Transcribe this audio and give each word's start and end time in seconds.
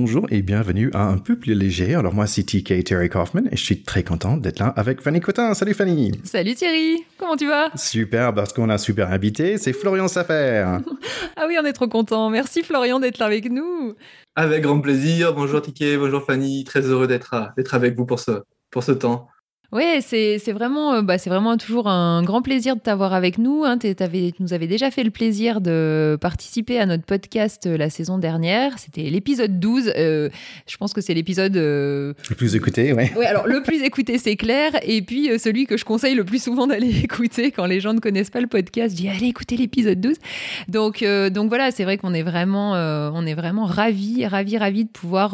Bonjour 0.00 0.26
et 0.30 0.42
bienvenue 0.42 0.92
à 0.94 1.08
Un 1.08 1.18
peu 1.18 1.34
plus 1.34 1.54
léger. 1.54 1.96
Alors 1.96 2.14
moi 2.14 2.28
c'est 2.28 2.44
TK 2.44 2.84
Terry 2.84 3.08
Kaufman 3.08 3.48
et 3.50 3.56
je 3.56 3.64
suis 3.64 3.82
très 3.82 4.04
content 4.04 4.36
d'être 4.36 4.60
là 4.60 4.68
avec 4.76 5.00
Fanny 5.00 5.18
Cotin. 5.18 5.54
Salut 5.54 5.74
Fanny 5.74 6.12
Salut 6.22 6.54
Thierry 6.54 7.04
Comment 7.18 7.34
tu 7.34 7.48
vas? 7.48 7.70
Super, 7.74 8.32
parce 8.32 8.52
qu'on 8.52 8.70
a 8.70 8.74
un 8.74 8.78
super 8.78 9.10
invité, 9.10 9.58
c'est 9.58 9.72
Florian 9.72 10.06
Safer. 10.06 10.78
ah 11.36 11.44
oui, 11.48 11.56
on 11.60 11.64
est 11.64 11.72
trop 11.72 11.88
content. 11.88 12.30
Merci 12.30 12.62
Florian 12.62 13.00
d'être 13.00 13.18
là 13.18 13.26
avec 13.26 13.50
nous. 13.50 13.94
Avec 14.36 14.62
grand 14.62 14.80
plaisir. 14.80 15.34
Bonjour 15.34 15.60
TK, 15.60 15.98
bonjour 15.98 16.22
Fanny. 16.24 16.62
Très 16.62 16.82
heureux 16.82 17.08
d'être 17.08 17.34
avec 17.72 17.96
vous 17.96 18.06
pour 18.06 18.20
ce, 18.20 18.42
pour 18.70 18.84
ce 18.84 18.92
temps. 18.92 19.26
Oui, 19.70 19.84
c'est 20.00 20.52
vraiment, 20.52 20.94
euh, 20.94 21.02
bah, 21.02 21.18
c'est 21.18 21.28
vraiment 21.28 21.58
toujours 21.58 21.88
un 21.88 22.22
grand 22.22 22.40
plaisir 22.40 22.74
de 22.74 22.80
t'avoir 22.80 23.12
avec 23.12 23.36
nous. 23.36 23.64
Hein. 23.66 23.76
tu 23.76 23.94
nous 24.40 24.54
avais 24.54 24.66
déjà 24.66 24.90
fait 24.90 25.04
le 25.04 25.10
plaisir 25.10 25.60
de 25.60 26.16
participer 26.18 26.78
à 26.78 26.86
notre 26.86 27.04
podcast 27.04 27.66
euh, 27.66 27.76
la 27.76 27.90
saison 27.90 28.16
dernière. 28.16 28.78
C'était 28.78 29.02
l'épisode 29.10 29.60
12. 29.60 29.92
Euh, 29.94 30.30
je 30.66 30.76
pense 30.78 30.94
que 30.94 31.02
c'est 31.02 31.12
l'épisode... 31.12 31.54
le 31.54 32.14
plus 32.34 32.56
écouté, 32.56 32.94
oui. 32.94 33.10
Oui, 33.14 33.26
alors 33.26 33.46
le 33.46 33.62
plus 33.62 33.82
écouté, 33.82 34.16
c'est 34.16 34.36
clair. 34.36 34.72
Et 34.84 35.02
puis 35.02 35.38
celui 35.38 35.66
que 35.66 35.76
je 35.76 35.84
conseille 35.84 36.14
le 36.14 36.24
plus 36.24 36.42
souvent 36.42 36.66
d'aller 36.66 37.00
écouter 37.04 37.50
quand 37.50 37.66
les 37.66 37.80
gens 37.80 37.92
ne 37.92 38.00
connaissent 38.00 38.30
pas 38.30 38.40
le 38.40 38.46
podcast, 38.46 38.96
je 38.96 39.02
dis 39.02 39.08
allez 39.10 39.26
écouter 39.26 39.58
l'épisode 39.58 40.00
12. 40.00 40.16
Donc, 40.68 41.04
donc 41.04 41.48
voilà, 41.50 41.72
c'est 41.72 41.84
vrai 41.84 41.98
qu'on 41.98 42.14
est 42.14 42.22
vraiment, 42.22 42.72
on 42.72 43.26
est 43.26 43.34
vraiment 43.34 43.66
ravis, 43.66 44.24
ravis, 44.24 44.56
ravis 44.56 44.84
de 44.86 44.90
pouvoir 44.90 45.32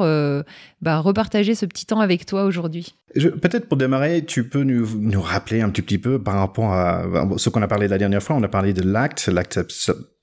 bah, 0.82 0.98
repartager 0.98 1.54
ce 1.54 1.66
petit 1.66 1.86
temps 1.86 2.00
avec 2.00 2.26
toi 2.26 2.44
aujourd'hui. 2.44 2.94
Peut-être 3.14 3.68
pour 3.68 3.76
démarrer, 3.76 4.23
tu 4.24 4.48
peux 4.48 4.62
nous, 4.62 5.20
rappeler 5.20 5.60
un 5.60 5.70
petit, 5.70 5.98
peu 5.98 6.22
par 6.22 6.34
rapport 6.34 6.72
à 6.72 7.04
ce 7.36 7.48
qu'on 7.48 7.62
a 7.62 7.68
parlé 7.68 7.88
la 7.88 7.98
dernière 7.98 8.22
fois. 8.22 8.36
On 8.36 8.42
a 8.42 8.48
parlé 8.48 8.72
de 8.72 8.82
l'acte, 8.82 9.30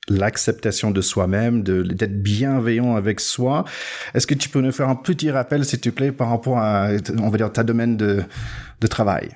l'acceptation 0.09 0.91
de 0.91 1.01
soi-même, 1.01 1.63
d'être 1.63 2.21
bienveillant 2.21 2.95
avec 2.95 3.19
soi. 3.19 3.65
Est-ce 4.13 4.27
que 4.27 4.33
tu 4.33 4.49
peux 4.49 4.61
nous 4.61 4.71
faire 4.71 4.89
un 4.89 4.95
petit 4.95 5.31
rappel, 5.31 5.65
s'il 5.65 5.79
te 5.79 5.89
plaît, 5.89 6.11
par 6.11 6.29
rapport 6.29 6.57
à, 6.57 6.89
on 7.19 7.29
va 7.29 7.37
dire, 7.37 7.51
ta 7.51 7.63
domaine 7.63 7.97
de, 7.97 8.23
travail? 8.89 9.29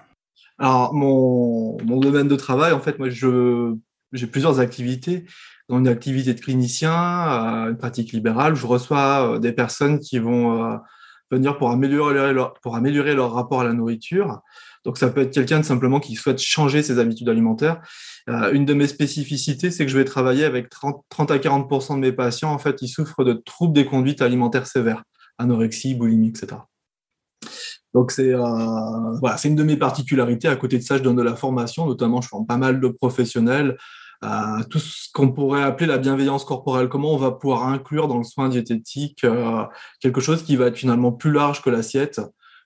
Alors, 0.57 0.94
mon, 0.94 1.77
domaine 2.00 2.27
de 2.27 2.35
travail, 2.35 2.73
en 2.73 2.79
fait, 2.79 3.00
moi, 3.00 3.09
j'ai 3.09 4.27
plusieurs 4.27 4.59
activités. 4.59 5.25
Dans 5.67 5.79
une 5.79 5.88
activité 5.88 6.35
de 6.35 6.39
clinicien, 6.39 6.94
euh, 6.94 7.69
une 7.72 7.77
pratique 7.77 8.11
libérale, 8.11 8.53
je 8.53 8.67
reçois 8.67 9.33
euh, 9.33 9.39
des 9.39 9.52
personnes 9.52 10.00
qui 10.00 10.19
vont 10.19 10.63
euh, 10.63 10.77
venir 11.31 11.58
pour 11.58 11.72
améliorer 11.72 12.34
leur, 12.34 12.54
pour 12.56 12.76
améliorer 12.76 13.16
leur 13.16 13.34
rapport 13.34 13.62
à 13.62 13.64
la 13.64 13.73
nourriture. 13.73 14.42
Donc 14.84 14.98
ça 14.98 15.09
peut 15.09 15.22
être 15.22 15.34
quelqu'un 15.34 15.64
simplement 15.64 16.00
qui 16.00 16.16
souhaite 16.16 16.40
changer 16.40 16.84
ses 16.84 17.00
habitudes 17.00 17.30
alimentaires. 17.30 17.81
Euh, 18.30 18.52
une 18.52 18.66
de 18.66 18.73
mes 18.73 18.88
spécificités, 18.88 19.72
c'est 19.72 19.86
que 19.86 19.92
je 19.92 19.98
vais 19.98 20.06
travailler 20.06 20.46
avec 20.46 20.70
30, 20.70 21.03
30 21.09 21.31
à 21.31 21.38
40% 21.38 21.96
de 21.96 22.00
mes 22.00 22.12
patients 22.12 22.52
en 22.52 22.59
fait, 22.59 22.81
ils 22.81 22.88
souffrent 22.88 23.23
de 23.23 23.34
troubles 23.34 23.73
des 23.73 23.86
conduites 23.86 24.22
alimentaires 24.22 24.68
sévères, 24.68 25.03
anorexie, 25.38 25.96
boulimie, 25.96 26.30
etc. 26.30 26.58
Donc 27.94 28.12
c'est 28.12 28.34
euh, 28.34 29.18
voilà, 29.19 29.38
c'est 29.38 29.47
une 29.47 29.56
de 29.56 29.64
mes 29.64 29.78
particularités. 29.78 30.47
À 30.47 30.56
côté 30.56 30.78
de 30.78 30.84
ça, 30.84 30.97
je 30.97 31.03
donne 31.03 31.16
de 31.16 31.24
la 31.24 31.35
formation, 31.35 31.85
notamment 31.85 32.22
je 32.22 32.28
forme 32.28 32.46
pas 32.46 32.58
mal 32.58 32.80
de 32.80 32.88
professionnels 32.90 33.78
tout 34.69 34.80
ce 34.80 35.12
qu'on 35.13 35.31
pourrait 35.31 35.63
appeler 35.63 35.88
la 35.88 35.97
bienveillance 35.97 36.46
corporelle. 36.46 36.90
Comment 36.90 37.13
on 37.13 37.18
va 37.18 37.31
pouvoir 37.31 37.68
inclure 37.68 38.08
dans 38.08 38.18
le 38.18 38.24
soin 38.24 38.50
diététique 38.50 39.24
euh, 39.24 39.63
quelque 40.00 40.22
chose 40.22 40.44
qui 40.44 40.56
va 40.56 40.68
être 40.68 40.78
finalement 40.78 41.12
plus 41.12 41.31
large 41.31 41.62
que 41.62 41.69
l'assiette? 41.69 42.22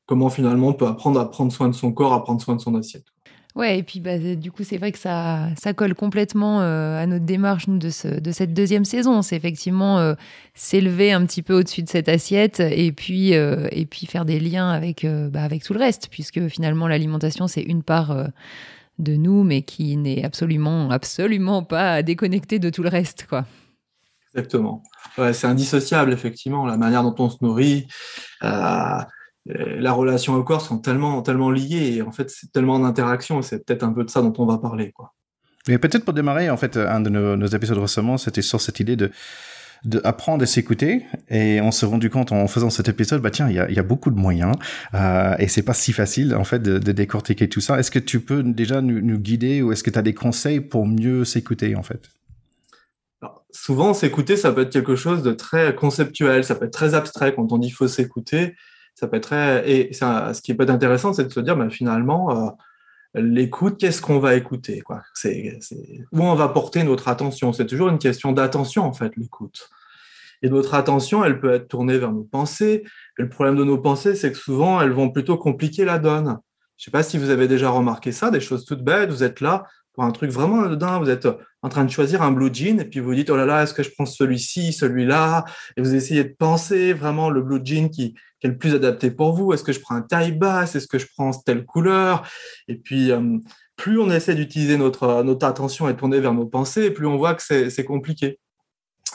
Comment 0.05 0.29
finalement 0.29 0.69
on 0.69 0.73
peut 0.73 0.87
apprendre 0.87 1.19
à 1.19 1.29
prendre 1.29 1.51
soin 1.51 1.67
de 1.67 1.73
son 1.73 1.91
corps, 1.91 2.13
à 2.13 2.23
prendre 2.23 2.41
soin 2.41 2.55
de 2.55 2.61
son 2.61 2.75
assiette? 2.75 3.05
Ouais, 3.55 3.79
et 3.79 3.83
puis 3.83 3.99
bah, 3.99 4.17
du 4.35 4.51
coup, 4.51 4.63
c'est 4.63 4.77
vrai 4.77 4.91
que 4.91 4.99
ça, 4.99 5.49
ça 5.61 5.73
colle 5.73 5.95
complètement 5.95 6.61
euh, 6.61 7.01
à 7.01 7.05
notre 7.07 7.25
démarche, 7.25 7.67
nous, 7.67 7.77
de, 7.77 7.89
ce, 7.89 8.07
de 8.07 8.31
cette 8.31 8.53
deuxième 8.53 8.85
saison. 8.85 9.21
C'est 9.21 9.35
effectivement 9.35 9.99
euh, 9.99 10.13
s'élever 10.53 11.11
un 11.11 11.25
petit 11.25 11.41
peu 11.41 11.59
au-dessus 11.59 11.83
de 11.83 11.89
cette 11.89 12.09
assiette 12.09 12.59
et 12.59 12.91
puis, 12.91 13.31
et 13.31 13.85
puis 13.89 14.05
faire 14.05 14.25
des 14.25 14.39
liens 14.39 14.69
avec, 14.69 15.05
bah, 15.05 15.43
avec 15.43 15.63
tout 15.63 15.73
le 15.73 15.79
reste, 15.79 16.09
puisque 16.09 16.47
finalement, 16.47 16.87
l'alimentation, 16.87 17.47
c'est 17.47 17.63
une 17.63 17.83
part 17.83 18.15
de 18.99 19.15
nous, 19.15 19.43
mais 19.43 19.63
qui 19.63 19.97
n'est 19.97 20.23
absolument, 20.23 20.91
absolument 20.91 21.63
pas 21.63 22.03
déconnecté 22.03 22.59
de 22.59 22.69
tout 22.69 22.83
le 22.83 22.89
reste, 22.89 23.25
quoi. 23.27 23.45
Exactement. 24.35 24.83
c'est 25.33 25.47
indissociable, 25.47 26.13
effectivement, 26.13 26.65
la 26.65 26.77
manière 26.77 27.01
dont 27.01 27.15
on 27.17 27.29
se 27.29 27.37
nourrit. 27.41 27.87
Euh, 28.43 28.99
la 29.47 29.93
relation 29.93 30.35
au 30.35 30.43
corps 30.43 30.61
sont 30.61 30.77
tellement, 30.77 31.21
tellement 31.23 31.49
liées 31.49 31.95
et 31.95 32.01
en 32.03 32.11
fait, 32.11 32.29
c'est 32.29 32.51
tellement 32.51 32.79
d'interaction. 32.79 33.41
C'est 33.41 33.65
peut-être 33.65 33.83
un 33.83 33.91
peu 33.91 34.03
de 34.03 34.09
ça 34.09 34.21
dont 34.21 34.33
on 34.37 34.45
va 34.45 34.59
parler, 34.59 34.91
quoi. 34.91 35.13
Mais 35.67 35.77
peut-être 35.77 36.05
pour 36.05 36.13
démarrer, 36.13 36.49
en 36.49 36.57
fait, 36.57 36.77
un 36.77 37.01
de 37.01 37.09
nos, 37.09 37.35
nos 37.35 37.47
épisodes 37.47 37.77
récemment, 37.77 38.17
c'était 38.17 38.41
sur 38.41 38.61
cette 38.61 38.79
idée 38.79 38.95
de 38.95 39.11
d'apprendre 39.85 40.43
à 40.43 40.45
s'écouter. 40.45 41.05
Et 41.29 41.61
on 41.61 41.71
s'est 41.71 41.85
rendu 41.85 42.09
compte 42.09 42.31
en 42.31 42.47
faisant 42.47 42.69
cet 42.69 42.89
épisode 42.89 43.21
bah 43.21 43.31
tiens 43.31 43.49
il 43.49 43.55
y 43.55 43.79
a, 43.79 43.83
beaucoup 43.83 44.11
de 44.11 44.19
moyens 44.19 44.53
euh, 44.93 45.35
et 45.39 45.47
c'est 45.47 45.63
pas 45.63 45.73
si 45.73 45.93
facile 45.93 46.35
en 46.35 46.43
fait 46.43 46.61
de, 46.61 46.91
décortiquer 46.91 47.47
tout 47.47 47.61
ça. 47.61 47.79
Est-ce 47.79 47.91
que 47.91 47.99
tu 47.99 48.19
peux 48.19 48.43
déjà 48.43 48.81
nous, 48.81 49.01
nous 49.01 49.17
guider 49.17 49.61
ou 49.61 49.71
est-ce 49.71 49.83
que 49.83 49.89
tu 49.89 49.99
as 49.99 50.01
des 50.01 50.13
conseils 50.13 50.59
pour 50.59 50.85
mieux 50.85 51.25
s'écouter 51.25 51.75
en 51.75 51.83
fait? 51.83 52.09
Alors, 53.21 53.43
souvent 53.51 53.93
s'écouter 53.93 54.37
ça 54.37 54.51
peut 54.51 54.61
être 54.61 54.73
quelque 54.73 54.95
chose 54.95 55.23
de 55.23 55.31
très 55.31 55.75
conceptuel 55.75 56.43
ça 56.43 56.55
peut 56.55 56.65
être 56.65 56.73
très 56.73 56.93
abstrait. 56.93 57.33
Quand 57.33 57.51
on 57.51 57.57
dit 57.57 57.71
faut 57.71 57.87
s'écouter 57.87 58.55
ça 58.95 59.07
peut 59.07 59.17
être 59.17 59.23
très 59.23 59.69
et 59.69 59.93
ça, 59.93 60.33
ce 60.33 60.41
qui 60.41 60.53
peut 60.53 60.63
être 60.63 60.69
intéressant 60.69 61.13
c'est 61.13 61.25
de 61.25 61.31
se 61.31 61.39
dire 61.39 61.55
bah, 61.55 61.69
finalement 61.69 62.47
euh, 62.47 62.49
l'écoute, 63.13 63.77
qu'est-ce 63.79 64.01
qu'on 64.01 64.19
va 64.19 64.35
écouter 64.35 64.81
quoi? 64.81 65.01
C'est, 65.13 65.59
Où 66.11 66.23
on 66.23 66.35
va 66.35 66.49
porter 66.49 66.83
notre 66.83 67.07
attention? 67.07 67.53
C'est 67.53 67.65
toujours 67.65 67.89
une 67.89 67.99
question 67.99 68.31
d'attention, 68.31 68.83
en 68.83 68.93
fait, 68.93 69.15
l'écoute. 69.17 69.69
Et 70.41 70.49
notre 70.49 70.73
attention, 70.73 71.23
elle 71.25 71.39
peut 71.39 71.53
être 71.53 71.67
tournée 71.67 71.97
vers 71.97 72.11
nos 72.11 72.23
pensées. 72.23 72.83
Et 73.17 73.21
le 73.21 73.29
problème 73.29 73.57
de 73.57 73.63
nos 73.63 73.77
pensées, 73.77 74.15
c'est 74.15 74.31
que 74.31 74.37
souvent, 74.37 74.79
elles 74.81 74.91
vont 74.91 75.09
plutôt 75.09 75.37
compliquer 75.37 75.85
la 75.85 75.99
donne. 75.99 76.39
Je 76.77 76.83
ne 76.83 76.85
sais 76.85 76.91
pas 76.91 77.03
si 77.03 77.17
vous 77.17 77.29
avez 77.29 77.47
déjà 77.47 77.69
remarqué 77.69 78.11
ça, 78.11 78.31
des 78.31 78.39
choses 78.39 78.63
toutes 78.63 78.83
bêtes. 78.83 79.09
Vous 79.09 79.23
êtes 79.23 79.41
là 79.41 79.65
pour 79.93 80.03
un 80.05 80.11
truc 80.11 80.31
vraiment 80.31 80.65
dedans. 80.67 80.99
Vous 81.01 81.09
êtes 81.09 81.27
en 81.61 81.69
train 81.69 81.83
de 81.83 81.91
choisir 81.91 82.21
un 82.21 82.31
blue 82.31 82.49
jean 82.53 82.79
et 82.79 82.85
puis 82.85 82.99
vous 82.99 83.13
dites, 83.13 83.29
oh 83.29 83.35
là 83.35 83.45
là, 83.45 83.63
est-ce 83.63 83.73
que 83.73 83.83
je 83.83 83.89
prends 83.91 84.05
celui-ci, 84.05 84.71
celui-là? 84.71 85.45
Et 85.75 85.81
vous 85.81 85.93
essayez 85.93 86.23
de 86.23 86.35
penser 86.37 86.93
vraiment 86.93 87.29
le 87.29 87.41
blue 87.41 87.59
jean 87.63 87.89
qui, 87.89 88.15
est 88.41 88.47
le 88.47 88.57
plus 88.57 88.73
adapté 88.73 89.11
pour 89.11 89.33
vous. 89.33 89.51
Est-ce 89.51 89.63
que 89.63 89.73
je 89.73 89.81
prends 89.81 89.95
un 89.95 90.01
taille 90.01 90.31
basse? 90.31 90.75
Est-ce 90.75 90.87
que 90.87 90.97
je 90.97 91.07
prends 91.13 91.31
telle 91.31 91.65
couleur? 91.65 92.25
Et 92.69 92.75
puis, 92.75 93.11
euh, 93.11 93.37
plus 93.75 93.99
on 93.99 94.09
essaie 94.09 94.35
d'utiliser 94.35 94.77
notre, 94.77 95.23
notre 95.23 95.45
attention 95.45 95.89
et 95.89 95.95
tourner 95.95 96.21
vers 96.21 96.33
nos 96.33 96.45
pensées, 96.45 96.91
plus 96.91 97.05
on 97.05 97.17
voit 97.17 97.33
que 97.33 97.41
c'est 97.41 97.85
compliqué. 97.85 98.39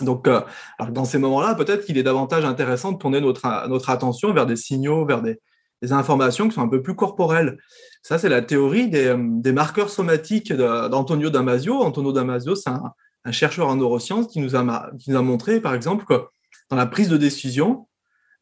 Donc, 0.02 0.28
euh, 0.28 0.42
dans 0.90 1.04
ces 1.04 1.18
moments-là, 1.18 1.54
peut-être 1.54 1.86
qu'il 1.86 1.96
est 1.96 2.02
davantage 2.02 2.44
intéressant 2.44 2.92
de 2.92 2.98
tourner 2.98 3.20
notre, 3.20 3.68
notre 3.68 3.88
attention 3.88 4.34
vers 4.34 4.44
des 4.44 4.56
signaux, 4.56 5.06
vers 5.06 5.22
des, 5.22 5.38
des 5.84 5.92
informations 5.92 6.48
qui 6.48 6.54
sont 6.54 6.62
un 6.62 6.68
peu 6.68 6.82
plus 6.82 6.94
corporelles. 6.94 7.58
Ça, 8.02 8.18
c'est 8.18 8.28
la 8.28 8.42
théorie 8.42 8.88
des, 8.88 9.06
euh, 9.06 9.52
marqueurs 9.52 9.90
somatiques 9.90 10.52
d'Antonio 10.52 11.30
Damasio. 11.30 11.82
Antonio 11.82 12.12
Damasio, 12.12 12.54
c'est 12.54 12.70
un, 12.70 12.92
chercheur 13.30 13.68
en 13.68 13.76
neurosciences 13.76 14.26
qui 14.26 14.40
nous, 14.40 14.54
a, 14.54 14.90
qui 14.98 15.10
nous 15.10 15.16
a 15.16 15.22
montré, 15.22 15.60
par 15.60 15.74
exemple, 15.74 16.04
que 16.04 16.24
dans 16.70 16.76
la 16.76 16.86
prise 16.86 17.08
de 17.08 17.16
décision, 17.16 17.86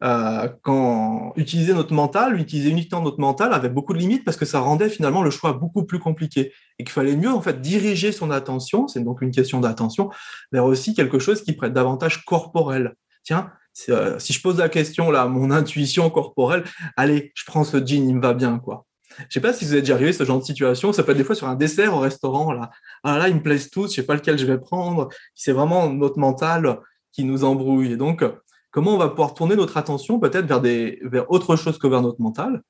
euh, 0.03 0.49
quand 0.63 1.33
utiliser 1.37 1.75
notre 1.75 1.95
mental, 1.95 2.41
utiliser 2.41 2.71
uniquement 2.71 3.01
notre 3.01 3.21
mental 3.21 3.53
avait 3.53 3.69
beaucoup 3.69 3.93
de 3.93 3.99
limites 3.99 4.25
parce 4.25 4.37
que 4.37 4.45
ça 4.45 4.59
rendait 4.59 4.89
finalement 4.89 5.23
le 5.23 5.31
choix 5.31 5.53
beaucoup 5.53 5.85
plus 5.85 6.01
compliqué 6.01 6.53
et 6.81 6.85
qu'il 6.85 6.93
fallait 6.93 7.15
mieux 7.15 7.31
en 7.31 7.41
fait 7.41 7.61
diriger 7.61 8.11
son 8.11 8.33
attention, 8.33 8.89
c'est 8.89 9.05
donc 9.05 9.23
une 9.23 9.31
question 9.31 9.61
d'attention, 9.61 10.11
vers 10.51 10.65
aussi 10.65 10.95
quelque 10.95 11.21
chose 11.21 11.43
qui 11.43 11.53
prête 11.53 11.73
davantage 11.73 12.25
corporel. 12.25 12.95
Tiens, 13.23 13.53
euh, 13.89 14.19
si 14.19 14.33
je 14.33 14.41
pose 14.41 14.59
la 14.59 14.69
question 14.69 15.11
là, 15.11 15.27
mon 15.27 15.51
intuition 15.53 16.11
corporelle, 16.11 16.65
allez, 16.97 17.33
je 17.35 17.45
prends 17.47 17.65
ce 17.65 17.79
jean, 17.79 18.09
il 18.09 18.17
me 18.17 18.23
va 18.23 18.35
bien 18.35 18.59
quoi. 18.59 18.87
Je 19.29 19.35
sais 19.35 19.41
pas 19.41 19.53
si 19.53 19.65
vous 19.65 19.75
êtes 19.75 19.81
déjà 19.81 19.95
arrivé 19.95 20.13
ce 20.13 20.25
genre 20.25 20.39
de 20.39 20.45
situation. 20.45 20.93
Ça 20.93 21.03
peut 21.03 21.13
être 21.13 21.19
des 21.19 21.25
fois 21.25 21.35
sur 21.35 21.47
un 21.47 21.55
dessert 21.55 21.95
au 21.95 22.01
restaurant. 22.01 22.53
Là, 22.53 22.71
ah 23.05 23.19
là, 23.19 23.29
ils 23.29 23.35
me 23.35 23.43
plaisent 23.43 23.69
tous. 23.69 23.91
Je 23.91 23.97
sais 23.97 24.07
pas 24.07 24.15
lequel 24.15 24.39
je 24.39 24.47
vais 24.47 24.59
prendre. 24.59 25.09
C'est 25.35 25.53
vraiment 25.53 25.89
notre 25.91 26.19
mental 26.19 26.79
qui 27.13 27.25
nous 27.25 27.45
embrouille. 27.45 27.93
Et 27.93 27.97
donc, 27.97 28.25
comment 28.71 28.95
on 28.95 28.99
va 28.99 29.09
pouvoir 29.09 29.35
tourner 29.35 29.55
notre 29.55 29.77
attention 29.77 30.19
peut-être 30.19 30.47
vers, 30.47 30.61
des, 30.61 30.99
vers 31.03 31.31
autre 31.31 31.57
chose 31.57 31.79
que 31.79 31.87
vers 31.87 32.03
notre 32.03 32.21
mental? 32.21 32.63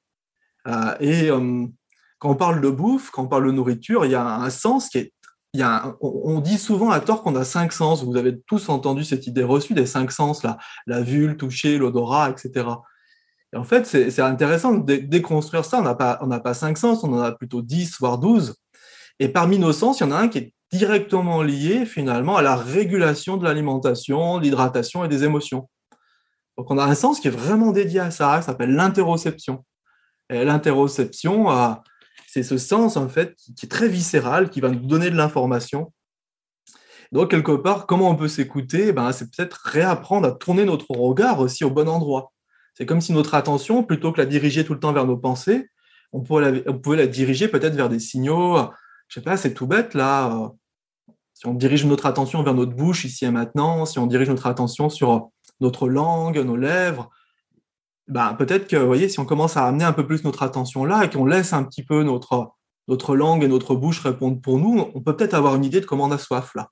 Euh, 0.66 0.94
et 1.00 1.30
euh, 1.30 1.66
quand 2.18 2.30
on 2.30 2.36
parle 2.36 2.60
de 2.60 2.70
bouffe, 2.70 3.10
quand 3.10 3.24
on 3.24 3.28
parle 3.28 3.46
de 3.46 3.52
nourriture, 3.52 4.04
il 4.04 4.10
y 4.10 4.16
a 4.16 4.36
un 4.36 4.50
sens 4.50 4.88
qui 4.88 4.98
est... 4.98 5.12
On 5.60 6.40
dit 6.40 6.56
souvent 6.56 6.90
à 6.90 7.00
tort 7.00 7.22
qu'on 7.22 7.36
a 7.36 7.44
cinq 7.44 7.72
sens. 7.72 8.02
Vous 8.04 8.16
avez 8.16 8.40
tous 8.40 8.68
entendu 8.68 9.04
cette 9.04 9.26
idée 9.26 9.42
reçue 9.42 9.74
des 9.74 9.86
cinq 9.86 10.10
sens, 10.10 10.42
là, 10.42 10.56
la 10.86 11.02
vue, 11.02 11.28
le 11.28 11.36
toucher, 11.36 11.76
l'odorat, 11.76 12.30
etc. 12.30 12.66
Et 13.52 13.58
en 13.58 13.64
fait, 13.64 13.86
c'est 13.86 14.20
intéressant 14.20 14.72
de 14.72 14.96
déconstruire 14.96 15.64
ça. 15.64 15.78
On 15.78 16.26
n'a 16.26 16.40
pas, 16.40 16.54
cinq 16.54 16.78
sens, 16.78 17.04
on 17.04 17.12
en 17.12 17.20
a 17.20 17.32
plutôt 17.32 17.60
10, 17.60 17.98
voire 18.00 18.18
12. 18.18 18.54
Et 19.18 19.28
parmi 19.28 19.58
nos 19.58 19.72
sens, 19.72 20.00
il 20.00 20.04
y 20.04 20.06
en 20.06 20.12
a 20.12 20.16
un 20.16 20.28
qui 20.28 20.38
est 20.38 20.54
directement 20.72 21.42
lié 21.42 21.84
finalement 21.84 22.36
à 22.38 22.42
la 22.42 22.56
régulation 22.56 23.36
de 23.36 23.44
l'alimentation, 23.44 24.38
l'hydratation 24.38 25.04
et 25.04 25.08
des 25.08 25.22
émotions. 25.22 25.68
Donc 26.56 26.70
on 26.70 26.78
a 26.78 26.84
un 26.84 26.94
sens 26.94 27.20
qui 27.20 27.28
est 27.28 27.32
vraiment 27.32 27.72
dédié 27.72 28.00
à 28.00 28.10
ça, 28.10 28.38
qui 28.38 28.46
s'appelle 28.46 28.74
l'interoception. 28.74 29.64
Et 30.30 30.44
l'interoception, 30.44 31.50
euh, 31.50 31.74
c'est 32.32 32.42
ce 32.42 32.56
sens 32.56 32.96
en 32.96 33.10
fait 33.10 33.36
qui 33.58 33.66
est 33.66 33.68
très 33.68 33.88
viscéral, 33.88 34.48
qui 34.48 34.62
va 34.62 34.70
nous 34.70 34.86
donner 34.86 35.10
de 35.10 35.16
l'information. 35.16 35.92
Donc 37.12 37.30
quelque 37.30 37.52
part, 37.52 37.86
comment 37.86 38.08
on 38.08 38.16
peut 38.16 38.26
s'écouter? 38.26 38.94
Ben, 38.94 39.12
C'est 39.12 39.30
peut-être 39.30 39.60
réapprendre 39.64 40.26
à 40.28 40.32
tourner 40.32 40.64
notre 40.64 40.90
regard 40.92 41.40
aussi 41.40 41.62
au 41.62 41.70
bon 41.70 41.86
endroit. 41.90 42.32
C'est 42.72 42.86
comme 42.86 43.02
si 43.02 43.12
notre 43.12 43.34
attention, 43.34 43.84
plutôt 43.84 44.12
que 44.12 44.18
la 44.18 44.24
diriger 44.24 44.64
tout 44.64 44.72
le 44.72 44.80
temps 44.80 44.94
vers 44.94 45.04
nos 45.04 45.18
pensées, 45.18 45.68
on 46.12 46.22
pouvait 46.22 46.62
la, 46.96 47.06
diriger 47.06 47.48
peut-être 47.48 47.74
vers 47.74 47.90
des 47.90 47.98
signaux. 47.98 48.56
Je 49.08 49.20
sais 49.20 49.22
pas, 49.22 49.36
c'est 49.36 49.52
tout 49.52 49.66
bête 49.66 49.92
là. 49.92 50.34
Euh, 50.34 50.48
si 51.34 51.46
on 51.46 51.52
dirige 51.52 51.84
notre 51.84 52.06
attention 52.06 52.42
vers 52.42 52.54
notre 52.54 52.72
bouche 52.72 53.04
ici 53.04 53.26
et 53.26 53.30
maintenant, 53.30 53.84
si 53.84 53.98
on 53.98 54.06
dirige 54.06 54.30
notre 54.30 54.46
attention 54.46 54.88
sur 54.88 55.28
notre 55.60 55.86
langue, 55.86 56.38
nos 56.38 56.56
lèvres, 56.56 57.10
ben, 58.12 58.34
peut-être 58.34 58.68
que, 58.68 58.76
vous 58.76 58.86
voyez, 58.86 59.08
si 59.08 59.18
on 59.20 59.24
commence 59.24 59.56
à 59.56 59.66
amener 59.66 59.84
un 59.84 59.94
peu 59.94 60.06
plus 60.06 60.22
notre 60.22 60.42
attention 60.42 60.84
là 60.84 61.02
et 61.02 61.08
qu'on 61.08 61.24
laisse 61.24 61.54
un 61.54 61.64
petit 61.64 61.82
peu 61.82 62.02
notre, 62.02 62.52
notre 62.86 63.16
langue 63.16 63.42
et 63.42 63.48
notre 63.48 63.74
bouche 63.74 64.00
répondre 64.00 64.38
pour 64.38 64.58
nous, 64.58 64.90
on 64.94 65.00
peut 65.00 65.16
peut-être 65.16 65.32
avoir 65.32 65.54
une 65.54 65.64
idée 65.64 65.80
de 65.80 65.86
comment 65.86 66.04
on 66.04 66.10
a 66.10 66.18
soif 66.18 66.54
là. 66.54 66.68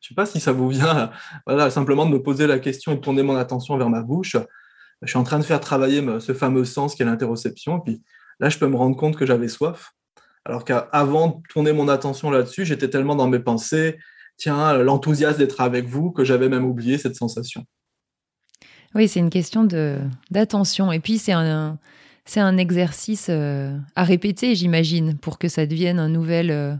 Je 0.00 0.06
ne 0.06 0.08
sais 0.08 0.14
pas 0.14 0.24
si 0.24 0.40
ça 0.40 0.52
vous 0.52 0.70
vient 0.70 1.10
voilà, 1.46 1.68
simplement 1.68 2.06
de 2.06 2.12
me 2.12 2.22
poser 2.22 2.46
la 2.46 2.58
question 2.58 2.92
et 2.92 2.96
de 2.96 3.00
tourner 3.02 3.22
mon 3.22 3.36
attention 3.36 3.76
vers 3.76 3.90
ma 3.90 4.00
bouche. 4.00 4.38
Je 5.02 5.08
suis 5.08 5.18
en 5.18 5.22
train 5.22 5.38
de 5.38 5.44
faire 5.44 5.60
travailler 5.60 6.02
ce 6.18 6.32
fameux 6.32 6.64
sens 6.64 6.94
qui 6.94 7.02
est 7.02 7.06
l'interoception. 7.06 7.80
Puis 7.80 8.02
là, 8.40 8.48
je 8.48 8.58
peux 8.58 8.66
me 8.66 8.76
rendre 8.76 8.96
compte 8.96 9.16
que 9.16 9.26
j'avais 9.26 9.48
soif. 9.48 9.92
Alors 10.46 10.64
qu'avant 10.64 11.28
de 11.28 11.34
tourner 11.50 11.74
mon 11.74 11.88
attention 11.88 12.30
là-dessus, 12.30 12.64
j'étais 12.64 12.88
tellement 12.88 13.16
dans 13.16 13.28
mes 13.28 13.38
pensées, 13.38 13.98
tiens, 14.38 14.78
l'enthousiasme 14.78 15.38
d'être 15.38 15.60
avec 15.60 15.86
vous, 15.86 16.10
que 16.10 16.24
j'avais 16.24 16.48
même 16.48 16.64
oublié 16.64 16.96
cette 16.96 17.16
sensation. 17.16 17.66
Oui, 18.94 19.08
c'est 19.08 19.20
une 19.20 19.30
question 19.30 19.66
d'attention. 20.30 20.92
Et 20.92 21.00
puis, 21.00 21.18
c'est 21.18 21.32
un, 21.32 21.78
un 22.36 22.56
exercice 22.56 23.26
euh, 23.28 23.76
à 23.96 24.04
répéter, 24.04 24.54
j'imagine, 24.54 25.16
pour 25.16 25.38
que 25.38 25.48
ça 25.48 25.66
devienne 25.66 25.98
un 25.98 26.08
nouvel 26.08 26.50
euh, 26.50 26.74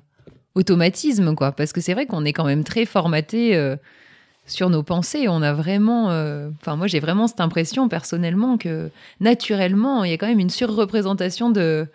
automatisme, 0.55 1.35
quoi. 1.35 1.53
Parce 1.53 1.73
que 1.73 1.81
c'est 1.81 1.95
vrai 1.95 2.07
qu'on 2.07 2.25
est 2.25 2.33
quand 2.33 2.45
même 2.45 2.63
très 2.63 2.85
formaté 2.85 3.57
euh, 3.57 3.77
sur 4.47 4.71
nos 4.71 4.85
pensées. 4.85 5.27
On 5.29 5.43
a 5.43 5.53
vraiment, 5.53 6.07
enfin, 6.61 6.77
moi, 6.77 6.87
j'ai 6.87 7.01
vraiment 7.01 7.27
cette 7.27 7.41
impression 7.41 7.89
personnellement 7.89 8.59
que 8.59 8.91
naturellement, 9.21 10.05
il 10.05 10.11
y 10.11 10.15
a 10.15 10.19
quand 10.19 10.29
même 10.29 10.39
une 10.41 10.51
surreprésentation 10.51 11.51
de 11.51 11.89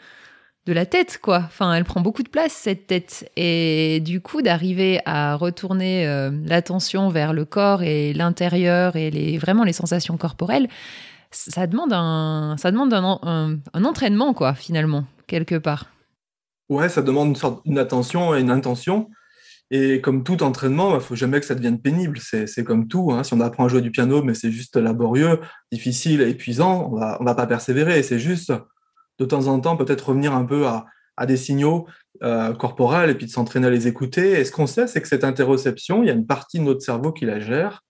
de 0.69 0.74
la 0.74 0.86
tête, 0.86 1.19
quoi. 1.19 1.42
Enfin, 1.48 1.74
elle 1.74 1.83
prend 1.83 2.00
beaucoup 2.00 2.21
de 2.21 2.30
place, 2.30 2.54
cette 2.54 2.86
tête. 2.86 3.30
Et 3.36 4.01
du 4.01 4.21
coup, 4.21 4.44
d'arriver 4.44 5.01
à 5.06 5.36
retourner 5.36 6.07
euh, 6.07 6.30
l'attention 6.45 7.10
vers 7.10 7.33
le 7.33 7.44
corps 7.44 7.81
et 7.81 8.13
l'intérieur 8.13 8.95
et 8.95 9.10
les, 9.10 9.39
vraiment 9.39 9.63
les 9.63 9.74
sensations 9.74 10.16
corporelles, 10.16 10.68
ça 11.31 11.66
demande 11.66 11.92
un, 11.92 12.56
ça 12.60 12.71
demande 12.71 12.94
un, 12.94 13.60
entraînement, 13.83 14.36
quoi, 14.36 14.54
finalement, 14.54 15.06
quelque 15.25 15.56
part. 15.56 15.88
Ouais, 16.69 16.88
ça 16.88 17.01
demande 17.01 17.30
une, 17.30 17.36
sorte, 17.36 17.62
une 17.66 17.80
attention 17.80 18.36
et 18.36 18.39
une 18.39 18.51
intention. 18.51 19.10
Et 19.71 20.01
comme 20.01 20.24
tout 20.24 20.44
entraînement, 20.44 20.92
il 20.92 20.95
ne 20.95 21.00
faut 21.00 21.16
jamais 21.16 21.39
que 21.39 21.48
ça 21.48 21.56
devienne 21.56 21.81
pénible. 21.81 22.19
C'est 22.19 22.63
comme 22.63 22.88
tout. 22.88 23.12
Hein. 23.12 23.24
Si 23.24 23.33
on 23.33 23.39
apprend 23.39 23.66
à 23.66 23.68
jouer 23.69 23.81
du 23.81 23.89
piano, 23.89 24.21
mais 24.21 24.36
c'est 24.36 24.51
juste 24.51 24.77
laborieux, 24.77 25.39
difficile, 25.71 26.21
épuisant, 26.21 26.89
on 26.92 26.95
va, 26.95 27.18
on 27.19 27.24
va 27.24 27.33
pas 27.33 27.48
persévérer. 27.48 28.04
C'est 28.04 28.19
juste 28.19 28.54
de 29.19 29.25
temps 29.25 29.48
en 29.48 29.60
temps 29.60 29.77
peut-être 29.77 30.10
revenir 30.10 30.33
un 30.33 30.45
peu 30.45 30.66
à, 30.68 30.86
des 31.27 31.36
signaux 31.36 31.86
euh, 32.24 32.54
corporels 32.54 33.10
et 33.10 33.16
puis 33.16 33.25
de 33.25 33.31
s'entraîner 33.31 33.68
à 33.68 33.69
les 33.69 33.88
écouter. 33.88 34.39
Et 34.39 34.45
ce 34.45 34.54
qu'on 34.54 34.68
sait, 34.68 34.88
c'est 34.88 35.01
que 35.01 35.07
cette 35.07 35.25
interoception, 35.25 36.01
il 36.01 36.07
y 36.07 36.10
a 36.10 36.13
une 36.13 36.25
partie 36.25 36.60
de 36.60 36.63
notre 36.63 36.81
cerveau 36.81 37.12
qui 37.12 37.25
la 37.25 37.42
gère, 37.42 37.83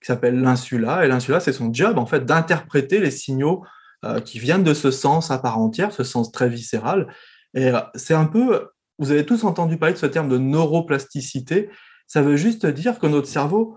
qui 0.00 0.06
s'appelle 0.06 0.40
l'insula. 0.40 1.04
Et 1.04 1.08
l'insula, 1.08 1.40
c'est 1.40 1.52
son 1.52 1.70
job, 1.72 1.98
en 1.98 2.06
fait, 2.06 2.24
d'interpréter 2.24 2.98
les 2.98 3.10
signaux 3.10 3.64
euh, 4.06 4.20
qui 4.20 4.38
viennent 4.38 4.64
de 4.64 4.72
ce 4.72 4.90
sens 4.90 5.30
à 5.30 5.38
part 5.38 5.58
entière, 5.58 5.92
ce 5.92 6.04
sens 6.04 6.32
très 6.32 6.48
viscéral. 6.48 7.12
Et 7.52 7.68
euh, 7.68 7.80
c'est 7.94 8.14
un 8.14 8.24
peu, 8.24 8.68
vous 8.98 9.10
avez 9.10 9.26
tous 9.26 9.44
entendu 9.44 9.76
parler 9.76 9.92
de 9.92 9.98
ce 9.98 10.06
terme 10.06 10.30
de 10.30 10.38
neuroplasticité. 10.38 11.68
Ça 12.06 12.22
veut 12.22 12.36
juste 12.36 12.64
dire 12.64 12.98
que 12.98 13.06
notre 13.06 13.28
cerveau, 13.28 13.76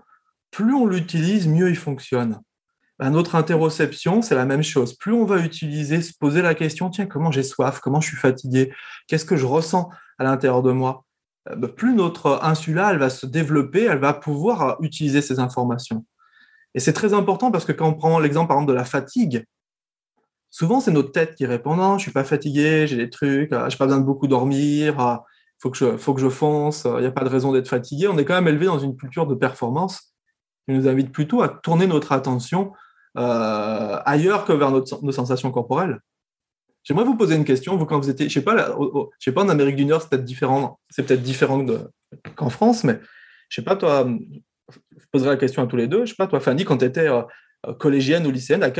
plus 0.50 0.72
on 0.72 0.86
l'utilise, 0.86 1.46
mieux 1.46 1.68
il 1.68 1.76
fonctionne. 1.76 2.40
À 3.04 3.10
notre 3.10 3.34
interoception, 3.34 4.22
c'est 4.22 4.34
la 4.34 4.46
même 4.46 4.62
chose. 4.62 4.94
Plus 4.94 5.12
on 5.12 5.26
va 5.26 5.36
utiliser, 5.36 6.00
se 6.00 6.14
poser 6.18 6.40
la 6.40 6.54
question, 6.54 6.88
tiens, 6.88 7.04
comment 7.04 7.30
j'ai 7.30 7.42
soif, 7.42 7.80
comment 7.80 8.00
je 8.00 8.08
suis 8.08 8.16
fatigué, 8.16 8.72
qu'est-ce 9.08 9.26
que 9.26 9.36
je 9.36 9.44
ressens 9.44 9.90
à 10.16 10.24
l'intérieur 10.24 10.62
de 10.62 10.72
moi, 10.72 11.04
euh, 11.50 11.54
bah, 11.54 11.68
plus 11.68 11.94
notre 11.94 12.40
insula, 12.42 12.92
elle 12.92 12.98
va 12.98 13.10
se 13.10 13.26
développer, 13.26 13.84
elle 13.84 13.98
va 13.98 14.14
pouvoir 14.14 14.78
utiliser 14.80 15.20
ces 15.20 15.38
informations. 15.38 16.06
Et 16.72 16.80
c'est 16.80 16.94
très 16.94 17.12
important 17.12 17.50
parce 17.50 17.66
que 17.66 17.72
quand 17.72 17.86
on 17.86 17.92
prend 17.92 18.18
l'exemple, 18.20 18.48
par 18.48 18.56
exemple, 18.56 18.72
de 18.72 18.76
la 18.78 18.86
fatigue, 18.86 19.44
souvent, 20.48 20.80
c'est 20.80 20.90
notre 20.90 21.12
tête 21.12 21.34
qui 21.34 21.44
répond, 21.44 21.76
non, 21.76 21.98
je 21.98 22.04
suis 22.04 22.10
pas 22.10 22.24
fatigué, 22.24 22.86
j'ai 22.86 22.96
des 22.96 23.10
trucs, 23.10 23.52
euh, 23.52 23.68
j'ai 23.68 23.76
pas 23.76 23.84
besoin 23.84 24.00
de 24.00 24.06
beaucoup 24.06 24.28
dormir, 24.28 24.98
euh, 24.98 25.16
faut 25.58 25.74
je, 25.74 25.98
faut 25.98 26.14
que 26.14 26.22
je 26.22 26.30
fonce, 26.30 26.86
il 26.86 27.00
n'y 27.00 27.06
a 27.06 27.12
pas 27.12 27.24
de 27.24 27.28
raison 27.28 27.52
d'être 27.52 27.68
fatigué. 27.68 28.08
On 28.08 28.16
est 28.16 28.24
quand 28.24 28.32
même 28.32 28.48
élevé 28.48 28.64
dans 28.64 28.78
une 28.78 28.96
culture 28.96 29.26
de 29.26 29.34
performance 29.34 30.14
qui 30.66 30.74
nous 30.74 30.88
invite 30.88 31.12
plutôt 31.12 31.42
à 31.42 31.50
tourner 31.50 31.86
notre 31.86 32.12
attention 32.12 32.72
euh, 33.16 33.98
ailleurs 34.04 34.44
que 34.44 34.52
vers 34.52 34.70
nos 34.70 35.12
sensations 35.12 35.50
corporelles. 35.50 36.00
J'aimerais 36.84 37.04
vous 37.04 37.16
poser 37.16 37.34
une 37.34 37.44
question. 37.44 37.76
Vous, 37.76 37.86
quand 37.86 37.98
vous 37.98 38.10
étiez, 38.10 38.28
je 38.28 38.34
sais 38.34 38.44
pas, 38.44 38.76
je 39.18 39.24
sais 39.24 39.32
pas, 39.32 39.42
en 39.42 39.48
Amérique 39.48 39.76
du 39.76 39.86
Nord, 39.86 40.02
c'est 40.02 40.10
peut-être 40.10 40.24
différent. 40.24 40.78
C'est 40.90 41.04
peut-être 41.04 41.22
différent 41.22 41.64
qu'en 42.36 42.50
France, 42.50 42.84
mais 42.84 43.00
je 43.48 43.56
sais 43.56 43.64
pas, 43.64 43.74
toi, 43.74 44.06
je 44.70 45.04
poserai 45.10 45.30
la 45.30 45.36
question 45.36 45.62
à 45.62 45.66
tous 45.66 45.76
les 45.76 45.86
deux. 45.86 46.04
Je 46.04 46.10
sais 46.10 46.16
pas, 46.16 46.26
toi, 46.26 46.40
Fanny, 46.40 46.64
quand 46.64 46.76
tu 46.76 46.84
étais 46.84 47.08
euh, 47.08 47.22
collégienne 47.78 48.26
ou 48.26 48.30
lycéenne, 48.30 48.62
à, 48.62 48.70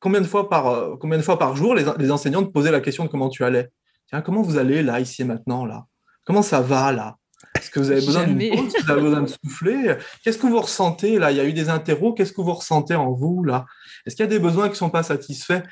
combien, 0.00 0.22
de 0.22 0.26
fois 0.26 0.48
par, 0.48 0.66
euh, 0.68 0.96
combien 0.98 1.18
de 1.18 1.22
fois 1.22 1.38
par 1.38 1.54
jour 1.54 1.74
les, 1.74 1.84
les, 1.98 2.10
enseignants 2.10 2.42
te 2.42 2.50
posaient 2.50 2.70
la 2.70 2.80
question 2.80 3.04
de 3.04 3.10
comment 3.10 3.28
tu 3.28 3.44
allais? 3.44 3.68
Tiens, 4.08 4.22
comment 4.22 4.40
vous 4.40 4.56
allez 4.56 4.82
là, 4.82 5.00
ici 5.00 5.22
et 5.22 5.24
maintenant, 5.26 5.66
là? 5.66 5.84
Comment 6.24 6.42
ça 6.42 6.62
va, 6.62 6.90
là? 6.92 7.16
Est-ce 7.58 7.70
que 7.70 7.80
vous 7.80 7.90
avez 7.90 8.04
besoin 8.04 8.26
d'une 8.26 8.56
pause? 8.56 8.74
Vous 8.84 8.90
avez 8.90 9.02
besoin 9.02 9.22
de 9.22 9.28
souffler? 9.28 9.96
Qu'est-ce 10.22 10.38
que 10.38 10.46
vous 10.46 10.60
ressentez 10.60 11.18
là? 11.18 11.30
Il 11.30 11.36
y 11.36 11.40
a 11.40 11.44
eu 11.44 11.52
des 11.52 11.68
interros. 11.68 12.12
Qu'est-ce 12.14 12.32
que 12.32 12.40
vous 12.40 12.54
ressentez 12.54 12.94
en 12.94 13.12
vous 13.12 13.44
là? 13.44 13.66
Est-ce 14.06 14.16
qu'il 14.16 14.24
y 14.24 14.28
a 14.28 14.30
des 14.30 14.38
besoins 14.38 14.66
qui 14.66 14.72
ne 14.72 14.76
sont 14.76 14.90
pas 14.90 15.02
satisfaits? 15.02 15.62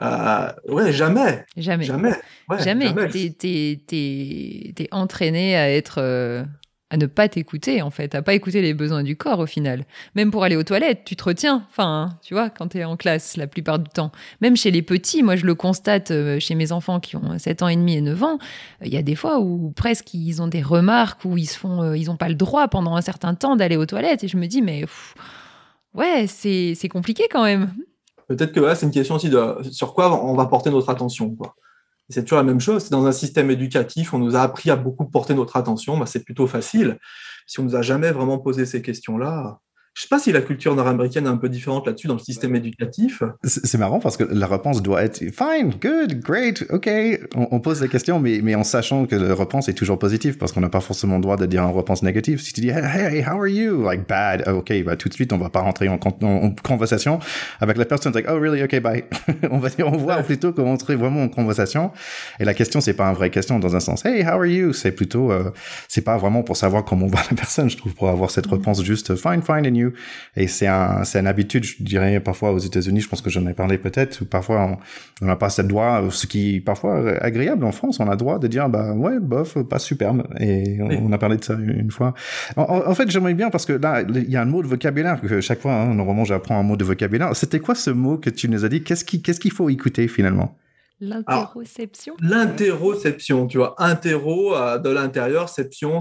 Euh, 0.00 0.52
ouais, 0.68 0.92
jamais. 0.92 1.44
Jamais. 1.56 1.84
Jamais. 1.84 2.14
jamais. 2.58 3.08
Tu 3.08 3.82
es, 3.92 4.88
entraîné 4.90 5.56
à 5.56 5.70
être 5.70 5.98
euh, 5.98 6.44
à 6.92 6.98
ne 6.98 7.06
pas 7.06 7.26
t'écouter, 7.26 7.80
en 7.80 7.90
fait, 7.90 8.14
à 8.14 8.20
pas 8.20 8.34
écouter 8.34 8.60
les 8.60 8.74
besoins 8.74 9.02
du 9.02 9.16
corps 9.16 9.38
au 9.38 9.46
final. 9.46 9.86
Même 10.14 10.30
pour 10.30 10.44
aller 10.44 10.56
aux 10.56 10.62
toilettes, 10.62 11.04
tu 11.06 11.16
te 11.16 11.24
retiens, 11.24 11.66
enfin, 11.70 12.10
tu 12.22 12.34
vois, 12.34 12.50
quand 12.50 12.68
tu 12.68 12.78
es 12.78 12.84
en 12.84 12.98
classe 12.98 13.38
la 13.38 13.46
plupart 13.46 13.78
du 13.78 13.88
temps. 13.88 14.12
Même 14.42 14.58
chez 14.58 14.70
les 14.70 14.82
petits, 14.82 15.22
moi 15.22 15.34
je 15.34 15.46
le 15.46 15.54
constate 15.54 16.10
euh, 16.10 16.38
chez 16.38 16.54
mes 16.54 16.70
enfants 16.70 17.00
qui 17.00 17.16
ont 17.16 17.38
7 17.38 17.62
ans 17.62 17.68
et 17.68 17.76
demi 17.76 17.94
et 17.94 18.02
9 18.02 18.22
ans, 18.22 18.38
il 18.84 18.92
y 18.92 18.98
a 18.98 19.02
des 19.02 19.14
fois 19.14 19.40
où 19.40 19.72
presque 19.74 20.12
ils 20.12 20.42
ont 20.42 20.48
des 20.48 20.60
remarques, 20.60 21.24
où 21.24 21.38
ils 21.38 21.46
se 21.46 21.58
font, 21.58 21.80
euh, 21.80 21.96
ils 21.96 22.08
n'ont 22.08 22.16
pas 22.16 22.28
le 22.28 22.34
droit 22.34 22.68
pendant 22.68 22.94
un 22.94 23.00
certain 23.00 23.34
temps 23.34 23.56
d'aller 23.56 23.78
aux 23.78 23.86
toilettes. 23.86 24.22
Et 24.24 24.28
je 24.28 24.36
me 24.36 24.46
dis, 24.46 24.60
mais 24.60 24.84
ouais, 25.94 26.26
c'est 26.28 26.88
compliqué 26.90 27.24
quand 27.32 27.44
même. 27.44 27.72
Peut-être 28.28 28.52
que 28.52 28.74
c'est 28.74 28.84
une 28.84 28.92
question 28.92 29.14
aussi 29.14 29.30
de 29.30 29.56
sur 29.70 29.94
quoi 29.94 30.22
on 30.22 30.34
va 30.34 30.44
porter 30.44 30.68
notre 30.68 30.90
attention. 30.90 31.34
Quoi 31.36 31.56
c'est 32.08 32.22
toujours 32.24 32.38
la 32.38 32.44
même 32.44 32.60
chose. 32.60 32.90
Dans 32.90 33.06
un 33.06 33.12
système 33.12 33.50
éducatif, 33.50 34.12
on 34.14 34.18
nous 34.18 34.36
a 34.36 34.42
appris 34.42 34.70
à 34.70 34.76
beaucoup 34.76 35.08
porter 35.08 35.34
notre 35.34 35.56
attention, 35.56 35.96
bah, 35.98 36.06
c'est 36.06 36.24
plutôt 36.24 36.46
facile. 36.46 36.98
Si 37.46 37.60
on 37.60 37.64
nous 37.64 37.76
a 37.76 37.82
jamais 37.82 38.10
vraiment 38.10 38.38
posé 38.38 38.66
ces 38.66 38.82
questions-là, 38.82 39.60
je 39.94 40.00
ne 40.00 40.02
sais 40.04 40.08
pas 40.08 40.18
si 40.18 40.32
la 40.32 40.40
culture 40.40 40.74
nord-américaine 40.74 41.26
est 41.26 41.28
un 41.28 41.36
peu 41.36 41.50
différente 41.50 41.86
là-dessus 41.86 42.06
dans 42.06 42.14
le 42.14 42.20
système 42.20 42.56
éducatif. 42.56 43.22
C'est 43.44 43.76
marrant 43.76 44.00
parce 44.00 44.16
que 44.16 44.24
la 44.24 44.46
réponse 44.46 44.80
doit 44.80 45.02
être 45.02 45.18
fine, 45.18 45.74
good, 45.82 46.18
great, 46.20 46.64
ok. 46.70 46.88
On, 47.36 47.60
pose 47.60 47.82
la 47.82 47.88
question, 47.88 48.18
mais, 48.18 48.40
mais 48.42 48.54
en 48.54 48.64
sachant 48.64 49.04
que 49.04 49.14
la 49.16 49.34
réponse 49.34 49.68
est 49.68 49.74
toujours 49.74 49.98
positive 49.98 50.38
parce 50.38 50.50
qu'on 50.52 50.62
n'a 50.62 50.70
pas 50.70 50.80
forcément 50.80 51.16
le 51.16 51.20
droit 51.20 51.36
de 51.36 51.44
dire 51.44 51.62
une 51.62 51.76
réponse 51.76 52.02
négative. 52.02 52.40
Si 52.40 52.54
tu 52.54 52.62
dis 52.62 52.70
hey, 52.70 53.22
how 53.22 53.38
are 53.38 53.48
you? 53.48 53.82
Like 53.84 54.08
bad, 54.08 54.44
oh, 54.46 54.60
ok, 54.60 54.72
bah 54.82 54.96
tout 54.96 55.10
de 55.10 55.14
suite 55.14 55.30
on 55.34 55.38
va 55.38 55.50
pas 55.50 55.60
rentrer 55.60 55.90
en, 55.90 55.98
conversation 55.98 57.18
avec 57.60 57.76
la 57.76 57.84
personne. 57.84 58.14
Like 58.14 58.26
oh 58.30 58.38
really, 58.40 58.62
ok, 58.62 58.80
bye. 58.80 59.04
on 59.50 59.58
va 59.58 59.68
dire 59.68 59.88
au 59.88 59.90
revoir 59.90 60.24
plutôt 60.24 60.52
que 60.52 60.62
rentrer 60.62 60.96
vraiment 60.96 61.24
en 61.24 61.28
conversation. 61.28 61.90
Et 62.40 62.46
la 62.46 62.54
question 62.54 62.80
c'est 62.80 62.94
pas 62.94 63.08
une 63.08 63.14
vraie 63.14 63.30
question 63.30 63.58
dans 63.58 63.76
un 63.76 63.80
sens. 63.80 64.06
Hey, 64.06 64.22
how 64.22 64.38
are 64.38 64.46
you? 64.46 64.72
C'est 64.72 64.92
plutôt, 64.92 65.30
euh, 65.30 65.50
c'est 65.86 66.00
pas 66.00 66.16
vraiment 66.16 66.42
pour 66.42 66.56
savoir 66.56 66.82
comment 66.82 67.08
va 67.08 67.20
la 67.30 67.36
personne. 67.36 67.68
Je 67.68 67.76
trouve 67.76 67.94
pour 67.94 68.08
avoir 68.08 68.30
cette 68.30 68.46
mm. 68.46 68.54
réponse 68.54 68.82
juste 68.82 69.16
fine, 69.16 69.42
fine 69.42 69.66
and 69.66 69.74
you 69.74 69.81
Et 70.36 70.46
c'est 70.46 70.66
un, 70.66 71.04
c'est 71.04 71.18
une 71.18 71.26
habitude, 71.26 71.64
je 71.64 71.82
dirais, 71.82 72.20
parfois 72.20 72.52
aux 72.52 72.58
États-Unis, 72.58 73.00
je 73.00 73.08
pense 73.08 73.22
que 73.22 73.30
j'en 73.30 73.46
ai 73.46 73.54
parlé 73.54 73.78
peut-être, 73.78 74.24
parfois 74.24 74.78
on 75.20 75.26
n'a 75.26 75.36
pas 75.36 75.50
cette 75.50 75.68
droit, 75.68 76.02
ce 76.10 76.26
qui 76.26 76.60
parfois 76.60 77.16
agréable 77.22 77.64
en 77.64 77.72
France, 77.72 78.00
on 78.00 78.08
a 78.08 78.12
le 78.12 78.16
droit 78.16 78.38
de 78.38 78.46
dire, 78.46 78.68
bah 78.68 78.92
ouais, 78.92 79.18
bof, 79.20 79.58
pas 79.62 79.78
superbe. 79.78 80.26
Et 80.40 80.78
on, 80.80 81.12
a 81.12 81.18
parlé 81.18 81.36
de 81.36 81.44
ça 81.44 81.54
une 81.54 81.90
fois. 81.90 82.14
En, 82.56 82.94
fait, 82.94 83.10
j'aimerais 83.10 83.34
bien, 83.34 83.50
parce 83.50 83.66
que 83.66 83.72
là, 83.72 84.02
il 84.02 84.30
y 84.30 84.36
a 84.36 84.42
un 84.42 84.46
mot 84.46 84.62
de 84.62 84.68
vocabulaire 84.68 85.20
que 85.20 85.40
chaque 85.40 85.60
fois, 85.60 85.74
hein, 85.74 85.94
normalement, 85.94 86.24
j'apprends 86.24 86.58
un 86.58 86.62
mot 86.62 86.76
de 86.76 86.84
vocabulaire. 86.84 87.34
C'était 87.36 87.60
quoi 87.60 87.74
ce 87.74 87.90
mot 87.90 88.18
que 88.18 88.30
tu 88.30 88.48
nous 88.48 88.64
as 88.64 88.68
dit? 88.68 88.82
Qu'est-ce 88.82 89.04
qui, 89.04 89.22
qu'est-ce 89.22 89.40
qu'il 89.40 89.52
faut 89.52 89.68
écouter 89.68 90.08
finalement? 90.08 90.56
L'interoception. 91.00 92.14
L'interoception, 92.20 93.48
tu 93.48 93.58
vois, 93.58 93.74
interro 93.78 94.54
euh, 94.54 94.78
de 94.78 94.88
l'intérieur, 94.88 95.48
ception, 95.48 95.98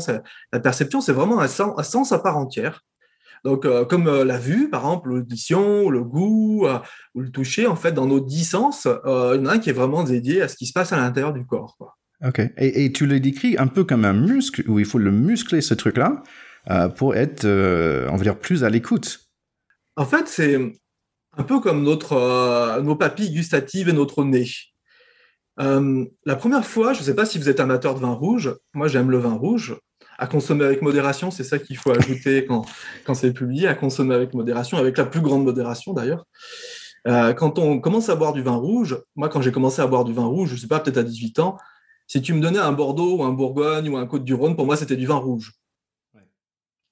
la 0.54 0.60
perception, 0.60 1.02
c'est 1.02 1.14
vraiment 1.14 1.40
un 1.42 1.48
sens, 1.48 2.12
à 2.12 2.20
part 2.20 2.38
entière. 2.38 2.84
Donc, 3.44 3.66
euh, 3.66 3.86
comme 3.86 4.08
euh, 4.08 4.24
la 4.24 4.38
vue, 4.38 4.70
par 4.70 4.82
exemple, 4.82 5.10
l'audition, 5.10 5.90
le 5.90 6.04
goût 6.04 6.68
ou 7.16 7.22
le 7.22 7.30
toucher, 7.32 7.68
en 7.68 7.76
fait, 7.76 7.92
dans 7.92 8.06
nos 8.06 8.20
dix 8.20 8.46
sens, 8.46 8.86
il 8.86 9.10
y 9.10 9.40
en 9.40 9.46
a 9.46 9.54
un 9.54 9.60
qui 9.60 9.70
est 9.70 9.74
vraiment 9.74 10.04
dédié 10.04 10.42
à 10.42 10.48
ce 10.48 10.56
qui 10.56 10.66
se 10.66 10.74
passe 10.74 10.94
à 10.94 10.98
l'intérieur 10.98 11.34
du 11.34 11.46
corps. 11.46 11.78
Ok. 12.24 12.42
Et, 12.58 12.92
tu 12.92 13.08
le 13.08 13.20
décris 13.20 13.56
un 13.58 13.68
peu 13.68 13.84
comme 13.84 14.06
un 14.06 14.14
muscle 14.14 14.64
où 14.70 14.80
il 14.80 14.86
faut 14.86 15.00
le 15.00 15.12
muscler 15.12 15.62
ce 15.62 15.74
truc-là 15.74 16.22
pour 16.98 17.16
être, 17.16 17.46
on 17.46 18.16
va 18.16 18.24
dire, 18.24 18.38
plus 18.38 18.64
à 18.64 18.70
l'écoute. 18.70 19.32
En 19.96 20.06
fait, 20.06 20.28
c'est 20.28 20.60
un 21.36 21.44
peu 21.44 21.60
comme 21.60 21.84
notre, 21.84 22.80
nos 22.82 22.96
papilles 22.96 23.32
gustatives 23.32 23.90
et 23.90 23.94
notre 23.94 24.24
nez. 24.24 24.46
Euh, 25.60 26.06
la 26.26 26.36
première 26.36 26.66
fois, 26.66 26.94
je 26.94 27.00
ne 27.00 27.04
sais 27.04 27.16
pas 27.16 27.26
si 27.26 27.38
vous 27.38 27.50
êtes 27.50 27.60
amateur 27.60 27.96
de 27.96 28.00
vin 28.00 28.14
rouge, 28.14 28.56
moi 28.74 28.88
j'aime 28.88 29.12
le 29.12 29.18
vin 29.18 29.34
rouge. 29.34 29.76
À 30.22 30.28
consommer 30.28 30.66
avec 30.66 30.84
modération, 30.84 31.32
c'est 31.32 31.44
ça 31.44 31.58
qu'il 31.58 31.78
faut 31.78 31.90
ajouter 31.90 32.46
quand, 32.46 32.64
quand 33.06 33.16
c'est 33.16 33.34
publié, 33.34 33.68
à 33.68 33.74
consommer 33.74 34.14
avec 34.14 34.36
modération, 34.36 34.78
avec 34.78 34.96
la 35.00 35.06
plus 35.06 35.20
grande 35.20 35.44
modération 35.44 35.94
d'ailleurs. 35.94 36.28
Euh, 37.08 37.34
quand 37.34 37.58
on 37.58 37.80
commence 37.80 38.08
à 38.10 38.16
boire 38.16 38.32
du 38.32 38.44
vin 38.44 38.56
rouge, 38.56 39.02
moi 39.16 39.30
quand 39.30 39.42
j'ai 39.42 39.52
commencé 39.52 39.82
à 39.82 39.88
boire 39.88 40.04
du 40.04 40.14
vin 40.14 40.26
rouge, 40.26 40.50
je 40.50 40.54
ne 40.54 40.60
sais 40.60 40.68
pas, 40.68 40.80
peut-être 40.80 41.00
à 41.00 41.04
18 41.04 41.40
ans, 41.40 41.58
si 42.06 42.22
tu 42.22 42.36
me 42.36 42.40
donnais 42.40 42.60
un 42.60 42.72
Bordeaux 42.72 43.18
ou 43.18 43.24
un 43.24 43.32
Bourgogne 43.32 43.90
ou 43.90 43.98
un 43.98 44.06
Côte-du-Rhône, 44.06 44.56
pour 44.56 44.68
moi 44.68 44.78
c'était 44.78 44.96
du 44.96 45.08
vin 45.08 45.16
rouge. 45.16 45.54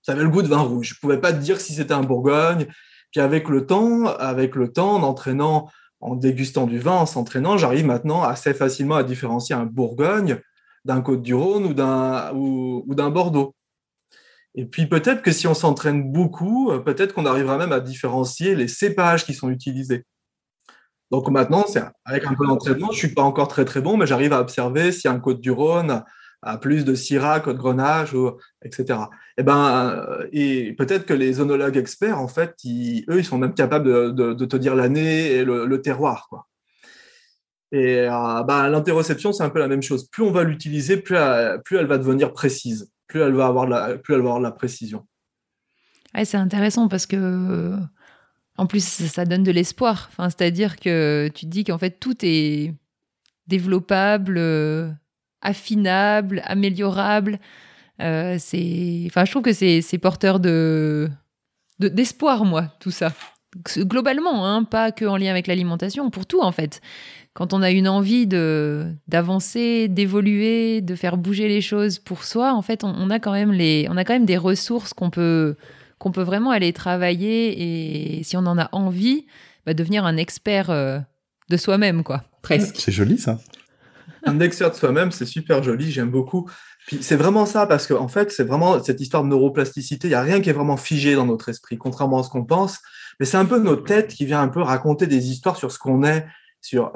Ça 0.02 0.14
avait 0.14 0.24
le 0.24 0.30
goût 0.30 0.42
de 0.42 0.48
vin 0.48 0.62
rouge. 0.62 0.88
Je 0.88 0.94
ne 0.96 1.00
pouvais 1.00 1.22
pas 1.22 1.32
te 1.32 1.38
dire 1.38 1.62
si 1.62 1.74
c'était 1.74 1.94
un 1.94 2.02
Bourgogne. 2.02 2.66
Puis 3.12 3.22
avec 3.22 3.48
le 3.48 3.68
temps, 3.68 4.06
avec 4.06 4.56
le 4.56 4.74
temps, 4.74 4.96
en 4.96 5.04
entraînant 5.04 5.70
en 6.00 6.16
dégustant 6.16 6.66
du 6.66 6.80
vin, 6.80 6.94
en 6.94 7.06
s'entraînant, 7.06 7.58
j'arrive 7.58 7.86
maintenant 7.86 8.24
assez 8.24 8.56
facilement 8.56 8.96
à 8.96 9.04
différencier 9.04 9.54
un 9.54 9.66
Bourgogne 9.66 10.42
d'un 10.86 11.02
Côte-du-Rhône 11.02 11.66
ou 11.66 11.74
d'un 11.74 12.34
ou, 12.34 12.84
d'un 12.94 13.10
Bordeaux. 13.10 13.56
Et 14.56 14.66
puis 14.66 14.88
peut-être 14.88 15.22
que 15.22 15.32
si 15.32 15.48
on 15.48 15.54
s'entraîne 15.54 16.12
beaucoup, 16.12 16.72
euh, 16.72 16.80
peut-être 16.80 17.14
qu'on 17.14 17.26
arrivera 17.26 17.58
même 17.58 17.72
à 17.72 17.80
différencier 17.80 18.56
les 18.56 18.68
cépages 18.68 19.26
qui 19.26 19.34
sont 19.34 19.50
utilisés. 19.50 20.06
Donc 21.12 21.30
maintenant, 21.30 21.66
avec 22.06 22.26
un 22.26 22.34
peu 22.34 22.46
d'entraînement, 22.46 22.88
je 22.88 22.94
ne 22.94 22.98
suis 22.98 23.14
pas 23.16 23.24
encore 23.24 23.48
très 23.48 23.66
très 23.66 23.82
bon, 23.82 23.98
mais 23.98 24.06
j'arrive 24.06 24.34
à 24.34 24.42
observer 24.42 24.92
si 24.92 25.08
un 25.08 25.20
Côte-du-Rhône 25.20 26.04
à 26.42 26.58
plus 26.58 26.86
de 26.86 26.96
Syrah, 26.96 27.40
Côte 27.40 27.58
Grenache, 27.58 28.16
etc. 28.64 29.00
Et 29.38 29.44
ben, 29.44 29.90
euh, 29.90 30.28
et 30.32 30.74
peut-être 30.74 31.06
que 31.06 31.14
les 31.14 31.40
onologues 31.40 31.78
experts, 31.78 32.20
en 32.20 32.28
fait, 32.28 32.56
eux, 32.66 33.20
ils 33.20 33.26
sont 33.26 33.38
même 33.38 33.54
capables 33.54 34.14
de, 34.14 34.46
te 34.46 34.56
dire 34.56 34.76
l'année 34.76 35.32
et 35.34 35.44
le, 35.44 35.82
terroir, 35.82 36.28
quoi. 36.30 36.48
Et 37.72 38.00
euh, 38.00 38.44
ben, 38.44 38.70
l'interoception, 38.70 39.32
c'est 39.32 39.44
un 39.44 39.50
peu 39.50 39.60
la 39.60 39.68
même 39.68 39.84
chose. 39.84 40.08
Plus 40.10 40.24
on 40.24 40.32
va 40.32 40.44
l'utiliser, 40.44 40.98
plus, 40.98 41.18
plus, 41.66 41.78
elle 41.78 41.86
va 41.86 41.98
devenir 41.98 42.34
précise, 42.34 42.92
plus 43.08 43.22
elle 43.22 43.34
va 43.34 43.48
avoir 43.48 43.68
la, 43.68 43.98
plus 43.98 44.16
avoir 44.16 44.40
la 44.40 44.52
précision. 44.52 45.06
c'est 46.24 46.38
intéressant 46.38 46.88
parce 46.88 47.06
que, 47.06 47.78
en 48.58 48.66
plus, 48.66 48.84
ça 48.84 49.26
donne 49.26 49.44
de 49.44 49.52
l'espoir. 49.52 50.10
Enfin, 50.12 50.30
c'est-à-dire 50.30 50.78
que 50.78 51.30
tu 51.34 51.46
te 51.46 51.52
dis 51.52 51.64
qu'en 51.64 51.78
fait, 51.78 52.00
tout 52.00 52.18
est 52.24 52.74
développable 53.48 54.40
affinable, 55.42 56.42
améliorable. 56.46 57.40
Euh, 58.02 58.36
enfin, 58.36 59.26
je 59.26 59.32
trouve 59.32 59.44
que 59.44 59.54
c'est, 59.54 59.98
porteur 60.02 60.40
de, 60.40 61.10
d'espoir, 61.80 62.46
moi, 62.46 62.68
tout 62.80 62.92
ça. 62.92 63.14
Globalement, 63.78 64.46
hein, 64.46 64.64
pas 64.64 64.92
que 64.92 65.06
en 65.06 65.18
lien 65.18 65.32
avec 65.32 65.48
l'alimentation, 65.48 66.10
pour 66.10 66.26
tout 66.26 66.42
en 66.42 66.52
fait. 66.52 66.82
Quand 67.34 67.54
on 67.54 67.62
a 67.62 67.72
une 67.72 67.88
envie 67.88 68.28
de 68.28 68.94
d'avancer, 69.08 69.88
d'évoluer, 69.88 70.82
de 70.82 70.96
faire 70.96 71.18
bouger 71.18 71.48
les 71.48 71.62
choses 71.62 72.00
pour 72.00 72.24
soi, 72.24 72.54
en 72.54 72.62
fait, 72.62 72.84
on, 72.84 73.10
a 73.10 73.20
quand 73.20 73.32
même 73.32 73.52
les, 73.52 73.88
on 73.90 73.98
a 73.98 74.04
quand 74.04 74.14
même 74.14 74.26
des 74.26 74.38
ressources 74.38 74.94
qu'on 74.94 75.10
peut 75.10 75.56
qu'on 75.98 76.12
peut 76.12 76.22
vraiment 76.24 76.52
aller 76.52 76.74
travailler 76.74 78.18
et 78.20 78.24
si 78.24 78.38
on 78.38 78.46
en 78.46 78.58
a 78.58 78.70
envie, 78.72 79.26
bah, 79.66 79.74
devenir 79.74 80.06
un 80.06 80.16
expert 80.16 80.70
euh, 80.70 81.00
de 81.50 81.58
soi-même, 81.58 82.04
quoi. 82.04 82.24
Presque. 82.42 82.78
C'est 82.78 82.92
joli 82.92 83.18
ça 83.18 83.40
un 84.24 84.40
expert 84.40 84.72
de 84.72 84.76
soi-même, 84.76 85.12
c'est 85.12 85.26
super 85.26 85.64
joli, 85.64 85.92
j'aime 85.92 86.10
beaucoup. 86.10 86.50
Puis 86.88 87.00
c'est 87.02 87.16
vraiment 87.16 87.46
ça, 87.46 87.68
parce 87.68 87.88
qu'en 87.88 88.02
en 88.02 88.08
fait, 88.08 88.32
c'est 88.32 88.44
vraiment 88.44 88.82
cette 88.84 89.00
histoire 89.00 89.24
de 89.24 89.30
neuroplasticité. 89.30 90.08
Il 90.08 90.12
n'y 90.12 90.16
a 90.16 90.22
rien 90.22 90.42
qui 90.42 90.50
est 90.50 90.54
vraiment 90.54 90.78
figé 90.78 91.16
dans 91.16 91.26
notre 91.26 91.50
esprit, 91.50 91.78
contrairement 91.78 92.20
à 92.20 92.24
ce 92.24 92.30
qu'on 92.30 92.46
pense. 92.46 92.80
Mais 93.20 93.26
c'est 93.26 93.38
un 93.38 93.46
peu 93.46 93.60
notre 93.60 93.84
tête 93.84 94.14
qui 94.14 94.26
vient 94.26 94.42
un 94.42 94.48
peu 94.48 94.62
raconter 94.62 95.08
des 95.08 95.30
histoires 95.30 95.58
sur 95.58 95.72
ce 95.72 95.80
qu'on 95.80 96.04
est. 96.04 96.26
Sur, 96.62 96.92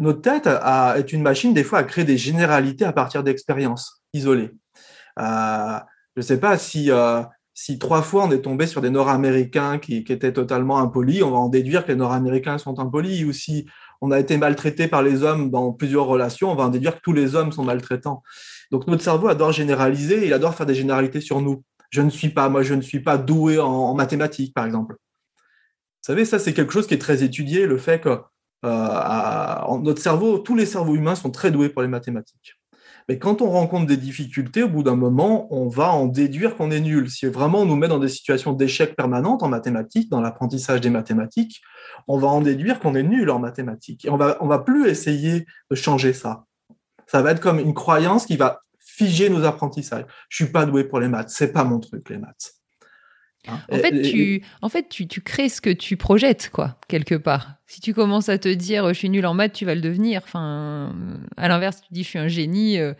notre 0.00 0.20
tête 0.20 0.46
est 0.46 1.12
une 1.12 1.22
machine, 1.22 1.52
des 1.52 1.64
fois, 1.64 1.80
à 1.80 1.84
créer 1.84 2.04
des 2.04 2.18
généralités 2.18 2.84
à 2.84 2.92
partir 2.92 3.22
d'expériences 3.24 4.02
isolées. 4.12 4.50
Euh, 5.18 5.78
je 6.16 6.20
ne 6.20 6.22
sais 6.22 6.38
pas 6.38 6.58
si, 6.58 6.90
euh, 6.90 7.22
si 7.54 7.78
trois 7.78 8.02
fois 8.02 8.24
on 8.24 8.30
est 8.30 8.40
tombé 8.40 8.66
sur 8.66 8.80
des 8.80 8.90
Nord-Américains 8.90 9.78
qui, 9.78 10.04
qui, 10.04 10.12
étaient 10.12 10.32
totalement 10.32 10.78
impolis, 10.78 11.22
on 11.22 11.30
va 11.30 11.38
en 11.38 11.48
déduire 11.48 11.84
que 11.84 11.92
les 11.92 11.98
Nord-Américains 11.98 12.58
sont 12.58 12.78
impolis. 12.78 13.24
Ou 13.24 13.32
si 13.32 13.66
on 14.00 14.10
a 14.10 14.18
été 14.20 14.36
maltraité 14.36 14.86
par 14.88 15.02
les 15.02 15.22
hommes 15.22 15.50
dans 15.50 15.72
plusieurs 15.72 16.06
relations, 16.06 16.52
on 16.52 16.54
va 16.54 16.64
en 16.64 16.68
déduire 16.68 16.96
que 16.96 17.02
tous 17.02 17.12
les 17.12 17.34
hommes 17.34 17.52
sont 17.52 17.64
maltraitants. 17.64 18.22
Donc 18.70 18.86
notre 18.86 19.02
cerveau 19.02 19.28
adore 19.28 19.52
généraliser, 19.52 20.26
il 20.26 20.32
adore 20.32 20.54
faire 20.54 20.66
des 20.66 20.74
généralités 20.74 21.20
sur 21.20 21.40
nous. 21.40 21.62
Je 21.90 22.02
ne 22.02 22.10
suis 22.10 22.28
pas, 22.28 22.48
moi, 22.48 22.62
je 22.62 22.74
ne 22.74 22.82
suis 22.82 23.00
pas 23.00 23.16
doué 23.16 23.58
en, 23.58 23.94
mathématiques, 23.94 24.54
par 24.54 24.66
exemple. 24.66 24.96
Savez, 26.08 26.24
ça, 26.24 26.38
c'est 26.38 26.54
quelque 26.54 26.72
chose 26.72 26.86
qui 26.86 26.94
est 26.94 26.98
très 26.98 27.22
étudié, 27.22 27.66
le 27.66 27.76
fait 27.76 28.00
que 28.00 28.08
euh, 28.64 29.78
notre 29.82 30.00
cerveau, 30.00 30.38
tous 30.38 30.56
les 30.56 30.64
cerveaux 30.64 30.94
humains 30.94 31.14
sont 31.14 31.30
très 31.30 31.50
doués 31.50 31.68
pour 31.68 31.82
les 31.82 31.88
mathématiques. 31.88 32.54
Mais 33.10 33.18
quand 33.18 33.42
on 33.42 33.50
rencontre 33.50 33.84
des 33.84 33.98
difficultés, 33.98 34.62
au 34.62 34.70
bout 34.70 34.82
d'un 34.82 34.96
moment, 34.96 35.54
on 35.54 35.68
va 35.68 35.92
en 35.92 36.06
déduire 36.06 36.56
qu'on 36.56 36.70
est 36.70 36.80
nul. 36.80 37.10
Si 37.10 37.26
vraiment 37.26 37.60
on 37.60 37.66
nous 37.66 37.76
met 37.76 37.88
dans 37.88 37.98
des 37.98 38.08
situations 38.08 38.54
d'échec 38.54 38.96
permanentes 38.96 39.42
en 39.42 39.48
mathématiques, 39.48 40.10
dans 40.10 40.22
l'apprentissage 40.22 40.80
des 40.80 40.88
mathématiques, 40.88 41.60
on 42.06 42.16
va 42.16 42.28
en 42.28 42.40
déduire 42.40 42.80
qu'on 42.80 42.94
est 42.94 43.02
nul 43.02 43.28
en 43.28 43.38
mathématiques. 43.38 44.06
Et 44.06 44.08
on 44.08 44.16
va, 44.16 44.38
va 44.40 44.58
plus 44.60 44.88
essayer 44.88 45.44
de 45.70 45.76
changer 45.76 46.14
ça. 46.14 46.46
Ça 47.06 47.20
va 47.20 47.32
être 47.32 47.40
comme 47.40 47.58
une 47.58 47.74
croyance 47.74 48.24
qui 48.24 48.38
va 48.38 48.62
figer 48.78 49.28
nos 49.28 49.44
apprentissages. 49.44 50.06
Je 50.30 50.42
suis 50.42 50.52
pas 50.52 50.64
doué 50.64 50.84
pour 50.84 51.00
les 51.00 51.08
maths, 51.08 51.28
c'est 51.28 51.52
pas 51.52 51.64
mon 51.64 51.80
truc 51.80 52.08
les 52.08 52.16
maths. 52.16 52.57
Hein? 53.46 53.60
En 53.70 53.76
fait, 53.76 54.02
tu, 54.02 54.42
en 54.62 54.68
fait 54.68 54.88
tu, 54.88 55.06
tu, 55.06 55.20
crées 55.20 55.48
ce 55.48 55.60
que 55.60 55.70
tu 55.70 55.96
projettes, 55.96 56.50
quoi, 56.52 56.76
quelque 56.88 57.14
part. 57.14 57.54
Si 57.66 57.80
tu 57.80 57.94
commences 57.94 58.28
à 58.28 58.38
te 58.38 58.48
dire 58.48 58.88
je 58.88 58.94
suis 58.94 59.10
nul 59.10 59.24
en 59.26 59.34
maths, 59.34 59.52
tu 59.52 59.64
vas 59.64 59.74
le 59.74 59.80
devenir. 59.80 60.22
Enfin, 60.24 60.92
à 61.36 61.48
l'inverse, 61.48 61.80
tu 61.80 61.92
dis 61.92 62.02
je 62.02 62.08
suis 62.08 62.18
un 62.18 62.28
génie, 62.28 62.78
euh, 62.78 62.94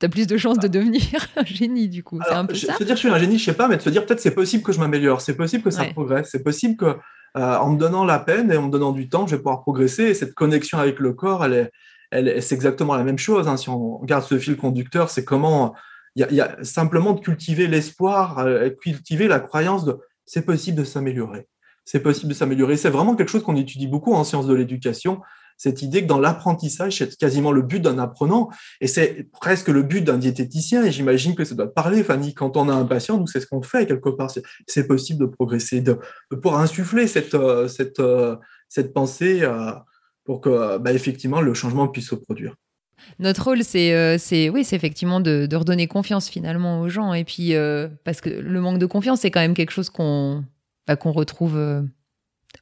tu 0.00 0.06
as 0.06 0.08
plus 0.08 0.26
de 0.26 0.36
chances 0.36 0.58
de 0.58 0.68
devenir 0.68 1.02
un 1.36 1.44
génie, 1.44 1.88
du 1.88 2.02
coup. 2.02 2.20
C'est 2.26 2.34
un 2.34 2.44
peu 2.44 2.54
ça. 2.54 2.74
Se 2.76 2.84
dire 2.84 2.96
je 2.96 3.00
suis 3.00 3.08
un 3.08 3.18
génie, 3.18 3.38
je 3.38 3.44
sais 3.44 3.54
pas, 3.54 3.68
mais 3.68 3.76
de 3.76 3.82
se 3.82 3.90
dire 3.90 4.04
peut-être 4.04 4.20
c'est 4.20 4.34
possible 4.34 4.62
que 4.62 4.72
je 4.72 4.80
m'ameilleure, 4.80 5.20
c'est 5.20 5.36
possible 5.36 5.62
que 5.62 5.70
ça 5.70 5.84
progresse, 5.84 6.28
c'est 6.30 6.42
possible 6.42 6.76
que 6.76 6.96
euh, 7.36 7.56
en 7.56 7.70
me 7.70 7.78
donnant 7.78 8.04
la 8.04 8.20
peine 8.20 8.52
et 8.52 8.56
en 8.56 8.66
me 8.66 8.70
donnant 8.70 8.92
du 8.92 9.08
temps, 9.08 9.26
je 9.26 9.34
vais 9.34 9.42
pouvoir 9.42 9.62
progresser. 9.62 10.04
Et 10.04 10.14
cette 10.14 10.34
connexion 10.34 10.78
avec 10.78 11.00
le 11.00 11.12
corps, 11.12 11.44
elle 11.44 11.52
est, 11.52 11.72
elle, 12.10 12.42
c'est 12.42 12.54
exactement 12.54 12.94
la 12.94 13.02
même 13.02 13.18
chose. 13.18 13.48
Hein. 13.48 13.56
Si 13.56 13.68
on 13.68 13.98
regarde 13.98 14.22
ce 14.22 14.38
fil 14.38 14.56
conducteur, 14.56 15.10
c'est 15.10 15.24
comment 15.24 15.74
il 16.16 16.26
y, 16.30 16.40
a 16.40 16.56
simplement 16.62 17.12
de 17.12 17.20
cultiver 17.20 17.66
l'espoir, 17.66 18.38
euh, 18.38 18.70
cultiver 18.70 19.26
la 19.26 19.40
croyance 19.40 19.84
de 19.84 19.98
c'est 20.26 20.42
possible 20.42 20.78
de 20.78 20.84
s'améliorer. 20.84 21.46
C'est 21.84 22.00
possible 22.00 22.30
de 22.30 22.34
s'améliorer. 22.34 22.76
C'est 22.76 22.90
vraiment 22.90 23.14
quelque 23.14 23.28
chose 23.28 23.42
qu'on 23.42 23.56
étudie 23.56 23.88
beaucoup 23.88 24.14
en 24.14 24.24
sciences 24.24 24.46
de 24.46 24.54
l'éducation 24.54 25.20
cette 25.56 25.82
idée 25.82 26.02
que 26.02 26.06
dans 26.06 26.18
l'apprentissage, 26.18 26.98
c'est 26.98 27.16
quasiment 27.16 27.52
le 27.52 27.62
but 27.62 27.80
d'un 27.80 27.98
apprenant, 27.98 28.50
et 28.80 28.86
c'est 28.86 29.28
presque 29.32 29.68
le 29.68 29.82
but 29.82 30.02
d'un 30.02 30.18
diététicien, 30.18 30.84
et 30.84 30.92
j'imagine 30.92 31.34
que 31.34 31.44
ça 31.44 31.54
doit 31.54 31.72
parler, 31.72 32.02
Fanny, 32.02 32.34
quand 32.34 32.56
on 32.56 32.68
a 32.68 32.74
un 32.74 32.84
patient, 32.84 33.18
nous, 33.18 33.26
c'est 33.26 33.40
ce 33.40 33.46
qu'on 33.46 33.62
fait 33.62 33.86
quelque 33.86 34.08
part, 34.10 34.30
c'est 34.66 34.86
possible 34.86 35.20
de 35.20 35.26
progresser, 35.26 35.80
de, 35.80 35.98
pour 36.42 36.58
insuffler 36.58 37.06
cette, 37.06 37.34
euh, 37.34 37.68
cette, 37.68 38.00
euh, 38.00 38.36
cette 38.68 38.92
pensée 38.92 39.42
euh, 39.42 39.72
pour 40.24 40.40
que, 40.40 40.78
bah, 40.78 40.92
effectivement, 40.92 41.40
le 41.40 41.54
changement 41.54 41.88
puisse 41.88 42.08
se 42.08 42.14
produire. 42.14 42.54
Notre 43.18 43.44
rôle, 43.44 43.64
c'est, 43.64 44.18
c'est 44.18 44.48
oui, 44.48 44.66
effectivement 44.72 45.20
de, 45.20 45.48
redonner 45.54 45.86
confiance 45.86 46.28
finalement 46.28 46.80
aux 46.80 46.88
gens. 46.88 47.12
Et 47.12 47.24
puis, 47.24 47.54
parce 48.04 48.20
que 48.20 48.30
le 48.30 48.60
manque 48.60 48.78
de 48.78 48.86
confiance, 48.86 49.20
c'est 49.20 49.30
quand 49.30 49.40
même 49.40 49.54
quelque 49.54 49.70
chose 49.70 49.90
qu'on, 49.90 50.44
bah, 50.86 50.96
qu'on 50.96 51.12
retrouve 51.12 51.84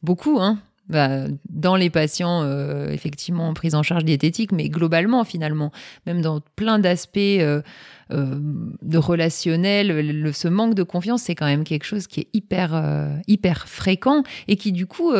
beaucoup, 0.02 0.38
hein, 0.40 0.58
bah, 0.88 1.26
dans 1.48 1.76
les 1.76 1.90
patients 1.90 2.42
euh, 2.42 2.88
effectivement 2.88 3.48
en 3.48 3.54
prise 3.54 3.74
en 3.74 3.82
charge 3.82 4.04
diététique, 4.04 4.52
mais 4.52 4.68
globalement 4.68 5.24
finalement, 5.24 5.70
même 6.06 6.20
dans 6.20 6.40
plein 6.56 6.80
d'aspects 6.80 7.18
euh, 7.18 7.62
euh, 8.10 8.38
de 8.82 8.98
relationnel, 8.98 9.88
le, 9.88 10.32
ce 10.32 10.48
manque 10.48 10.74
de 10.74 10.82
confiance, 10.82 11.22
c'est 11.22 11.34
quand 11.36 11.46
même 11.46 11.64
quelque 11.64 11.84
chose 11.84 12.08
qui 12.08 12.20
est 12.20 12.28
hyper, 12.32 12.74
hyper 13.26 13.68
fréquent 13.68 14.22
et 14.48 14.56
qui 14.56 14.72
du 14.72 14.86
coup... 14.86 15.12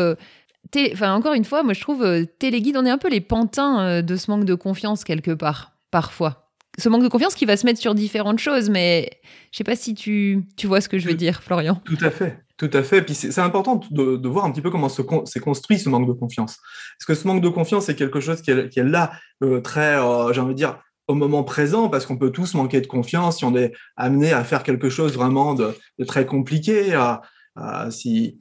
Enfin, 0.92 1.14
encore 1.14 1.35
une 1.35 1.45
fois, 1.45 1.62
moi 1.62 1.75
je 1.75 1.81
trouve 1.81 2.26
téléguide, 2.38 2.76
on 2.76 2.87
est 2.87 2.90
un 2.90 2.99
peu 2.99 3.11
les 3.11 3.21
pantins 3.21 4.02
de 4.02 4.16
ce 4.16 4.31
manque 4.31 4.45
de 4.45 4.54
confiance 4.54 5.04
quelque 5.04 5.33
part, 5.33 5.73
parfois 5.90 6.42
ce 6.78 6.88
manque 6.88 7.02
de 7.02 7.09
confiance 7.09 7.35
qui 7.35 7.45
va 7.45 7.57
se 7.57 7.66
mettre 7.66 7.81
sur 7.81 7.95
différentes 7.95 8.38
choses, 8.38 8.71
mais 8.71 9.11
je 9.50 9.59
sais 9.59 9.64
pas 9.64 9.76
si 9.76 9.95
tu, 9.95 10.45
tu 10.57 10.66
vois 10.66 10.81
ce 10.81 10.88
que 10.88 10.99
je 10.99 11.07
veux 11.07 11.14
dire, 11.14 11.42
Florian. 11.42 11.81
Tout 11.85 11.99
à 12.00 12.11
fait, 12.11 12.38
tout 12.57 12.71
à 12.73 12.83
fait. 12.83 13.02
Puis 13.02 13.14
c'est 13.14 13.38
important 13.40 13.81
de, 13.90 14.16
de, 14.16 14.28
voir 14.28 14.47
un 14.47 14.50
petit 14.50 14.62
peu 14.62 14.71
comment 14.71 14.88
s'est 14.88 15.40
construit 15.40 15.78
ce 15.78 15.88
manque 15.88 16.09
de 16.09 16.12
confiance. 16.12 16.59
Parce 16.99 17.07
que 17.07 17.14
ce 17.14 17.26
manque 17.26 17.42
de 17.42 17.49
confiance, 17.49 17.87
c'est 17.87 17.95
quelque 17.95 18.21
chose 18.21 18.40
qui 18.40 18.50
est, 18.50 18.71
qui 18.71 18.81
est 18.81 18.85
là, 18.85 19.12
euh, 19.42 19.61
très, 19.61 19.97
euh, 19.97 20.33
j'ai 20.33 20.40
envie 20.40 20.54
de 20.54 20.59
dire, 20.59 20.78
au 21.09 21.14
moment 21.14 21.45
présent, 21.45 21.88
parce 21.88 22.07
qu'on 22.07 22.16
peut 22.16 22.31
tous 22.31 22.54
manquer 22.54 22.81
de 22.81 22.87
confiance 22.87 23.38
si 23.38 23.45
on 23.45 23.54
est 23.54 23.73
amené 23.97 24.33
à 24.33 24.42
faire 24.45 24.62
quelque 24.62 24.88
chose 24.88 25.12
vraiment 25.12 25.54
de, 25.54 25.76
de 25.99 26.04
très 26.04 26.25
compliqué. 26.25 26.99
si, 27.90 28.38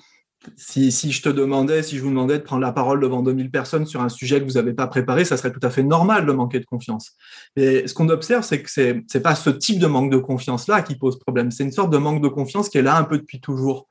si, 0.55 0.91
je 1.11 1.21
te 1.21 1.29
demandais, 1.29 1.83
si 1.83 1.97
je 1.97 2.03
vous 2.03 2.09
demandais 2.09 2.39
de 2.39 2.43
prendre 2.43 2.61
la 2.61 2.71
parole 2.71 2.99
devant 2.99 3.21
2000 3.21 3.51
personnes 3.51 3.85
sur 3.85 4.01
un 4.01 4.09
sujet 4.09 4.39
que 4.39 4.45
vous 4.45 4.53
n'avez 4.53 4.73
pas 4.73 4.87
préparé, 4.87 5.23
ça 5.25 5.37
serait 5.37 5.51
tout 5.51 5.59
à 5.63 5.69
fait 5.69 5.83
normal 5.83 6.25
de 6.25 6.31
manquer 6.31 6.59
de 6.59 6.65
confiance. 6.65 7.11
Mais 7.55 7.87
ce 7.87 7.93
qu'on 7.93 8.09
observe, 8.09 8.43
c'est 8.43 8.61
que 8.61 8.69
ce 8.69 9.01
n'est 9.13 9.21
pas 9.21 9.35
ce 9.35 9.49
type 9.49 9.79
de 9.79 9.87
manque 9.87 10.11
de 10.11 10.17
confiance-là 10.17 10.81
qui 10.81 10.95
pose 10.95 11.19
problème. 11.19 11.51
C'est 11.51 11.63
une 11.63 11.71
sorte 11.71 11.91
de 11.91 11.97
manque 11.97 12.21
de 12.21 12.27
confiance 12.27 12.69
qui 12.69 12.77
est 12.77 12.83
là 12.83 12.97
un 12.97 13.03
peu 13.03 13.17
depuis 13.17 13.39
toujours 13.39 13.87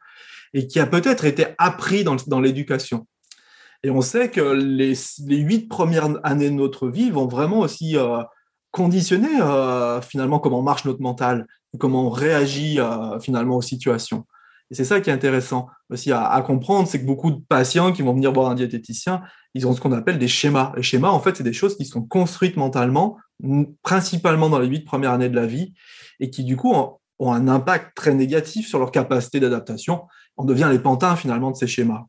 et 0.52 0.66
qui 0.66 0.80
a 0.80 0.86
peut-être 0.86 1.24
été 1.24 1.46
appris 1.58 2.04
dans, 2.04 2.40
l'éducation. 2.40 3.06
Et 3.84 3.90
on 3.90 4.00
sait 4.00 4.30
que 4.30 4.40
les, 4.40 4.94
les 5.26 5.36
huit 5.36 5.68
premières 5.68 6.18
années 6.24 6.50
de 6.50 6.54
notre 6.54 6.88
vie 6.88 7.10
vont 7.10 7.28
vraiment 7.28 7.60
aussi 7.60 7.96
euh, 7.96 8.22
conditionner 8.70 9.40
euh, 9.40 10.00
finalement 10.00 10.38
comment 10.38 10.62
marche 10.62 10.84
notre 10.84 11.00
mental, 11.00 11.46
comment 11.78 12.06
on 12.06 12.10
réagit 12.10 12.80
euh, 12.80 13.18
finalement 13.20 13.56
aux 13.56 13.62
situations. 13.62 14.26
Et 14.70 14.74
c'est 14.74 14.84
ça 14.84 15.00
qui 15.00 15.10
est 15.10 15.12
intéressant 15.12 15.68
aussi 15.88 16.12
à, 16.12 16.40
comprendre, 16.46 16.88
c'est 16.88 17.00
que 17.00 17.06
beaucoup 17.06 17.32
de 17.32 17.40
patients 17.48 17.92
qui 17.92 18.02
vont 18.02 18.14
venir 18.14 18.32
voir 18.32 18.50
un 18.50 18.54
diététicien, 18.54 19.22
ils 19.54 19.66
ont 19.66 19.72
ce 19.72 19.80
qu'on 19.80 19.92
appelle 19.92 20.18
des 20.18 20.28
schémas. 20.28 20.72
Les 20.76 20.82
schémas, 20.82 21.08
en 21.08 21.18
fait, 21.18 21.36
c'est 21.36 21.42
des 21.42 21.52
choses 21.52 21.76
qui 21.76 21.84
sont 21.84 22.02
construites 22.02 22.56
mentalement, 22.56 23.16
principalement 23.82 24.48
dans 24.48 24.60
les 24.60 24.68
huit 24.68 24.84
premières 24.84 25.10
années 25.10 25.28
de 25.28 25.34
la 25.34 25.46
vie, 25.46 25.74
et 26.20 26.30
qui, 26.30 26.44
du 26.44 26.56
coup, 26.56 26.72
ont, 26.72 26.96
un 27.22 27.48
impact 27.48 27.94
très 27.94 28.14
négatif 28.14 28.66
sur 28.66 28.78
leur 28.78 28.90
capacité 28.90 29.40
d'adaptation. 29.40 30.06
On 30.38 30.44
devient 30.44 30.68
les 30.70 30.78
pantins, 30.78 31.16
finalement, 31.16 31.50
de 31.50 31.56
ces 31.56 31.66
schémas. 31.66 32.06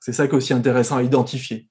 C'est 0.00 0.12
ça 0.12 0.26
qui 0.26 0.32
est 0.32 0.36
aussi 0.36 0.54
intéressant 0.54 0.96
à 0.96 1.02
identifier. 1.02 1.68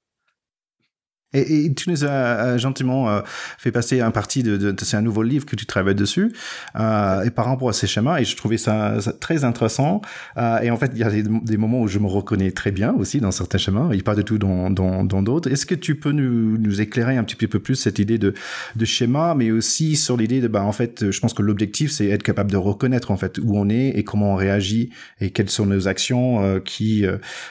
Et, 1.32 1.72
tu 1.74 1.90
nous 1.90 2.04
as 2.04 2.08
euh, 2.08 2.58
gentiment 2.58 3.10
euh, 3.10 3.20
fait 3.58 3.72
passer 3.72 4.00
un 4.00 4.10
parti 4.12 4.42
de, 4.42 4.56
de, 4.56 4.74
c'est 4.84 4.96
un 4.96 5.02
nouveau 5.02 5.22
livre 5.22 5.44
que 5.44 5.56
tu 5.56 5.66
travailles 5.66 5.94
dessus, 5.94 6.32
euh, 6.78 7.22
et 7.24 7.30
par 7.30 7.46
rapport 7.46 7.68
à 7.68 7.72
ces 7.72 7.88
schémas, 7.88 8.20
et 8.20 8.24
je 8.24 8.36
trouvais 8.36 8.58
ça, 8.58 8.96
très 9.20 9.44
intéressant. 9.44 10.00
Euh, 10.36 10.60
et 10.60 10.70
en 10.70 10.76
fait, 10.76 10.92
il 10.94 10.98
y 10.98 11.04
a 11.04 11.10
des, 11.10 11.56
moments 11.56 11.80
où 11.80 11.88
je 11.88 11.98
me 11.98 12.06
reconnais 12.06 12.52
très 12.52 12.70
bien 12.70 12.94
aussi 12.94 13.20
dans 13.20 13.32
certains 13.32 13.58
schémas, 13.58 13.90
et 13.92 14.02
pas 14.02 14.14
du 14.14 14.24
tout 14.24 14.38
dans 14.38 14.70
dans 14.70 15.04
dans 15.04 15.22
d'autres. 15.22 15.50
Est-ce 15.50 15.66
que 15.66 15.74
tu 15.74 15.96
peux 15.96 16.12
nous, 16.12 16.58
nous 16.58 16.80
éclairer 16.80 17.16
un 17.16 17.24
petit 17.24 17.34
peu 17.34 17.58
plus 17.58 17.74
cette 17.74 17.98
idée 17.98 18.18
de 18.18 18.34
de 18.76 18.84
schéma, 18.84 19.34
mais 19.34 19.50
aussi 19.50 19.96
sur 19.96 20.16
l'idée 20.16 20.40
de 20.40 20.48
bah 20.48 20.62
en 20.62 20.72
fait, 20.72 21.10
je 21.10 21.20
pense 21.20 21.34
que 21.34 21.42
l'objectif 21.42 21.90
c'est 21.90 22.08
être 22.08 22.22
capable 22.22 22.52
de 22.52 22.56
reconnaître 22.56 23.10
en 23.10 23.16
fait 23.16 23.38
où 23.38 23.56
on 23.56 23.68
est 23.68 23.88
et 23.88 24.04
comment 24.04 24.34
on 24.34 24.36
réagit 24.36 24.90
et 25.20 25.30
quelles 25.30 25.50
sont 25.50 25.66
nos 25.66 25.88
actions 25.88 26.42
euh, 26.44 26.60
qui 26.60 27.04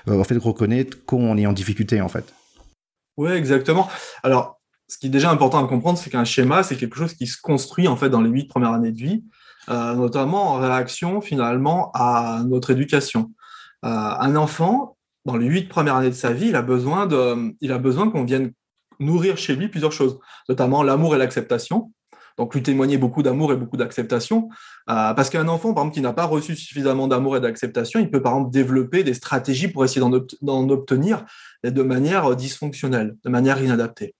en 0.08 0.24
fait 0.24 0.38
reconnaître 0.38 0.98
quand 1.06 1.18
on 1.18 1.38
est 1.38 1.46
en 1.46 1.54
difficulté 1.54 2.02
en 2.02 2.10
fait. 2.10 2.34
Oui, 3.18 3.32
exactement. 3.32 3.90
Alors, 4.24 4.60
ce 4.88 4.98
qui 4.98 5.08
est 5.08 5.10
déjà 5.10 5.32
important 5.32 5.64
à 5.64 5.68
comprendre, 5.68 5.98
c'est 5.98 6.10
qu'un 6.10 6.26
schéma, 6.26 6.64
c'est 6.64 6.76
quelque 6.76 6.98
chose 6.98 7.14
qui 7.14 7.28
se 7.28 7.42
construit 7.42 7.88
en 7.88 7.96
fait 7.96 8.10
dans 8.10 8.22
les 8.22 8.30
huit 8.30 8.48
premières 8.48 8.74
années 8.74 8.92
de 8.92 8.98
vie, 8.98 9.24
euh, 9.70 9.96
notamment 9.96 10.52
en 10.52 10.60
réaction 10.60 11.22
finalement 11.22 11.92
à 11.94 12.42
notre 12.46 12.72
éducation. 12.72 13.32
Euh, 13.84 13.90
un 13.90 14.36
enfant, 14.36 14.98
dans 15.26 15.38
les 15.38 15.48
huit 15.48 15.70
premières 15.70 15.96
années 15.96 16.10
de 16.10 16.16
sa 16.16 16.34
vie, 16.34 16.48
il 16.48 16.56
a 16.56 16.62
besoin 16.62 17.08
de, 17.08 17.56
il 17.62 17.72
a 17.72 17.78
besoin 17.78 18.10
qu'on 18.12 18.24
vienne 18.24 18.52
nourrir 19.00 19.38
chez 19.38 19.56
lui 19.56 19.68
plusieurs 19.68 19.92
choses, 19.92 20.20
notamment 20.48 20.84
l'amour 20.84 21.16
et 21.16 21.18
l'acceptation. 21.18 21.92
Donc 22.38 22.54
lui 22.54 22.62
témoigner 22.62 22.98
beaucoup 22.98 23.24
d'amour 23.24 23.54
et 23.54 23.56
beaucoup 23.56 23.78
d'acceptation, 23.78 24.50
euh, 24.90 25.14
parce 25.14 25.30
qu'un 25.30 25.48
enfant, 25.48 25.74
par 25.74 25.84
exemple, 25.84 25.96
qui 25.96 26.02
n'a 26.02 26.14
pas 26.14 26.26
reçu 26.26 26.56
suffisamment 26.56 27.08
d'amour 27.08 27.38
et 27.38 27.40
d'acceptation, 27.40 28.00
il 28.00 28.12
peut 28.12 28.22
par 28.22 28.34
exemple 28.34 28.52
développer 28.52 29.04
des 29.04 29.14
stratégies 29.14 29.70
pour 29.70 29.86
essayer 29.86 30.02
d'en 30.42 30.70
obtenir, 30.70 31.26
de 31.72 31.84
manière 31.84 32.32
euh, 32.32 32.36
dysfonctionnelle, 32.36 33.16
de 33.24 33.30
manière 33.30 33.62
inadaptée. 33.62 34.16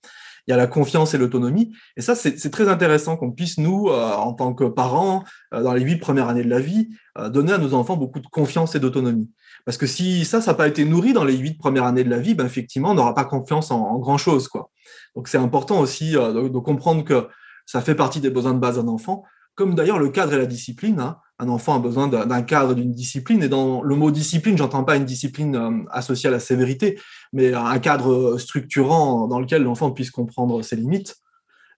Il 0.48 0.52
y 0.52 0.54
a 0.54 0.58
la 0.58 0.68
confiance 0.68 1.16
et 1.16 1.18
l'autonomie. 1.18 1.76
Et 1.98 2.02
ça, 2.02 2.14
c'est 2.14 2.52
très 2.52 2.70
intéressant 2.70 3.18
qu'on 3.18 3.32
puisse, 3.32 3.58
nous, 3.58 3.88
euh, 3.90 4.14
en 4.14 4.34
tant 4.34 4.54
que 4.54 4.66
parents, 4.66 5.24
euh, 5.56 5.64
dans 5.64 5.74
les 5.74 5.82
huit 5.82 5.98
premières 5.98 6.30
années 6.30 6.44
de 6.44 6.50
la 6.50 6.60
vie, 6.60 6.90
donner 7.30 7.54
à 7.54 7.58
nos 7.58 7.74
enfants 7.74 7.96
beaucoup 7.96 8.20
de 8.20 8.28
confiance 8.28 8.76
et 8.76 8.80
d'autonomie. 8.80 9.32
Parce 9.64 9.78
que 9.78 9.88
si 9.88 10.26
ça, 10.26 10.42
ça 10.42 10.52
n'a 10.52 10.56
pas 10.56 10.68
été 10.68 10.86
nourri 10.86 11.14
dans 11.14 11.24
les 11.24 11.36
huit 11.36 11.58
premières 11.58 11.86
années 11.86 12.04
de 12.04 12.10
la 12.10 12.20
vie, 12.20 12.36
ben, 12.36 12.46
effectivement, 12.46 12.92
on 12.92 12.94
n'aura 12.94 13.16
pas 13.16 13.24
confiance 13.24 13.72
en, 13.72 13.98
grand-chose. 13.98 14.48
quoi. 14.50 14.70
Donc 15.16 15.30
c'est 15.30 15.38
important 15.38 15.80
aussi 15.80 16.12
de, 16.12 16.50
de, 16.50 16.60
comprendre 16.60 17.04
que 17.04 17.28
ça 17.66 17.82
fait 17.82 17.96
partie 17.96 18.20
des 18.20 18.30
besoins 18.30 18.54
de 18.54 18.60
base 18.60 18.78
d'un 18.78 18.88
enfant, 18.88 19.24
comme 19.56 19.76
d'ailleurs 19.76 20.00
le 20.00 20.10
cadre 20.10 20.34
et 20.34 20.38
la 20.38 20.46
discipline. 20.46 21.00
Hein 21.00 21.18
un 21.38 21.50
enfant 21.50 21.76
a 21.76 21.80
besoin 21.80 22.08
d'un 22.08 22.42
cadre, 22.44 22.74
d'une 22.74 22.92
discipline. 22.92 23.44
Et 23.44 23.50
dans 23.50 23.82
le 23.82 23.96
mot 23.96 24.12
discipline, 24.12 24.58
j'entends 24.58 24.84
pas 24.84 24.96
une 24.96 25.06
discipline 25.06 25.56
euh, 25.56 25.84
associée 25.92 26.30
à 26.30 26.32
la 26.32 26.40
sévérité, 26.40 27.00
mais 27.34 27.54
un 27.54 27.80
cadre 27.80 28.38
structurant 28.38 29.28
dans 29.28 29.40
lequel 29.40 29.64
l'enfant 29.64 29.92
puisse 29.92 30.12
comprendre 30.12 30.62
ses 30.62 30.78
limites, 30.78 31.18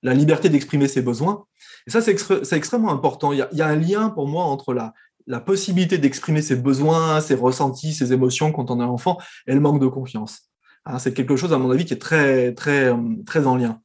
la 0.03 0.13
liberté 0.13 0.49
d'exprimer 0.49 0.87
ses 0.87 1.01
besoins. 1.01 1.45
Et 1.87 1.91
ça, 1.91 2.01
c'est 2.01 2.11
extrêmement 2.55 2.91
important. 2.91 3.31
Il 3.31 3.47
y, 3.51 3.61
a, 3.61 3.67
un 3.67 3.75
lien 3.75 4.09
pour 4.09 4.27
moi 4.27 4.43
entre 4.43 4.73
la, 4.73 4.93
possibilité 5.41 5.97
d'exprimer 5.97 6.41
ses 6.41 6.55
besoins, 6.55 7.19
ses 7.19 7.35
ressentis, 7.35 7.93
ses 7.93 8.13
émotions 8.13 8.51
quand 8.51 8.69
on 8.69 8.79
est 8.79 8.83
enfant 8.83 9.17
et 9.47 9.53
le 9.53 9.59
manque 9.59 9.81
de 9.81 9.87
confiance. 9.87 10.43
Hein, 10.85 10.99
c'est 10.99 11.13
quelque 11.13 11.35
chose, 11.35 11.51
à 11.51 11.57
mon 11.57 11.71
avis, 11.71 11.85
qui 11.85 11.93
est 11.93 12.01
très, 12.01 12.53
très, 12.53 12.93
très 13.25 13.47
en 13.47 13.55
lien. 13.55 13.81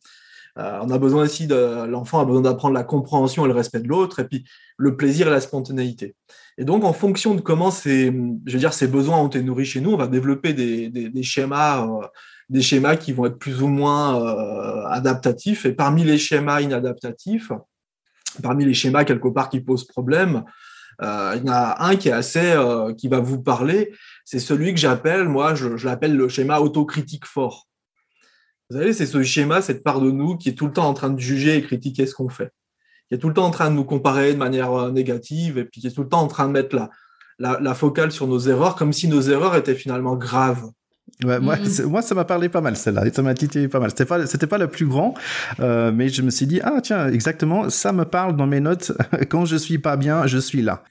Euh, 0.59 0.81
on 0.83 0.91
a 0.91 0.99
besoin 0.99 1.25
aussi 1.25 1.47
de 1.47 1.87
l'enfant 1.87 2.21
a 2.21 2.25
besoin 2.25 2.43
d'apprendre 2.43 2.75
la 2.75 2.85
compréhension 2.85 3.45
et 3.45 3.49
le 3.49 3.55
respect 3.55 3.81
de 3.81 3.88
l'autre, 3.88 4.21
et 4.21 4.25
puis 4.29 4.45
le 4.77 4.97
plaisir 4.97 5.29
et 5.29 5.31
la 5.31 5.41
spontanéité. 5.41 6.15
Et 6.59 6.65
donc, 6.65 6.85
en 6.85 6.93
fonction 6.93 7.35
de 7.35 7.41
comment 7.41 7.71
ces, 7.71 8.07
je 8.47 8.53
veux 8.53 8.59
dire, 8.59 8.75
ces 8.75 8.87
besoins 8.87 9.19
ont 9.19 9.29
été 9.29 9.43
nourris 9.43 9.65
chez 9.65 9.81
nous, 9.81 9.93
on 9.93 9.97
va 9.97 10.07
développer 10.07 10.53
des, 10.53 11.23
schémas, 11.23 11.87
euh, 11.87 12.07
des 12.51 12.61
schémas 12.61 12.97
qui 12.97 13.12
vont 13.12 13.27
être 13.27 13.38
plus 13.38 13.62
ou 13.62 13.69
moins 13.69 14.23
euh, 14.23 14.85
adaptatifs. 14.88 15.65
Et 15.65 15.73
parmi 15.73 16.05
les 16.05 16.19
schémas 16.19 16.61
inadaptatifs, 16.61 17.53
parmi 18.43 18.67
les 18.67 18.75
schémas 18.75 19.05
quelque 19.05 19.29
part 19.29 19.49
qui 19.49 19.61
posent 19.61 19.87
problème, 19.87 20.45
il 21.01 21.41
y 21.45 21.51
en 21.51 21.53
a 21.53 21.85
un 21.85 21.97
qui 21.97 22.11
est 22.11 22.12
assez, 22.12 22.55
qui 22.97 23.09
va 23.09 23.19
vous 23.19 23.43
parler. 23.43 23.93
C'est 24.25 24.38
celui 24.38 24.73
que 24.73 24.79
j'appelle, 24.79 25.25
moi, 25.25 25.57
je 25.57 25.85
l'appelle 25.85 26.17
le 26.17 26.29
schéma 26.29 26.61
autocritique 26.61 27.27
fort. 27.27 27.67
Vous 28.73 28.79
savez, 28.79 28.95
c'est 28.95 29.05
ce 29.05 29.23
schéma, 29.23 29.61
cette 29.61 29.85
part 29.85 30.01
de 30.01 30.11
nous 30.11 30.39
qui 30.39 30.49
est 30.49 30.55
tout 30.55 30.67
le 30.67 30.73
temps 30.73 30.89
en 30.89 30.95
train 30.95 31.11
de 31.11 31.21
juger 31.21 31.57
et 31.57 31.63
critiquer 31.63 32.07
ce 32.07 32.15
qu'on 32.15 32.31
fait, 32.31 32.53
qui 33.07 33.15
est 33.15 33.19
tout 33.19 33.29
le 33.29 33.35
temps 33.35 33.45
en 33.45 33.51
train 33.51 33.69
de 33.69 33.75
nous 33.75 33.85
comparer 33.85 34.33
de 34.33 34.39
manière 34.39 34.73
euh, 34.73 34.91
négative 34.91 35.59
et 35.59 35.65
puis 35.67 35.83
qui 35.83 35.87
est 35.89 35.91
tout 35.91 36.05
le 36.05 36.09
temps 36.09 36.23
en 36.23 36.27
train 36.27 36.47
de 36.47 36.53
mettre 36.53 36.75
la, 37.39 37.59
la, 37.61 37.75
focale 37.75 38.13
sur 38.13 38.27
nos 38.27 38.39
erreurs, 38.39 38.75
comme 38.75 38.95
si 38.95 39.09
nos 39.09 39.21
erreurs 39.21 39.57
étaient 39.57 39.75
finalement 39.75 40.17
graves. 40.17 40.71
Ouais, 41.23 41.39
moi, 41.39 41.59
moi, 41.87 42.01
ça 42.01 42.15
m'a 42.15 42.25
parlé 42.25 42.49
pas 42.49 42.63
mal, 42.63 42.75
celle-là. 42.75 43.05
Ça 43.13 43.21
m'a 43.21 43.35
titillé 43.35 43.69
pas 43.69 43.79
mal. 43.79 43.91
C'était 43.91 44.07
pas, 44.07 44.27
c'était 44.27 44.47
pas 44.47 44.57
le 44.57 44.69
plus 44.69 44.87
grand, 44.87 45.13
euh, 45.61 45.93
mais 45.93 46.09
je 46.09 46.23
me 46.23 46.31
suis 46.31 46.47
dit, 46.47 46.63
ah, 46.65 46.81
tiens, 46.83 47.09
exactement, 47.09 47.69
ça 47.69 47.93
me 47.93 48.07
parle 48.07 48.37
dans 48.37 48.47
mes 48.47 48.61
notes. 48.61 48.93
Quand 49.29 49.45
je 49.45 49.57
suis 49.57 49.81
pas 49.81 49.99
bien, 49.99 50.27
je 50.27 50.39
suis 50.39 50.63
là. 50.63 50.83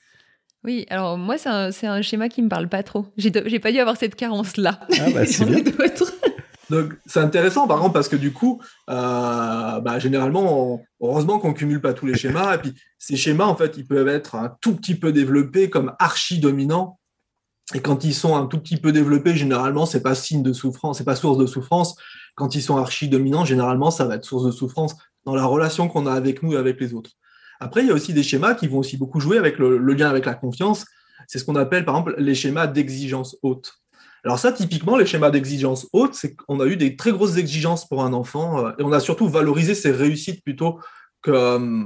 Oui, 0.64 0.86
alors 0.92 1.18
moi, 1.18 1.40
c'est 1.40 1.50
un, 1.50 1.72
un, 1.90 2.02
schéma 2.04 2.30
qui 2.30 2.44
me 2.44 2.48
parle 2.48 2.70
pas 2.70 2.84
trop. 2.84 3.08
J'ai, 3.18 3.32
j'ai 3.48 3.58
pas 3.58 3.72
dû 3.72 3.80
avoir 3.80 3.98
cette 3.98 4.14
carence-là. 4.14 4.82
Ah, 5.00 5.06
bah, 5.12 5.26
c'est 5.26 5.46
bien. 5.46 5.64
Donc 6.72 6.94
c'est 7.06 7.20
intéressant 7.20 7.68
par 7.68 7.80
contre 7.80 7.92
parce 7.92 8.08
que 8.08 8.16
du 8.16 8.32
coup, 8.32 8.62
euh, 8.90 9.80
bah, 9.82 10.00
généralement, 10.00 10.82
heureusement 11.02 11.38
qu'on 11.38 11.54
cumule 11.54 11.82
pas 11.82 11.94
tous 11.94 12.06
les 12.06 12.18
schémas. 12.18 12.56
Et 12.56 12.58
puis 12.60 12.74
ces 12.98 13.18
schémas, 13.18 13.44
en 13.44 13.58
fait, 13.58 13.76
ils 13.78 13.86
peuvent 13.86 14.08
être 14.08 14.36
un 14.36 14.56
tout 14.62 14.76
petit 14.78 14.96
peu 14.96 15.12
développés 15.12 15.70
comme 15.70 15.94
archi 16.00 16.40
dominants. 16.40 16.98
Et 17.74 17.82
quand 17.82 18.06
ils 18.06 18.14
sont 18.14 18.38
un 18.38 18.46
tout 18.46 18.58
petit 18.58 18.78
peu 18.78 18.94
développés, 18.94 19.36
généralement, 19.36 19.86
c'est 19.86 20.02
pas 20.02 20.16
signe 20.16 20.44
de 20.44 20.54
souffrance, 20.54 20.98
c'est 20.98 21.04
pas 21.04 21.16
source 21.16 21.38
de 21.38 21.46
souffrance. 21.46 21.98
Quand 22.36 22.56
ils 22.56 22.62
sont 22.62 22.78
archi 22.78 23.10
dominants, 23.10 23.44
généralement, 23.44 23.92
ça 23.92 24.06
va 24.06 24.16
être 24.16 24.26
source 24.26 24.46
de 24.46 24.52
souffrance 24.52 24.96
dans 25.26 25.36
la 25.36 25.46
relation 25.46 25.90
qu'on 25.90 26.08
a 26.08 26.14
avec 26.14 26.42
nous 26.42 26.54
et 26.54 26.58
avec 26.58 26.80
les 26.80 26.94
autres. 26.94 27.12
Après, 27.60 27.82
il 27.82 27.88
y 27.88 27.92
a 27.92 27.94
aussi 27.94 28.14
des 28.14 28.24
schémas 28.24 28.56
qui 28.56 28.68
vont 28.68 28.80
aussi 28.80 28.98
beaucoup 28.98 29.20
jouer 29.20 29.38
avec 29.38 29.60
le 29.60 29.78
lien 29.94 30.10
avec 30.10 30.26
la 30.26 30.34
confiance. 30.34 30.86
C'est 31.28 31.38
ce 31.38 31.44
qu'on 31.44 31.56
appelle, 31.56 31.84
par 31.84 31.96
exemple, 31.96 32.16
les 32.18 32.34
schémas 32.34 32.68
d'exigence 32.68 33.36
haute. 33.44 33.82
Alors 34.24 34.38
ça, 34.38 34.52
typiquement, 34.52 34.98
les 34.98 35.06
schémas 35.06 35.32
d'exigence 35.32 35.88
haute, 35.94 36.14
c'est 36.14 36.36
qu'on 36.36 36.60
a 36.60 36.66
eu 36.66 36.78
des 36.78 36.96
très 36.96 37.12
grosses 37.12 37.38
exigences 37.38 37.88
pour 37.88 38.04
un 38.04 38.14
enfant 38.14 38.66
euh, 38.66 38.72
et 38.78 38.84
on 38.84 38.92
a 38.92 39.00
surtout 39.00 39.28
valorisé 39.28 39.74
ses 39.74 39.92
réussites 39.92 40.44
plutôt 40.44 40.80
que, 41.24 41.32
euh, 41.32 41.86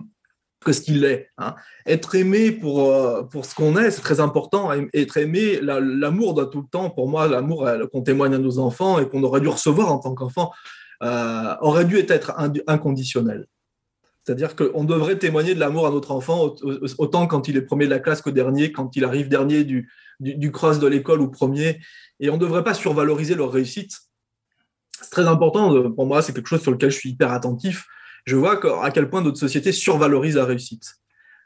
ce 0.68 0.82
qu'il 0.82 1.06
est. 1.06 1.30
Hein. 1.38 1.56
Être 1.86 2.16
aimé 2.16 2.52
pour, 2.52 2.92
euh, 2.92 3.24
pour 3.24 3.46
ce 3.46 3.56
qu'on 3.56 3.78
est, 3.78 3.92
c'est 3.92 4.02
très 4.02 4.20
important. 4.20 4.72
Être 4.94 5.18
aimé, 5.18 5.60
l'amour 5.62 6.34
doit 6.34 6.48
tout 6.48 6.62
le 6.62 6.68
temps, 6.68 6.90
pour 6.90 7.08
moi, 7.08 7.28
l'amour 7.28 7.70
qu'on 7.92 8.02
témoigne 8.02 8.34
à 8.34 8.40
nos 8.40 8.60
enfants 8.60 9.00
et 9.00 9.08
qu'on 9.08 9.24
aurait 9.24 9.42
dû 9.42 9.48
recevoir 9.48 9.92
en 9.92 10.00
tant 10.00 10.16
qu'enfant, 10.16 10.52
aurait 11.02 11.86
dû 11.86 12.00
être 12.00 12.34
inconditionnel. 12.68 13.46
C'est-à-dire 14.26 14.56
qu'on 14.56 14.84
devrait 14.84 15.20
témoigner 15.20 15.54
de 15.54 15.60
l'amour 15.60 15.86
à 15.86 15.92
notre 15.92 16.12
enfant 16.12 16.56
autant 16.98 17.28
quand 17.28 17.48
il 17.48 17.58
est 17.58 17.62
premier 17.62 17.86
de 17.86 17.92
la 17.92 18.00
classe 18.00 18.22
qu'au 18.22 18.32
dernier, 18.32 18.72
quand 18.72 18.96
il 18.96 19.06
arrive 19.06 19.30
dernier 19.30 19.64
du, 19.64 19.92
du, 20.20 20.52
cross 20.52 20.80
de 20.80 20.88
l'école 20.88 21.22
ou 21.22 21.30
premier. 21.30 21.80
Et 22.20 22.30
on 22.30 22.34
ne 22.36 22.40
devrait 22.40 22.64
pas 22.64 22.74
survaloriser 22.74 23.36
leur 23.36 23.52
réussite. 23.52 24.00
C'est 25.00 25.12
très 25.12 25.28
important 25.28 25.92
pour 25.92 26.08
moi, 26.08 26.22
c'est 26.22 26.34
quelque 26.34 26.48
chose 26.48 26.62
sur 26.62 26.72
lequel 26.72 26.90
je 26.90 26.98
suis 26.98 27.10
hyper 27.10 27.32
attentif 27.32 27.86
je 28.26 28.36
vois 28.36 28.60
à 28.84 28.92
quel 28.92 29.10
point 29.10 29.22
notre 29.22 29.38
société 29.38 29.72
survalorise 29.72 30.36
la 30.36 30.46
réussite. 30.46 30.96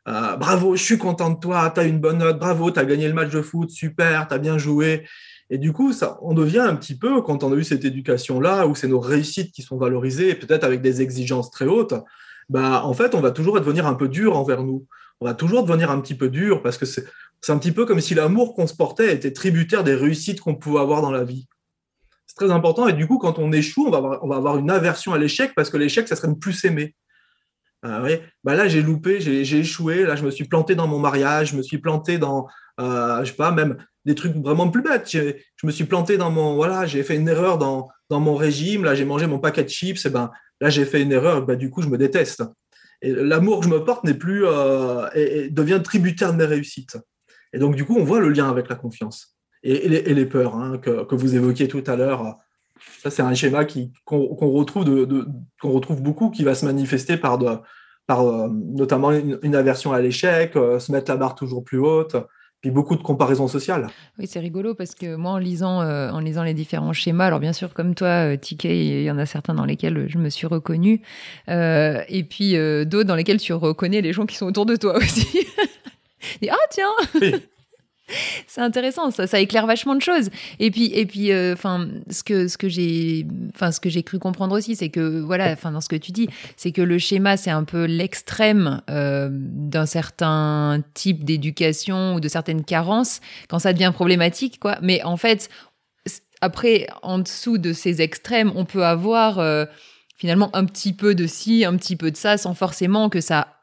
Euh, 0.07 0.37
bravo, 0.37 0.75
je 0.75 0.83
suis 0.83 0.97
content 0.97 1.29
de 1.29 1.39
toi, 1.39 1.69
tu 1.73 1.81
as 1.81 1.83
une 1.83 1.99
bonne 1.99 2.19
note, 2.19 2.39
bravo, 2.39 2.71
tu 2.71 2.79
as 2.79 2.85
gagné 2.85 3.07
le 3.07 3.13
match 3.13 3.31
de 3.31 3.41
foot, 3.41 3.69
super, 3.69 4.27
tu 4.27 4.33
as 4.33 4.37
bien 4.37 4.57
joué. 4.57 5.05
Et 5.49 5.57
du 5.57 5.73
coup, 5.73 5.93
on 6.21 6.33
devient 6.33 6.59
un 6.59 6.75
petit 6.75 6.97
peu, 6.97 7.21
quand 7.21 7.43
on 7.43 7.51
a 7.51 7.55
eu 7.55 7.63
cette 7.63 7.83
éducation-là, 7.83 8.65
où 8.67 8.75
c'est 8.75 8.87
nos 8.87 8.99
réussites 8.99 9.51
qui 9.51 9.61
sont 9.61 9.77
valorisées, 9.77 10.35
peut-être 10.35 10.63
avec 10.63 10.81
des 10.81 11.01
exigences 11.01 11.51
très 11.51 11.65
hautes, 11.65 11.95
bah, 12.49 12.83
en 12.83 12.93
fait, 12.93 13.15
on 13.15 13.21
va 13.21 13.31
toujours 13.31 13.59
devenir 13.59 13.87
un 13.87 13.93
peu 13.93 14.07
dur 14.07 14.37
envers 14.37 14.63
nous. 14.63 14.85
On 15.21 15.25
va 15.25 15.33
toujours 15.33 15.63
devenir 15.63 15.91
un 15.91 15.99
petit 16.01 16.15
peu 16.15 16.29
dur 16.29 16.61
parce 16.61 16.77
que 16.77 16.85
c'est 16.85 17.05
un 17.49 17.57
petit 17.57 17.71
peu 17.71 17.85
comme 17.85 18.01
si 18.01 18.15
l'amour 18.15 18.55
qu'on 18.55 18.67
se 18.67 18.75
portait 18.75 19.13
était 19.13 19.33
tributaire 19.33 19.83
des 19.83 19.95
réussites 19.95 20.41
qu'on 20.41 20.55
pouvait 20.55 20.79
avoir 20.79 21.01
dans 21.01 21.11
la 21.11 21.23
vie 21.23 21.47
très 22.39 22.51
important. 22.51 22.87
Et 22.87 22.93
du 22.93 23.05
coup, 23.05 23.17
quand 23.17 23.37
on 23.37 23.51
échoue, 23.51 23.85
on 23.87 23.91
va 23.91 23.97
avoir, 23.97 24.23
on 24.23 24.27
va 24.27 24.37
avoir 24.37 24.57
une 24.57 24.71
aversion 24.71 25.13
à 25.13 25.17
l'échec 25.17 25.51
parce 25.55 25.69
que 25.69 25.77
l'échec, 25.77 26.07
ça 26.07 26.15
serait 26.15 26.29
ne 26.29 26.35
plus 26.35 26.53
s'aimer. 26.53 26.95
Euh, 27.85 28.17
bah 28.43 28.55
là, 28.55 28.67
j'ai 28.67 28.81
loupé, 28.81 29.21
j'ai 29.21 29.59
échoué. 29.59 30.03
Là, 30.03 30.15
je 30.15 30.25
me 30.25 30.31
suis 30.31 30.45
planté 30.45 30.75
dans 30.75 30.87
mon 30.87 30.99
mariage, 30.99 31.51
je 31.51 31.57
me 31.57 31.61
suis 31.61 31.77
planté 31.77 32.17
dans, 32.17 32.47
euh, 32.79 33.23
je 33.23 33.31
sais 33.31 33.35
pas, 33.35 33.51
même 33.51 33.77
des 34.05 34.15
trucs 34.15 34.35
vraiment 34.35 34.69
plus 34.69 34.81
bêtes. 34.81 35.09
Je 35.11 35.67
me 35.67 35.71
suis 35.71 35.83
planté 35.83 36.17
dans 36.17 36.31
mon, 36.31 36.55
voilà, 36.55 36.85
j'ai 36.85 37.03
fait 37.03 37.15
une 37.15 37.27
erreur 37.27 37.57
dans, 37.57 37.89
dans 38.09 38.19
mon 38.19 38.35
régime. 38.35 38.85
Là, 38.85 38.95
j'ai 38.95 39.05
mangé 39.05 39.27
mon 39.27 39.39
paquet 39.39 39.63
de 39.63 39.69
chips. 39.69 40.05
Et 40.05 40.09
ben, 40.09 40.31
là, 40.61 40.69
j'ai 40.69 40.85
fait 40.85 41.01
une 41.01 41.11
erreur. 41.11 41.45
Bah, 41.45 41.55
du 41.55 41.69
coup, 41.69 41.81
je 41.81 41.87
me 41.87 41.97
déteste. 41.97 42.43
Et 43.01 43.13
l'amour 43.13 43.59
que 43.59 43.65
je 43.65 43.71
me 43.71 43.83
porte 43.83 44.03
n'est 44.03 44.13
plus, 44.13 44.45
euh, 44.45 45.07
devient 45.49 45.81
tributaire 45.83 46.33
de 46.33 46.37
mes 46.37 46.45
réussites. 46.45 46.97
Et 47.53 47.59
donc, 47.59 47.75
du 47.75 47.85
coup, 47.85 47.95
on 47.97 48.03
voit 48.03 48.19
le 48.19 48.29
lien 48.29 48.49
avec 48.49 48.69
la 48.69 48.75
confiance 48.75 49.37
et, 49.63 49.87
les, 49.89 50.25
peurs 50.25 50.55
hein, 50.55 50.77
que, 50.77 51.15
vous 51.15 51.35
évoquiez 51.35 51.67
tout 51.67 51.83
à 51.87 51.95
l'heure. 51.95 52.37
Ça, 53.01 53.09
c'est 53.09 53.21
un 53.21 53.33
schéma 53.33 53.65
qu'on, 54.05 54.27
retrouve, 54.27 56.01
beaucoup, 56.01 56.29
qui 56.29 56.43
va 56.43 56.55
se 56.55 56.65
manifester 56.65 57.17
par 57.17 57.41
euh, 57.41 58.47
notamment 58.49 59.11
une, 59.11 59.55
aversion 59.55 59.93
à 59.93 60.01
l'échec, 60.01 60.55
euh, 60.55 60.79
se 60.79 60.91
mettre 60.91 61.11
la 61.11 61.17
barre 61.17 61.35
toujours 61.35 61.63
plus 61.63 61.79
haute, 61.79 62.15
puis 62.61 62.71
beaucoup 62.71 62.95
de 62.95 63.01
comparaisons 63.01 63.47
sociales. 63.47 63.87
Oui, 64.17 64.27
c'est 64.27 64.39
rigolo 64.39 64.73
parce 64.75 64.95
que 64.95 65.15
moi, 65.15 65.31
en 65.31 65.37
lisant, 65.37 65.81
euh, 65.81 66.09
en 66.11 66.19
lisant 66.19 66.43
les 66.43 66.53
différents 66.53 66.93
schémas, 66.93 67.27
alors 67.27 67.39
bien 67.39 67.53
sûr, 67.53 67.73
comme 67.73 67.95
toi, 67.95 68.35
TK, 68.37 68.65
il 68.65 69.03
y 69.03 69.11
en 69.11 69.17
a 69.17 69.25
certains 69.25 69.53
dans 69.53 69.65
lesquels 69.65 70.07
je 70.09 70.17
me 70.17 70.29
suis 70.29 70.47
reconnue, 70.47 71.01
et 71.47 72.25
puis 72.29 72.53
d'autres 72.85 73.03
dans 73.03 73.15
lesquels 73.15 73.39
tu 73.39 73.53
reconnais 73.53 74.01
les 74.01 74.13
gens 74.13 74.25
qui 74.25 74.35
sont 74.35 74.45
autour 74.45 74.65
de 74.65 74.75
toi 74.75 74.97
aussi. 74.97 75.47
et, 76.41 76.49
ah, 76.49 76.57
tiens 76.69 77.31
c'est 78.47 78.61
intéressant, 78.61 79.11
ça, 79.11 79.39
éclaire 79.39 79.65
vachement 79.65 79.95
de 79.95 80.01
choses. 80.01 80.29
Et 80.59 80.71
puis, 80.71 80.91
et 80.93 81.05
puis, 81.05 81.31
euh, 81.31 81.53
enfin, 81.53 81.87
ce 82.09 82.23
que 82.23 82.47
ce 82.47 82.57
que 82.57 82.69
j'ai, 82.69 83.25
enfin, 83.55 83.71
ce 83.71 83.79
que 83.79 83.89
j'ai 83.89 84.03
cru 84.03 84.19
comprendre 84.19 84.55
aussi, 84.55 84.75
c'est 84.75 84.89
que 84.89 85.19
voilà, 85.19 85.51
enfin, 85.51 85.71
dans 85.71 85.81
ce 85.81 85.89
que 85.89 85.95
tu 85.95 86.11
dis, 86.11 86.27
c'est 86.57 86.71
que 86.71 86.81
le 86.81 86.97
schéma, 86.97 87.37
c'est 87.37 87.51
un 87.51 87.63
peu 87.63 87.85
l'extrême 87.85 88.81
euh, 88.89 89.29
d'un 89.31 89.85
certain 89.85 90.83
type 90.93 91.23
d'éducation 91.23 92.15
ou 92.15 92.19
de 92.19 92.27
certaines 92.27 92.63
carences 92.63 93.21
quand 93.47 93.59
ça 93.59 93.73
devient 93.73 93.91
problématique, 93.93 94.59
quoi. 94.59 94.77
Mais 94.81 95.03
en 95.03 95.17
fait, 95.17 95.49
après, 96.41 96.87
en 97.03 97.19
dessous 97.19 97.57
de 97.57 97.73
ces 97.73 98.01
extrêmes, 98.01 98.51
on 98.55 98.65
peut 98.65 98.85
avoir 98.85 99.39
euh, 99.39 99.65
finalement 100.15 100.49
un 100.55 100.65
petit 100.65 100.93
peu 100.93 101.15
de 101.15 101.27
ci, 101.27 101.65
un 101.65 101.75
petit 101.75 101.95
peu 101.95 102.11
de 102.11 102.17
ça, 102.17 102.37
sans 102.37 102.53
forcément 102.53 103.09
que 103.09 103.21
ça 103.21 103.58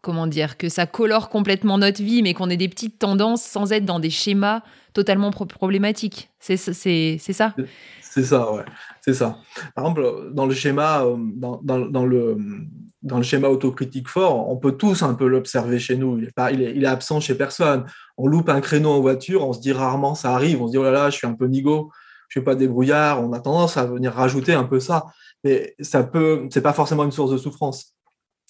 comment 0.00 0.26
dire, 0.26 0.56
que 0.56 0.68
ça 0.68 0.86
colore 0.86 1.28
complètement 1.28 1.78
notre 1.78 2.02
vie, 2.02 2.22
mais 2.22 2.34
qu'on 2.34 2.50
ait 2.50 2.56
des 2.56 2.68
petites 2.68 2.98
tendances 2.98 3.42
sans 3.42 3.72
être 3.72 3.84
dans 3.84 4.00
des 4.00 4.10
schémas 4.10 4.62
totalement 4.92 5.30
problématiques. 5.30 6.30
C'est 6.40 6.56
ça 6.56 6.72
C'est 6.72 8.24
ça, 8.24 8.52
ouais. 8.52 8.64
C'est 9.00 9.14
ça. 9.14 9.38
Par 9.74 9.84
exemple, 9.84 10.30
dans 10.32 10.46
le 10.46 10.54
schéma, 10.54 11.02
euh, 11.04 11.16
dans, 11.62 12.04
le, 12.04 12.36
schéma 13.22 13.48
autocritique 13.48 14.08
fort, 14.08 14.50
on 14.50 14.56
peut 14.56 14.72
tous 14.72 15.02
un 15.02 15.14
peu 15.14 15.26
l'observer 15.26 15.78
chez 15.78 15.96
nous. 15.96 16.18
Il 16.18 16.62
est, 16.62 16.86
absent 16.86 17.20
chez 17.20 17.34
personne. 17.34 17.84
On 18.16 18.26
loupe 18.26 18.48
un 18.48 18.60
créneau 18.60 18.90
en 18.90 19.00
voiture, 19.00 19.46
on 19.46 19.52
se 19.52 19.60
dit 19.60 19.72
rarement 19.72 20.14
ça 20.14 20.34
arrive. 20.34 20.62
On 20.62 20.66
se 20.66 20.72
dit 20.72 20.78
oh 20.78 20.82
là 20.84 20.90
là, 20.90 21.10
je 21.10 21.16
suis 21.16 21.26
un 21.26 21.34
peu 21.34 21.46
nigo, 21.46 21.90
je 22.28 22.38
suis 22.38 22.44
pas 22.44 22.54
débrouillard. 22.54 23.22
On 23.22 23.32
a 23.32 23.40
tendance 23.40 23.76
à 23.76 23.86
venir 23.86 24.12
rajouter 24.12 24.54
un 24.54 24.64
peu 24.64 24.80
ça, 24.80 25.06
mais 25.44 25.74
ça 25.80 26.02
peut, 26.02 26.46
c'est 26.50 26.62
pas 26.62 26.72
forcément 26.72 27.04
une 27.04 27.12
source 27.12 27.30
de 27.30 27.38
souffrance. 27.38 27.94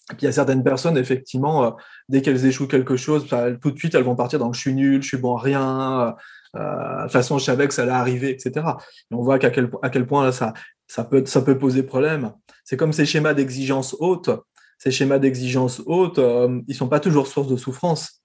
Puis 0.09 0.19
il 0.23 0.25
y 0.25 0.29
a 0.29 0.33
certaines 0.33 0.65
personnes, 0.65 0.97
effectivement, 0.97 1.65
euh, 1.65 1.71
dès 2.09 2.23
qu'elles 2.23 2.47
échouent 2.47 2.67
quelque 2.67 2.97
chose, 2.97 3.27
tout 3.61 3.71
de 3.71 3.79
suite, 3.79 3.95
elles 3.95 4.05
vont 4.05 4.17
partir 4.17 4.39
dans 4.39 4.53
je 4.53 4.61
suis 4.61 4.75
nul, 4.75 5.03
je 5.03 5.09
suis 5.09 5.17
bon 5.19 5.37
à 5.37 5.41
rien, 5.41 6.17
euh, 6.57 6.97
de 6.99 7.03
toute 7.03 7.13
façon, 7.13 7.39
je 7.39 7.45
savais 7.45 7.69
que 7.69 7.75
ça 7.75 7.83
allait 7.83 7.93
arriver, 7.93 8.31
etc. 8.31 8.67
Et 9.11 9.15
on 9.15 9.23
voit 9.23 9.35
à 9.35 9.91
quel 9.91 10.07
point 10.07 10.33
ça, 10.33 11.05
peut, 11.05 11.59
poser 11.59 11.83
problème. 11.83 12.33
C'est 12.65 12.77
comme 12.77 12.93
ces 12.93 13.07
schémas 13.07 13.35
d'exigence 13.35 13.97
haute. 13.99 14.31
Ces 14.79 14.91
schémas 14.91 15.19
d'exigence 15.19 15.83
haute, 15.87 16.19
euh, 16.19 16.61
ils 16.69 16.75
sont 16.75 16.89
pas 16.89 17.01
toujours 17.01 17.27
source 17.27 17.49
de 17.49 17.57
souffrance. 17.57 18.23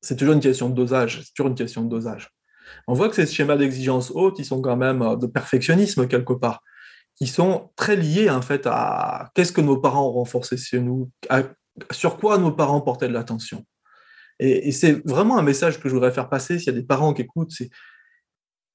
C'est 0.00 0.16
toujours 0.16 0.34
une 0.34 0.40
question 0.40 0.68
de 0.68 0.74
dosage. 0.74 1.22
C'est 1.24 1.34
toujours 1.34 1.50
une 1.50 1.56
question 1.56 1.82
de 1.82 1.88
dosage. 1.88 2.30
On 2.88 2.94
voit 2.94 3.08
que 3.08 3.14
ces 3.14 3.26
schémas 3.26 3.56
d'exigence 3.56 4.10
haute, 4.12 4.38
ils 4.38 4.44
sont 4.44 4.60
quand 4.60 4.76
même 4.76 5.02
euh, 5.02 5.16
de 5.16 5.26
perfectionnisme 5.26 6.08
quelque 6.08 6.32
part 6.32 6.62
qui 7.16 7.26
sont 7.26 7.70
très 7.76 7.96
liés 7.96 8.30
en 8.30 8.42
fait 8.42 8.66
à 8.66 9.30
qu'est-ce 9.34 9.52
que 9.52 9.60
nos 9.60 9.78
parents 9.78 10.08
ont 10.08 10.12
renforcé 10.12 10.56
chez 10.56 10.80
nous, 10.80 11.10
sur 11.90 12.18
quoi 12.18 12.38
nos 12.38 12.52
parents 12.52 12.80
portaient 12.80 13.08
de 13.08 13.14
l'attention. 13.14 13.64
Et, 14.38 14.70
c'est 14.72 15.06
vraiment 15.06 15.38
un 15.38 15.42
message 15.42 15.80
que 15.80 15.88
je 15.88 15.94
voudrais 15.94 16.12
faire 16.12 16.28
passer 16.28 16.58
s'il 16.58 16.66
y 16.66 16.76
a 16.76 16.78
des 16.78 16.86
parents 16.86 17.14
qui 17.14 17.22
écoutent, 17.22 17.52
c'est 17.52 17.70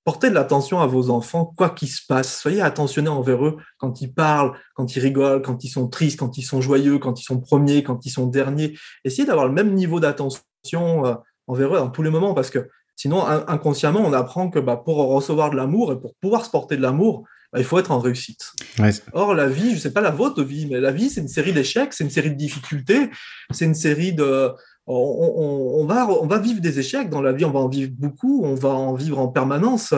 portez 0.03 0.29
de 0.29 0.35
l'attention 0.35 0.81
à 0.81 0.87
vos 0.87 1.11
enfants, 1.11 1.53
quoi 1.55 1.69
qu'il 1.69 1.87
se 1.87 2.01
passe. 2.07 2.39
Soyez 2.39 2.61
attentionnés 2.61 3.09
envers 3.09 3.45
eux 3.45 3.57
quand 3.77 4.01
ils 4.01 4.11
parlent, 4.11 4.57
quand 4.73 4.95
ils 4.95 4.99
rigolent, 4.99 5.43
quand 5.43 5.63
ils 5.63 5.69
sont 5.69 5.87
tristes, 5.87 6.17
quand 6.17 6.39
ils 6.39 6.43
sont 6.43 6.61
joyeux, 6.61 6.97
quand 6.97 7.19
ils 7.19 7.23
sont 7.23 7.39
premiers, 7.39 7.83
quand 7.83 8.03
ils 8.05 8.09
sont 8.09 8.25
derniers. 8.25 8.75
Essayez 9.03 9.27
d'avoir 9.27 9.45
le 9.45 9.53
même 9.53 9.75
niveau 9.75 9.99
d'attention 9.99 11.05
euh, 11.05 11.13
envers 11.45 11.75
eux 11.75 11.77
dans 11.77 11.89
tous 11.89 12.01
les 12.01 12.09
moments 12.09 12.33
parce 12.33 12.49
que 12.49 12.67
sinon, 12.95 13.23
inconsciemment, 13.25 13.99
on 13.99 14.13
apprend 14.13 14.49
que 14.49 14.59
bah, 14.59 14.77
pour 14.77 14.97
recevoir 14.97 15.51
de 15.51 15.55
l'amour 15.55 15.91
et 15.91 15.99
pour 15.99 16.15
pouvoir 16.15 16.45
se 16.45 16.49
porter 16.49 16.77
de 16.77 16.81
l'amour, 16.81 17.27
bah, 17.51 17.59
il 17.59 17.65
faut 17.65 17.77
être 17.79 17.91
en 17.91 17.99
réussite. 17.99 18.53
Or, 19.13 19.33
la 19.33 19.47
vie, 19.47 19.71
je 19.71 19.75
ne 19.75 19.79
sais 19.79 19.91
pas 19.91 20.01
la 20.01 20.11
vôtre 20.11 20.41
vie, 20.43 20.67
mais 20.67 20.79
la 20.79 20.91
vie, 20.91 21.09
c'est 21.09 21.21
une 21.21 21.27
série 21.27 21.53
d'échecs, 21.53 21.93
c'est 21.93 22.03
une 22.03 22.09
série 22.09 22.31
de 22.31 22.35
difficultés, 22.35 23.09
c'est 23.51 23.65
une 23.65 23.75
série 23.75 24.13
de... 24.13 24.51
On, 24.87 25.85
va, 25.85 26.09
on 26.09 26.25
va 26.25 26.39
vivre 26.39 26.59
des 26.59 26.79
échecs 26.79 27.09
dans 27.09 27.21
la 27.21 27.31
vie, 27.31 27.45
on 27.45 27.51
va 27.51 27.59
en 27.59 27.69
vivre 27.69 27.91
beaucoup, 27.97 28.43
on 28.43 28.55
va 28.55 28.69
en 28.69 28.93
vivre 28.93 29.19
en 29.19 29.27
permanence. 29.27 29.93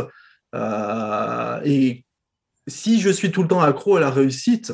Euh, 0.54 1.62
et 1.63 2.06
si 2.68 3.00
je 3.00 3.10
suis 3.10 3.32
tout 3.32 3.42
le 3.42 3.48
temps 3.48 3.62
accro 3.62 3.96
à 3.96 4.00
la 4.00 4.12
réussite, 4.12 4.74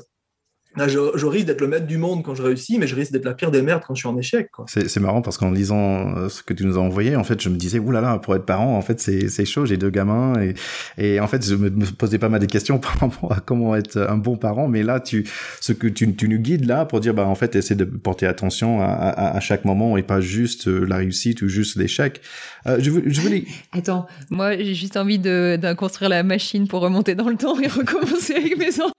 je, 0.88 1.26
risque 1.26 1.46
d'être 1.46 1.62
le 1.62 1.68
maître 1.68 1.86
du 1.86 1.98
monde 1.98 2.24
quand 2.24 2.36
je 2.36 2.44
réussis, 2.44 2.80
mais 2.80 2.88
je 2.88 2.96
risque 2.96 3.12
d'être 3.12 3.26
la 3.26 3.34
pire 3.34 3.52
des 3.52 3.62
merdes 3.62 3.84
quand 3.86 3.96
je 3.96 4.00
suis 4.00 4.08
en 4.08 4.18
échec. 4.18 4.50
C'est 4.68 5.00
marrant 5.00 5.22
parce 5.22 5.38
qu'en 5.38 5.52
lisant 5.52 6.16
euh, 6.16 6.30
ce 6.30 6.44
que 6.44 6.54
tu 6.54 6.66
nous 6.66 6.78
as 6.78 6.82
envoyé, 6.82 7.16
en 7.16 7.24
fait, 7.24 7.42
je 7.42 7.50
me 7.50 7.56
disais, 7.56 7.80
oulala, 7.80 8.18
pour 8.20 8.36
être 8.36 8.46
parent, 8.46 8.78
en 8.78 8.82
fait, 8.82 9.00
c'est 9.00 9.46
chaud, 9.46 9.66
j'ai 9.66 9.78
deux 9.78 9.90
gamins. 9.90 10.34
Et, 10.42 10.54
et 10.98 11.20
en 11.20 11.28
fait, 11.28 11.46
je 11.46 11.56
me, 11.56 11.70
posais 11.98 12.20
pas 12.20 12.30
mal 12.30 12.40
de 12.40 12.46
questions 12.46 12.78
par 12.80 12.98
rapport 13.00 13.32
à 13.32 13.40
comment 13.40 13.76
être 13.76 13.98
un 13.98 14.18
bon 14.18 14.38
parent. 14.38 14.68
Mais 14.68 14.84
là, 14.84 15.00
tu, 15.00 15.26
ce 15.60 15.74
que 15.74 15.88
tu, 15.88 16.16
tu 16.16 16.30
nous 16.30 16.40
guides 16.40 16.66
là 16.66 16.86
pour 16.86 17.00
dire, 17.00 17.14
bah, 17.14 17.28
en 17.28 17.36
fait, 17.36 17.56
essaie 17.56 17.76
de 17.76 17.86
porter 17.86 18.26
attention 18.28 18.82
à, 18.82 18.86
à, 18.86 19.36
à 19.36 19.40
chaque 19.40 19.66
moment 19.66 19.98
et 19.98 20.04
pas 20.04 20.22
juste 20.22 20.68
euh, 20.68 20.86
la 20.86 20.98
réussite 20.98 21.42
ou 21.42 21.48
juste 21.48 21.76
l'échec. 21.78 22.22
Euh, 22.68 22.78
je, 22.80 22.92
je 23.06 23.22
voulais... 23.22 23.46
Attends, 23.72 24.08
moi, 24.30 24.58
j'ai 24.58 24.76
juste 24.76 24.98
envie 24.98 25.20
de, 25.20 25.58
de 25.62 25.74
construire 25.74 26.10
la 26.10 26.24
machine 26.24 26.68
pour 26.68 26.82
remonter 26.82 27.16
dans 27.16 27.30
le 27.30 27.36
temps 27.36 27.60
et 27.60 27.68
recommencer 27.80 28.36
avec 28.36 28.58
mes 28.58 28.80
enfants. 28.82 28.94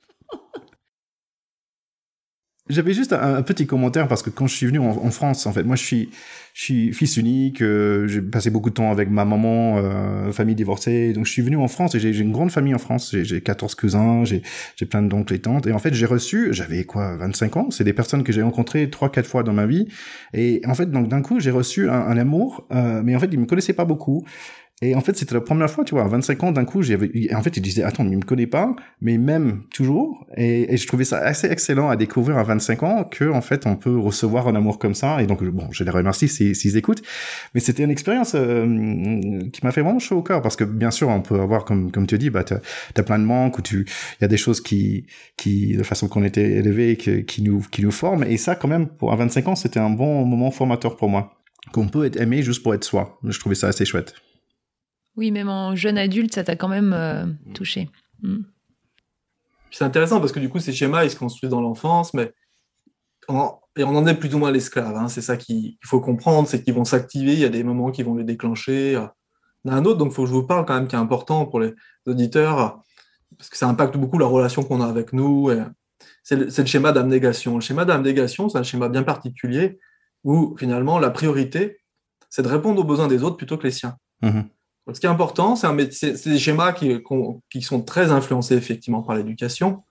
J'avais 2.71 2.95
juste 2.95 3.13
un, 3.13 3.43
petit 3.43 3.67
commentaire 3.67 4.07
parce 4.07 4.23
que 4.23 4.31
quand 4.31 4.47
je 4.47 4.55
suis 4.55 4.67
venu 4.67 4.79
en, 4.79 5.11
France, 5.11 5.47
en 5.47 5.53
fait, 5.53 5.65
moi 5.65 5.75
je 5.75 5.85
suis, 5.85 6.11
je 6.55 6.63
suis 6.63 6.93
fils 6.93 7.17
unique, 7.17 7.63
euh, 7.63 8.07
j'ai 8.07 8.23
passé 8.23 8.51
beaucoup 8.51 8.71
de 8.71 8.75
temps 8.75 8.93
avec 8.93 9.11
ma 9.11 9.25
maman, 9.25 9.79
euh, 9.79 10.31
famille 10.31 10.55
divorcée, 10.55 11.13
donc 11.13 11.27
je 11.27 11.33
suis 11.33 11.43
venu 11.43 11.57
en 11.57 11.67
France 11.67 11.97
et 11.97 12.01
j'ai 12.01 12.17
une 12.17 12.31
grande 12.31 12.53
famille 12.53 12.75
en 12.75 12.79
France, 12.79 13.15
j'ai 13.23 13.41
14 13.41 13.75
cousins, 13.75 14.23
j'ai 14.25 14.87
plein 14.87 15.03
d'oncles 15.03 15.35
et 15.35 15.41
tantes, 15.41 15.67
et 15.67 15.73
en 15.73 15.81
fait 15.81 15.93
j'ai 15.95 16.07
reçu, 16.07 16.49
j'avais 16.53 16.85
quoi, 16.85 17.17
25 17.17 17.57
ans, 17.57 17.71
c'est 17.71 17.85
des 17.85 17.93
personnes 17.93 18.23
que 18.23 18.33
j'ai 18.33 18.43
rencontrées 18.43 18.89
trois, 18.89 19.11
quatre 19.11 19.27
fois 19.27 19.43
dans 19.43 19.53
ma 19.53 19.67
vie, 19.67 19.89
et 20.33 20.63
en 20.67 20.75
fait 20.75 20.91
donc 20.91 21.09
d'un 21.09 21.23
coup 21.23 21.41
j'ai 21.41 21.51
reçu 21.51 21.91
un, 21.91 22.17
amour, 22.17 22.67
euh, 22.73 23.03
mais 23.05 23.17
en 23.17 23.19
fait 23.19 23.31
ils 23.33 23.41
me 23.41 23.47
connaissaient 23.47 23.73
pas 23.73 23.85
beaucoup, 23.85 24.25
Et 24.83 24.95
en 24.95 25.03
fait, 25.03 25.15
c'était 25.15 25.35
la 25.35 25.43
première 25.43 25.71
fois, 25.71 25.85
tu 25.85 25.95
vois, 25.95 26.05
à 26.05 26.09
25 26.09 26.43
ans, 26.43 26.53
d'un 26.53 26.65
coup, 26.65 26.81
j'avais, 26.81 27.11
en 27.35 27.43
fait, 27.43 27.55
il 27.55 27.61
disait, 27.61 27.83
attends, 27.83 28.03
il 28.07 28.17
me 28.17 28.23
connaît 28.23 28.47
pas, 28.47 28.75
mais 29.03 29.19
même 29.19 29.65
toujours. 29.71 30.27
Et, 30.39 30.75
je 30.75 30.87
trouvais 30.87 31.05
ça 31.05 31.19
assez 31.19 31.49
excellent 31.49 31.91
à 31.91 31.97
découvrir 31.97 32.39
à 32.39 32.45
25 32.45 32.83
ans 32.85 33.05
que, 33.05 33.31
en 33.31 33.43
fait, 33.43 33.67
on 33.67 33.77
peut 33.77 33.99
recevoir 33.99 34.49
un 34.49 34.55
amour 34.55 34.79
comme 34.79 34.95
ça. 34.95 35.23
Et 35.23 35.27
donc, 35.27 35.45
bon, 35.45 35.69
je 35.71 35.85
les 35.85 35.91
remercie 35.91 36.29
s'ils, 36.29 36.77
écoutent. 36.79 37.03
Mais 37.55 37.61
c'était 37.61 37.83
une 37.83 37.91
expérience 37.91 38.33
euh, 38.35 38.65
qui 39.53 39.61
m'a 39.63 39.71
fait 39.71 39.83
vraiment 39.83 39.99
chaud 39.99 40.17
au 40.17 40.23
cœur 40.23 40.41
parce 40.41 40.57
que, 40.57 40.65
bien 40.65 40.91
sûr, 40.91 41.11
on 41.11 41.21
peut 41.21 41.39
avoir, 41.39 41.67
comme, 41.67 41.93
comme 41.93 42.07
tu 42.07 42.17
dis, 42.17 42.31
bah, 42.31 42.45
t'as, 42.45 42.61
as 42.97 43.03
plein 43.03 43.19
de 43.19 43.25
manques 43.25 43.59
ou 43.59 43.63
tu, 43.63 43.81
il 43.83 44.23
y 44.23 44.25
a 44.25 44.29
des 44.29 44.39
choses 44.39 44.63
qui, 44.63 45.05
qui, 45.37 45.77
de 45.77 45.83
façon 45.83 46.09
qu'on 46.09 46.25
était 46.25 46.53
élevé, 46.53 46.97
qui, 46.97 47.27
qui 47.27 47.43
nous, 47.43 47.61
qui 47.71 47.83
nous 47.83 47.91
forment. 47.91 48.25
Et 48.25 48.39
ça, 48.39 48.55
quand 48.55 48.69
même, 48.69 48.87
pour 48.87 49.13
à 49.13 49.17
25 49.17 49.49
ans, 49.49 49.57
c'était 49.57 49.81
un 49.81 49.91
bon 49.91 50.25
moment 50.25 50.51
formateur 50.51 50.97
pour 50.97 51.11
moi. 51.11 51.37
Qu'on 51.75 51.89
peut 51.89 52.07
être 52.07 52.19
aimé 52.19 52.43
juste 52.43 52.63
pour 52.63 52.73
être 52.73 52.85
soi. 52.85 53.19
Je 53.25 53.39
trouvais 53.39 53.55
ça 53.55 53.69
assez 53.69 53.85
chouette. 53.85 54.15
Oui, 55.17 55.31
même 55.31 55.49
en 55.49 55.75
jeune 55.75 55.99
adulte, 55.99 56.35
ça 56.35 56.45
t'a 56.45 56.57
quand 56.57 56.69
même 56.69 56.93
euh, 56.93 57.27
touché. 57.55 57.91
Mm. 58.23 58.43
C'est 59.71 59.85
intéressant 59.85 60.21
parce 60.21 60.33
que 60.33 60.41
du 60.41 60.49
coup, 60.49 60.59
ces 60.59 60.73
schémas, 60.73 61.05
ils 61.05 61.11
se 61.11 61.17
construisent 61.17 61.51
dans 61.51 61.61
l'enfance, 61.61 62.15
mais 62.15 62.33
on, 63.29 63.53
et 63.77 63.85
on 63.85 63.97
en 63.97 64.07
est 64.07 64.15
plus 64.15 64.35
ou 64.35 64.39
moins 64.39 64.51
l'esclave. 64.51 64.97
Hein. 64.97 65.09
C'est 65.09 65.23
ça 65.23 65.37
qu'il 65.37 65.77
faut 65.85 66.01
comprendre, 66.01 66.49
c'est 66.49 66.63
qu'ils 66.63 66.75
vont 66.75 66.85
s'activer, 66.85 67.33
il 67.35 67.39
y 67.39 67.45
a 67.45 67.51
des 67.51 67.63
moments 67.63 67.91
qui 67.91 68.03
vont 68.03 68.15
les 68.15 68.25
déclencher. 68.25 68.93
Il 68.93 69.69
y 69.69 69.73
en 69.73 69.75
a 69.75 69.77
un 69.77 69.85
autre, 69.85 69.99
donc 69.99 70.13
il 70.13 70.15
faut 70.15 70.23
que 70.23 70.29
je 70.29 70.35
vous 70.35 70.47
parle 70.47 70.65
quand 70.67 70.75
même, 70.75 70.89
qui 70.89 70.97
est 70.97 70.99
important 70.99 71.47
pour 71.47 71.61
les 71.61 71.75
auditeurs, 72.07 72.83
parce 73.39 73.49
que 73.49 73.57
ça 73.57 73.69
impacte 73.69 73.97
beaucoup 73.97 74.19
la 74.19 74.27
relation 74.27 74.63
qu'on 74.65 74.81
a 74.81 74.87
avec 74.87 75.13
nous. 75.13 75.51
C'est 76.25 76.37
le, 76.37 76.47
le, 76.47 76.65
schéma 76.67 76.93
d'abnégation. 76.93 77.57
Le 77.57 77.61
schéma 77.61 77.85
d'abnégation, 77.85 78.49
c'est 78.49 78.59
un 78.59 78.63
schéma 78.63 78.89
bien 78.89 79.03
particulier 79.03 79.79
où 80.25 80.57
finalement 80.59 80.99
la 80.99 81.11
priorité, 81.11 81.79
c'est 82.29 82.43
de 82.43 82.49
répondre 82.49 82.81
aux 82.81 82.85
besoins 82.85 83.09
des 83.09 83.23
autres 83.23 83.37
plutôt 83.37 83.57
que 83.57 83.65
les 83.65 83.71
siens. 83.71 83.97
Mmh. 84.23 84.43
Ce 84.93 84.99
qui 84.99 85.07
est 85.07 85.11
important, 85.11 85.57
c'est 85.57 86.29
des 86.29 86.39
schémas 86.39 86.73
qui, 86.73 86.99
qui, 87.51 87.63
sont 87.63 87.83
très 87.83 88.11
influencés 88.11 88.57
effectivement 88.57 89.03
par 89.03 89.15
l'éducation. 89.15 89.85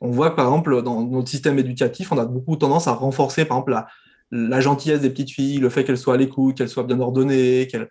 On 0.00 0.10
voit 0.10 0.30
que 0.30 0.36
par 0.36 0.46
exemple, 0.46 0.82
dans 0.82 1.04
notre 1.04 1.28
système 1.28 1.58
éducatif, 1.58 2.10
on 2.10 2.18
a 2.18 2.24
beaucoup 2.24 2.56
tendance 2.56 2.88
à 2.88 2.92
renforcer 2.92 3.44
par 3.44 3.58
exemple 3.58 3.72
la, 3.72 3.86
la 4.32 4.60
gentillesse 4.60 5.00
des 5.00 5.10
petites 5.10 5.30
filles, 5.30 5.58
le 5.58 5.68
fait 5.68 5.84
qu'elles 5.84 5.98
soient 5.98 6.14
à 6.14 6.16
l'écoute, 6.16 6.56
qu'elles 6.56 6.68
soient 6.68 6.82
bien 6.84 6.98
ordonnées, 6.98 7.68
qu'elles 7.70 7.88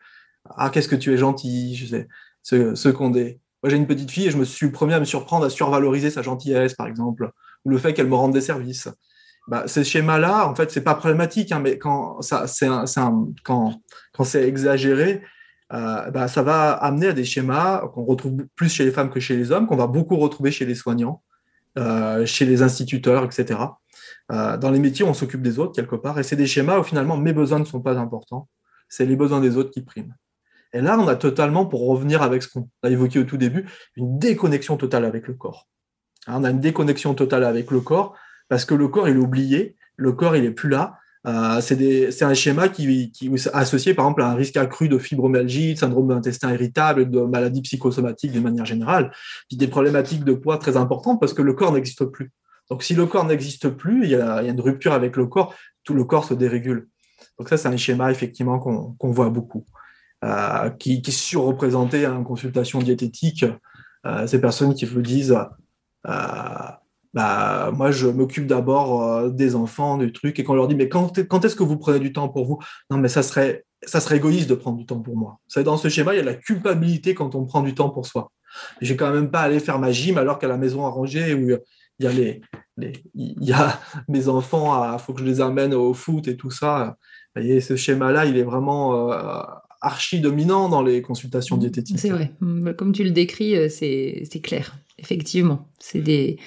ah 0.58 0.69
qu'est-ce 0.69 0.89
que 0.89 0.95
tu 0.95 1.13
es 1.13 1.17
gentil, 1.17 1.75
je 1.75 1.86
sais, 1.86 2.08
ce, 2.41 2.75
ce 2.75 2.89
qu'on 2.89 3.13
est. 3.13 3.39
Moi 3.63 3.69
j'ai 3.69 3.77
une 3.77 3.88
petite 3.88 4.12
fille 4.12 4.27
et 4.27 4.32
je 4.32 4.38
me 4.38 4.43
suis 4.43 4.65
le 4.65 4.71
premier 4.71 4.95
à 4.95 4.99
me 4.99 5.06
surprendre 5.06 5.45
à 5.45 5.49
survaloriser 5.49 6.10
sa 6.10 6.21
gentillesse 6.21 6.73
par 6.73 6.88
exemple, 6.88 7.32
ou 7.63 7.69
le 7.69 7.77
fait 7.77 7.93
qu'elle 7.93 8.08
me 8.08 8.15
rende 8.15 8.34
des 8.34 8.41
services. 8.41 8.89
Bah, 9.47 9.63
ces 9.67 9.84
schémas-là, 9.84 10.47
en 10.47 10.56
fait, 10.56 10.71
c'est 10.71 10.84
pas 10.84 10.95
problématique, 10.95 11.51
hein, 11.51 11.60
mais 11.60 11.77
quand 11.77 12.21
ça, 12.21 12.47
c'est 12.47 12.67
quand, 13.43 13.73
quand 14.13 14.23
c'est 14.23 14.47
exagéré, 14.47 15.21
bah, 15.71 16.27
ça 16.27 16.43
va 16.43 16.71
amener 16.71 17.07
à 17.07 17.13
des 17.13 17.23
schémas 17.23 17.88
qu'on 17.93 18.03
retrouve 18.03 18.45
plus 18.55 18.69
chez 18.69 18.84
les 18.84 18.91
femmes 18.91 19.10
que 19.10 19.19
chez 19.19 19.38
les 19.38 19.51
hommes, 19.51 19.67
qu'on 19.67 19.77
va 19.77 19.88
beaucoup 19.88 20.17
retrouver 20.17 20.51
chez 20.51 20.65
les 20.65 20.75
soignants, 20.75 21.23
euh, 21.77 22.25
chez 22.25 22.45
les 22.45 22.63
instituteurs, 22.63 23.23
etc. 23.23 23.57
Euh, 24.31 24.57
dans 24.57 24.71
les 24.71 24.79
métiers, 24.79 25.05
on 25.05 25.13
s'occupe 25.13 25.41
des 25.41 25.57
autres 25.57 25.73
quelque 25.73 25.95
part, 25.95 26.19
et 26.19 26.23
c'est 26.23 26.36
des 26.36 26.45
schémas 26.45 26.77
où 26.79 26.84
finalement 26.84 27.15
mes 27.15 27.31
besoins 27.31 27.60
ne 27.60 27.65
sont 27.65 27.79
pas 27.79 27.97
importants, 27.97 28.49
c'est 28.89 29.05
les 29.05 29.15
besoins 29.15 29.39
des 29.39 29.55
autres 29.55 29.71
qui 29.71 29.81
priment. 29.81 30.13
Et 30.73 30.81
là, 30.81 30.99
on 30.99 31.07
a 31.07 31.15
totalement, 31.15 31.65
pour 31.65 31.88
revenir 31.88 32.23
avec 32.23 32.43
ce 32.43 32.49
qu'on 32.49 32.69
a 32.84 32.89
évoqué 32.89 33.19
au 33.19 33.23
tout 33.23 33.38
début, 33.38 33.65
une 33.95 34.19
déconnexion 34.19 34.75
totale 34.75 35.05
avec 35.05 35.27
le 35.27 35.34
corps. 35.34 35.69
Hein, 36.27 36.39
on 36.39 36.43
a 36.43 36.49
une 36.49 36.60
déconnexion 36.60 37.13
totale 37.13 37.45
avec 37.45 37.71
le 37.71 37.79
corps 37.79 38.17
parce 38.49 38.65
que 38.65 38.73
le 38.73 38.89
corps, 38.89 39.07
il 39.07 39.15
est 39.15 39.19
oublié, 39.19 39.77
le 39.95 40.12
corps, 40.12 40.36
il 40.36 40.43
est 40.43 40.51
plus 40.51 40.69
là, 40.69 40.97
euh, 41.27 41.62
c'est 41.62 42.23
un 42.23 42.34
schéma 42.34 42.67
qui, 42.67 43.12
est 43.21 43.49
associé 43.53 43.93
par 43.93 44.05
exemple 44.05 44.23
à 44.23 44.29
un 44.29 44.34
risque 44.34 44.57
accru 44.57 44.89
de 44.89 44.97
fibromyalgie, 44.97 45.75
de 45.75 45.79
syndrome 45.79 46.07
d'intestin 46.07 46.51
irritable, 46.53 47.10
de 47.10 47.21
maladies 47.21 47.62
psychosomatiques 47.62 48.31
de 48.31 48.39
manière 48.39 48.65
générale, 48.65 49.12
puis 49.47 49.57
des 49.57 49.67
problématiques 49.67 50.23
de 50.23 50.34
poids 50.34 50.57
très 50.57 50.77
importantes 50.77 51.19
parce 51.19 51.34
que 51.34 51.43
le 51.43 51.53
corps 51.53 51.73
n'existe 51.73 52.05
plus. 52.05 52.31
Donc 52.69 52.84
si 52.84 52.95
le 52.95 53.05
corps 53.05 53.25
n'existe 53.25 53.69
plus, 53.69 54.05
il 54.05 54.12
y, 54.12 54.15
a, 54.15 54.41
une 54.41 54.62
rupture 54.62 54.93
avec 54.93 55.15
le 55.15 55.27
corps, 55.27 55.53
tout 55.84 55.93
le 55.93 56.05
corps 56.05 56.25
se 56.25 56.34
dérégule. 56.34 56.88
Donc 57.38 57.49
ça, 57.49 57.57
c'est 57.57 57.67
un 57.67 57.77
schéma 57.77 58.12
effectivement 58.12 58.60
qu'on 58.60 58.93
qu 58.93 59.07
voit 59.07 59.29
beaucoup, 59.29 59.65
euh, 60.23 60.69
qui, 60.71 61.01
qui 61.01 61.12
est 61.12 61.13
surreprésenté 61.13 62.07
en 62.07 62.23
consultation 62.23 62.79
diététique. 62.79 63.45
Euh, 64.07 64.25
ces 64.25 64.41
personnes 64.41 64.73
qui 64.73 64.86
vous 64.86 65.01
disent 65.01 65.38
bah, 67.13 67.71
moi, 67.76 67.91
je 67.91 68.08
m'occupe 68.08 68.47
d'abord 68.47 69.04
euh, 69.04 69.30
des 69.30 69.56
enfants, 69.56 69.97
du 69.97 70.13
truc, 70.13 70.39
et 70.39 70.43
qu'on 70.43 70.54
leur 70.54 70.67
dit, 70.67 70.76
mais 70.76 70.88
quand, 70.88 71.26
quand 71.28 71.43
est-ce 71.43 71.56
que 71.56 71.63
vous 71.63 71.78
prenez 71.78 72.00
du 72.00 72.13
temps 72.13 72.30
pour 72.30 72.45
vous? 72.45 72.60
Non, 72.89 72.97
mais 72.97 73.10
ça 73.10 73.21
serait, 73.24 73.65
ça 73.84 74.00
serait 74.00 74.17
égoïste 74.17 74.50
de 74.50 74.56
prendre 74.56 74.78
du 74.78 74.86
temps 74.86 75.00
pour 75.00 75.17
moi. 75.17 75.39
C'est 75.47 75.63
dans 75.63 75.78
ce 75.78 75.89
schéma, 75.89 76.13
il 76.13 76.17
y 76.17 76.21
a 76.21 76.24
la 76.24 76.36
culpabilité 76.36 77.13
quand 77.13 77.36
on 77.36 77.45
prend 77.45 77.62
du 77.62 77.74
temps 77.74 77.89
pour 77.89 78.06
soi. 78.06 78.32
Je 78.82 78.89
vais 78.89 78.97
quand 78.97 79.12
même 79.12 79.32
pas 79.32 79.41
aller 79.41 79.60
faire 79.60 79.80
ma 79.80 79.91
gym 79.91 80.17
alors 80.17 80.39
qu'à 80.39 80.47
la 80.47 80.58
maison 80.58 80.86
à 80.86 80.89
ranger 80.89 81.34
où 81.34 81.50
il 81.50 82.06
y 82.06 82.08
a 82.08 82.12
les, 82.12 82.41
les 82.78 82.93
il 83.13 83.43
y 83.43 83.54
a 83.54 83.80
mes 84.08 84.28
enfants, 84.28 84.93
il 84.93 85.00
faut 85.00 85.13
que 85.13 85.21
je 85.21 85.26
les 85.26 85.41
amène 85.41 85.74
au 85.74 85.93
foot 85.93 86.28
et 86.28 86.38
tout 86.38 86.52
ça. 86.52 86.97
Vous 87.36 87.41
voyez, 87.41 87.62
ce 87.62 87.76
schéma-là, 87.76 88.26
il 88.26 88.38
est 88.38 88.43
vraiment 88.43 89.10
euh, 89.12 89.41
archi 89.82 90.19
dominant 90.19 90.69
dans 90.69 90.82
les 90.82 91.02
consultations 91.02 91.58
diététiques. 91.58 92.00
C'est 92.00 92.10
vrai. 92.10 92.32
Comme 92.78 92.91
tu 92.91 93.04
le 93.04 93.12
décris, 93.12 93.56
euh, 93.56 93.69
c'est 93.69 94.41
clair. 94.41 94.78
Effectivement, 94.97 95.69
c'est 95.80 96.02
des 96.02 96.38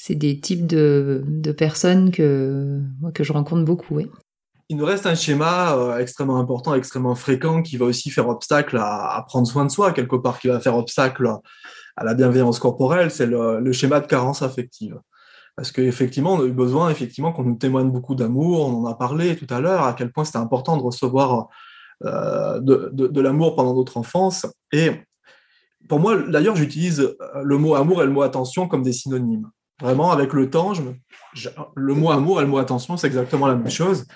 c'est 0.00 0.14
des 0.14 0.38
types 0.38 0.66
de, 0.66 1.24
personnes 1.58 2.12
que, 2.12 2.80
que 3.14 3.24
je 3.24 3.32
rencontre 3.32 3.64
beaucoup. 3.64 3.96
Oui. 3.96 4.08
Il 4.68 4.76
nous 4.76 4.84
reste 4.84 5.06
un 5.06 5.16
schéma 5.16 5.74
euh, 5.74 5.98
extrêmement 5.98 6.38
important, 6.38 6.74
extrêmement 6.74 7.16
fréquent, 7.16 7.62
qui 7.62 7.76
va 7.76 7.86
aussi 7.86 8.10
faire 8.10 8.28
obstacle 8.28 8.76
à, 8.76 9.24
prendre 9.26 9.48
soin 9.48 9.64
de 9.64 9.70
soi, 9.70 9.92
quelque 9.92 10.14
part, 10.14 10.38
qui 10.38 10.46
va 10.46 10.60
faire 10.60 10.76
obstacle 10.76 11.28
à 11.96 12.04
la 12.04 12.14
bienveillance 12.14 12.60
corporelle, 12.60 13.10
c'est 13.10 13.26
le, 13.26 13.72
schéma 13.72 13.98
de 13.98 14.06
carence 14.06 14.42
affective. 14.42 15.00
Parce 15.56 15.72
qu'effectivement, 15.72 16.34
on 16.34 16.42
a 16.42 16.44
eu 16.44 16.52
besoin 16.52 16.90
effectivement 16.90 17.32
qu'on 17.32 17.42
nous 17.42 17.56
témoigne 17.56 17.90
beaucoup 17.90 18.14
d'amour, 18.14 18.68
on 18.68 18.84
en 18.84 18.86
a 18.86 18.94
parlé 18.94 19.34
tout 19.34 19.52
à 19.52 19.58
l'heure, 19.58 19.82
à 19.82 19.94
quel 19.94 20.12
point 20.12 20.24
c'était 20.24 20.38
important 20.38 20.76
de 20.76 20.82
recevoir 20.82 21.48
euh, 22.04 22.60
de, 22.60 23.20
l'amour 23.20 23.56
pendant 23.56 23.74
notre 23.74 23.96
enfance. 23.96 24.46
Et 24.70 24.92
pour 25.88 25.98
moi, 25.98 26.16
d'ailleurs, 26.28 26.54
j'utilise 26.54 27.16
le 27.42 27.58
mot 27.58 27.74
amour 27.74 28.00
et 28.02 28.06
le 28.06 28.12
mot 28.12 28.22
attention 28.22 28.68
comme 28.68 28.84
des 28.84 28.92
synonymes. 28.92 29.50
Vraiment, 29.80 30.10
avec 30.10 30.32
le 30.32 30.50
temps, 30.50 30.72
le 31.76 31.94
mot 31.94 32.10
amour 32.10 32.40
et 32.40 32.44
le 32.44 32.50
mot 32.50 32.58
attention, 32.58 32.96
c'est 32.96 33.06
exactement 33.06 33.46
la 33.46 33.54
même 33.54 33.70
chose. 33.70 34.06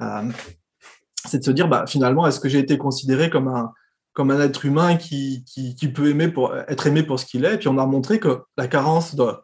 Euh, 0.00 0.30
c'est 1.26 1.40
de 1.40 1.44
se 1.44 1.50
dire, 1.50 1.68
bah, 1.68 1.84
finalement, 1.86 2.26
est-ce 2.26 2.40
que 2.40 2.48
j'ai 2.48 2.58
été 2.58 2.78
considéré 2.78 3.28
comme 3.28 3.48
un, 3.48 4.40
être 4.40 4.64
humain 4.64 4.96
qui, 4.96 5.44
peut 5.94 6.08
aimer 6.08 6.28
pour, 6.28 6.56
être 6.68 6.86
aimé 6.86 7.02
pour 7.02 7.20
ce 7.20 7.26
qu'il 7.26 7.44
est? 7.44 7.54
Et 7.54 7.58
puis, 7.58 7.68
on 7.68 7.76
a 7.76 7.84
montré 7.84 8.18
que 8.18 8.40
la 8.56 8.66
carence 8.66 9.14
euh, 9.18 9.34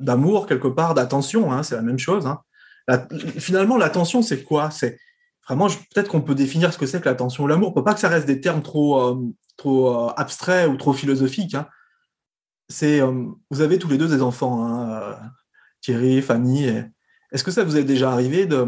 d'amour, 0.00 0.46
quelque 0.46 0.68
part, 0.68 0.94
d'attention, 0.94 1.52
hein, 1.52 1.62
c'est 1.62 1.76
la 1.76 1.82
même 1.82 1.98
chose. 1.98 2.26
Hein. 2.26 2.40
Finalement, 3.38 3.76
l'attention, 3.76 4.22
c'est 4.22 4.42
quoi? 4.42 4.72
C'est 4.72 4.98
vraiment, 5.46 5.68
peut-être 5.68 6.08
qu'on 6.08 6.20
peut 6.20 6.34
définir 6.34 6.72
ce 6.72 6.78
que 6.78 6.86
c'est 6.86 7.00
que 7.00 7.08
l'attention 7.08 7.44
ou 7.44 7.46
l'amour. 7.46 7.74
Peut 7.74 7.84
pas 7.84 7.94
que 7.94 8.00
ça 8.00 8.08
reste 8.08 8.26
des 8.26 8.40
termes 8.40 8.62
trop, 8.62 9.16
trop 9.56 10.08
euh, 10.08 10.12
abstraits 10.16 10.68
ou 10.68 10.76
trop 10.76 10.92
philosophiques. 10.92 11.54
Hein 11.54 11.68
c'est 12.70 13.00
euh, 13.00 13.26
vous 13.50 13.60
avez 13.60 13.78
tous 13.78 13.88
les 13.88 13.98
deux 13.98 14.08
des 14.08 14.22
enfants, 14.22 14.64
hein, 14.64 14.90
euh, 14.90 15.14
Thierry, 15.82 16.22
Fanny. 16.22 16.68
Est-ce 17.32 17.44
que 17.44 17.50
ça 17.50 17.64
vous 17.64 17.76
est 17.76 17.84
déjà 17.84 18.12
arrivé 18.12 18.46
de, 18.46 18.66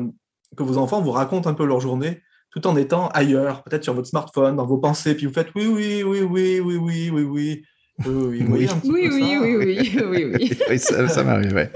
que 0.56 0.62
vos 0.62 0.76
enfants 0.76 1.00
vous 1.00 1.12
racontent 1.12 1.48
un 1.48 1.54
peu 1.54 1.64
leur 1.64 1.80
journée 1.80 2.20
tout 2.50 2.66
en 2.66 2.76
étant 2.76 3.08
ailleurs, 3.08 3.62
peut-être 3.62 3.82
sur 3.82 3.94
votre 3.94 4.08
smartphone, 4.08 4.56
dans 4.56 4.66
vos 4.66 4.76
pensées, 4.76 5.14
puis 5.14 5.24
vous 5.24 5.32
faites 5.32 5.48
oui, 5.54 5.66
oui, 5.66 6.02
oui, 6.02 6.20
oui, 6.20 6.60
oui, 6.60 6.76
oui, 6.76 7.10
oui, 7.10 7.22
oui. 7.22 7.64
Oui, 8.04 8.42
oui, 8.42 8.44
oui, 8.48 8.68
oui, 8.84 9.08
oui, 9.12 9.56
oui, 9.56 10.00
oui, 10.04 10.24
oui, 10.34 10.58
oui, 10.68 10.78
ça, 10.78 11.06
ça 11.08 11.24
m'arrive, 11.24 11.54
ouais. 11.54 11.70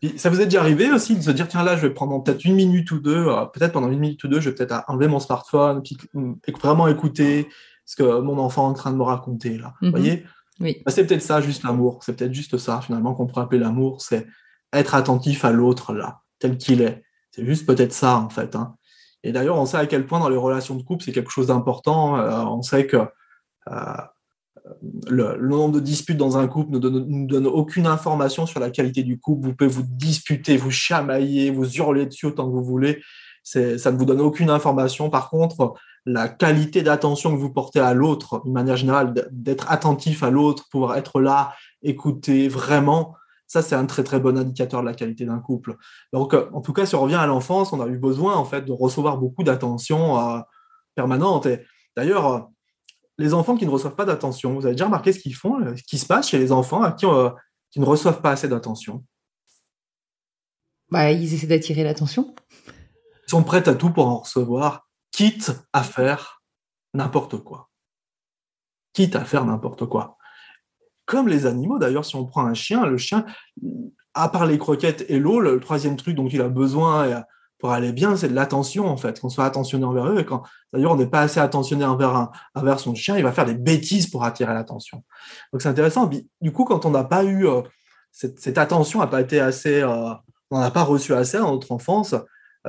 Puis, 0.00 0.14
ça 0.16 0.30
vous 0.30 0.40
est 0.40 0.44
déjà 0.44 0.60
arrivé 0.60 0.90
aussi 0.90 1.16
de 1.16 1.22
se 1.22 1.30
dire, 1.30 1.48
tiens, 1.48 1.64
là, 1.64 1.76
je 1.76 1.82
vais 1.82 1.92
prendre 1.92 2.22
peut-être 2.22 2.44
une 2.44 2.54
minute 2.54 2.90
ou 2.92 2.98
deux, 2.98 3.26
euh, 3.26 3.44
peut-être 3.46 3.72
pendant 3.72 3.90
une 3.90 3.98
minute 3.98 4.22
ou 4.24 4.28
deux, 4.28 4.40
je 4.40 4.50
vais 4.50 4.54
peut-être 4.54 4.84
enlever 4.88 5.08
mon 5.08 5.20
smartphone, 5.20 5.82
puis 5.82 5.96
vraiment 6.60 6.88
écouter 6.88 7.48
ce 7.84 7.96
que 7.96 8.20
mon 8.20 8.38
enfant 8.38 8.68
est 8.68 8.70
en 8.70 8.74
train 8.74 8.92
de 8.92 8.96
me 8.96 9.02
raconter, 9.02 9.58
là. 9.58 9.74
Vous 9.80 9.90
voyez 9.90 10.24
Bah, 10.60 10.68
c'est 10.88 11.06
peut-être 11.06 11.22
ça, 11.22 11.40
juste 11.40 11.62
l'amour. 11.62 12.00
C'est 12.02 12.16
peut-être 12.16 12.32
juste 12.32 12.56
ça, 12.58 12.80
finalement, 12.80 13.14
qu'on 13.14 13.26
pourrait 13.26 13.42
appeler 13.42 13.60
l'amour. 13.60 14.00
C'est 14.00 14.26
être 14.72 14.94
attentif 14.94 15.44
à 15.44 15.52
l'autre, 15.52 15.92
là, 15.92 16.20
tel 16.38 16.56
qu'il 16.56 16.82
est. 16.82 17.02
C'est 17.30 17.44
juste 17.44 17.66
peut-être 17.66 17.92
ça, 17.92 18.18
en 18.18 18.30
fait. 18.30 18.56
Hein. 18.56 18.74
Et 19.22 19.32
d'ailleurs, 19.32 19.58
on 19.58 19.66
sait 19.66 19.76
à 19.76 19.86
quel 19.86 20.06
point 20.06 20.20
dans 20.20 20.28
les 20.28 20.36
relations 20.36 20.76
de 20.76 20.82
couple, 20.82 21.04
c'est 21.04 21.12
quelque 21.12 21.30
chose 21.30 21.48
d'important. 21.48 22.18
Euh, 22.18 22.44
on 22.44 22.62
sait 22.62 22.86
que 22.86 22.98
euh, 23.68 23.96
le, 25.08 25.36
nombre 25.36 25.74
de 25.74 25.80
disputes 25.80 26.16
dans 26.16 26.38
un 26.38 26.46
couple 26.48 26.72
ne 26.72 26.78
nous 26.78 27.26
donne 27.26 27.46
aucune 27.46 27.86
information 27.86 28.46
sur 28.46 28.60
la 28.60 28.70
qualité 28.70 29.02
du 29.02 29.18
couple. 29.18 29.48
Vous 29.48 29.54
pouvez 29.54 29.70
vous 29.70 29.84
disputer, 29.84 30.56
vous 30.56 30.70
chamailler, 30.70 31.50
vous 31.50 31.76
hurler 31.76 32.06
dessus 32.06 32.26
autant 32.26 32.46
que 32.46 32.52
vous 32.52 32.64
voulez. 32.64 33.02
Ça 33.46 33.92
ne 33.92 33.96
vous 33.96 34.04
donne 34.04 34.20
aucune 34.20 34.50
information. 34.50 35.08
Par 35.08 35.30
contre, 35.30 35.74
la 36.04 36.28
qualité 36.28 36.82
d'attention 36.82 37.30
que 37.32 37.40
vous 37.40 37.52
portez 37.52 37.78
à 37.78 37.94
l'autre, 37.94 38.42
d'une 38.42 38.52
manière 38.52 38.76
générale, 38.76 39.14
d'être 39.30 39.70
attentif 39.70 40.24
à 40.24 40.30
l'autre, 40.30 40.68
pouvoir 40.68 40.96
être 40.96 41.20
là, 41.20 41.54
écouter 41.80 42.48
vraiment, 42.48 43.14
ça 43.46 43.62
c'est 43.62 43.76
un 43.76 43.86
très 43.86 44.02
très 44.02 44.18
bon 44.18 44.36
indicateur 44.36 44.80
de 44.80 44.86
la 44.86 44.94
qualité 44.94 45.24
d'un 45.24 45.38
couple. 45.38 45.76
Donc 46.12 46.34
en 46.34 46.60
tout 46.60 46.72
cas, 46.72 46.86
si 46.86 46.96
on 46.96 47.02
revient 47.02 47.14
à 47.14 47.26
l'enfance, 47.26 47.72
on 47.72 47.80
a 47.80 47.86
eu 47.86 47.98
besoin 47.98 48.34
en 48.34 48.44
fait 48.44 48.62
de 48.62 48.72
recevoir 48.72 49.16
beaucoup 49.16 49.44
d'attention 49.44 50.18
euh, 50.18 50.40
permanente. 50.96 51.46
D'ailleurs, 51.96 52.48
les 53.16 53.32
enfants 53.32 53.56
qui 53.56 53.64
ne 53.64 53.70
reçoivent 53.70 53.94
pas 53.94 54.04
d'attention. 54.04 54.54
Vous 54.54 54.66
avez 54.66 54.74
déjà 54.74 54.86
remarqué 54.86 55.12
ce 55.12 55.20
qu'ils 55.20 55.36
font, 55.36 55.56
ce 55.76 55.82
qui 55.84 55.98
se 55.98 56.06
passe 56.06 56.28
chez 56.28 56.38
les 56.38 56.50
enfants 56.50 56.90
qui, 56.92 57.06
qui 57.70 57.78
ne 57.78 57.84
reçoivent 57.84 58.20
pas 58.20 58.32
assez 58.32 58.48
d'attention? 58.48 59.04
Bah, 60.90 61.10
Ils 61.12 61.32
essaient 61.32 61.46
d'attirer 61.46 61.84
l'attention. 61.84 62.34
Sont 63.26 63.42
prêts 63.42 63.68
à 63.68 63.74
tout 63.74 63.90
pour 63.90 64.06
en 64.06 64.18
recevoir, 64.18 64.86
quitte 65.10 65.52
à 65.72 65.82
faire 65.82 66.42
n'importe 66.94 67.38
quoi. 67.38 67.68
Quitte 68.92 69.16
à 69.16 69.24
faire 69.24 69.44
n'importe 69.44 69.86
quoi. 69.86 70.16
Comme 71.04 71.28
les 71.28 71.46
animaux, 71.46 71.78
d'ailleurs, 71.78 72.04
si 72.04 72.16
on 72.16 72.26
prend 72.26 72.44
un 72.46 72.54
chien, 72.54 72.86
le 72.86 72.98
chien, 72.98 73.24
à 74.14 74.28
part 74.28 74.46
les 74.46 74.58
croquettes 74.58 75.04
et 75.08 75.18
l'eau, 75.18 75.40
le 75.40 75.60
troisième 75.60 75.96
truc 75.96 76.16
dont 76.16 76.28
il 76.28 76.40
a 76.40 76.48
besoin 76.48 77.24
pour 77.58 77.72
aller 77.72 77.92
bien, 77.92 78.16
c'est 78.16 78.28
de 78.28 78.34
l'attention, 78.34 78.86
en 78.86 78.96
fait, 78.96 79.20
qu'on 79.20 79.28
soit 79.28 79.44
attentionné 79.44 79.84
envers 79.84 80.06
eux. 80.08 80.20
Et 80.20 80.24
quand, 80.24 80.42
d'ailleurs, 80.72 80.92
on 80.92 80.96
n'est 80.96 81.06
pas 81.06 81.22
assez 81.22 81.40
attentionné 81.40 81.84
envers, 81.84 82.30
envers 82.54 82.80
son 82.80 82.94
chien, 82.94 83.16
il 83.16 83.22
va 83.22 83.32
faire 83.32 83.46
des 83.46 83.54
bêtises 83.54 84.08
pour 84.08 84.24
attirer 84.24 84.52
l'attention. 84.52 85.04
Donc, 85.52 85.62
c'est 85.62 85.68
intéressant. 85.68 86.10
Du 86.40 86.52
coup, 86.52 86.64
quand 86.64 86.84
on 86.84 86.90
n'a 86.90 87.04
pas 87.04 87.24
eu, 87.24 87.46
euh, 87.46 87.62
cette, 88.12 88.58
attention 88.58 89.00
n'a 89.00 89.06
pas 89.06 89.20
été 89.20 89.40
assez, 89.40 89.80
euh, 89.80 90.12
on 90.50 90.60
n'a 90.60 90.70
pas 90.70 90.82
reçu 90.82 91.14
assez 91.14 91.38
dans 91.38 91.52
notre 91.52 91.72
enfance, 91.72 92.14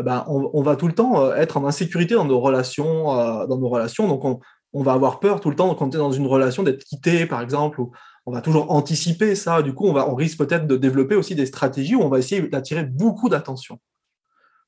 ben, 0.04 0.26
on, 0.28 0.62
va 0.62 0.76
tout 0.76 0.88
le 0.88 0.94
temps 0.94 1.22
euh, 1.22 1.36
être 1.36 1.58
en 1.58 1.66
insécurité 1.66 2.16
dans 2.16 2.26
nos 2.26 2.40
relations, 2.40 3.06
dans 3.48 3.58
nos 3.58 3.70
relations. 3.70 4.08
Donc, 4.08 4.42
on, 4.74 4.84
va 4.84 4.94
avoir 4.94 5.20
peur 5.20 5.40
tout 5.40 5.50
le 5.50 5.56
temps 5.56 5.74
quand 5.74 5.88
on 5.88 5.90
est 5.92 5.98
dans 5.98 6.12
une 6.12 6.28
relation 6.28 6.64
d'être 6.64 6.84
quitté, 6.84 7.26
par 7.26 7.42
exemple, 7.42 7.82
on 8.26 8.32
va 8.32 8.42
toujours 8.42 8.72
anticiper 8.72 9.36
ça. 9.36 9.62
Du 9.62 9.74
coup, 9.74 9.88
on, 9.88 9.94
va, 9.94 10.10
on 10.10 10.16
risque 10.16 10.38
peut-être 10.38 10.68
de 10.68 10.76
développer 10.76 11.16
aussi 11.16 11.34
des 11.34 11.46
stratégies 11.46 11.96
où 11.96 12.02
on 12.02 12.10
va 12.10 12.20
essayer 12.20 12.42
d'attirer 12.42 12.84
beaucoup 12.84 13.30
d'attention. 13.30 13.80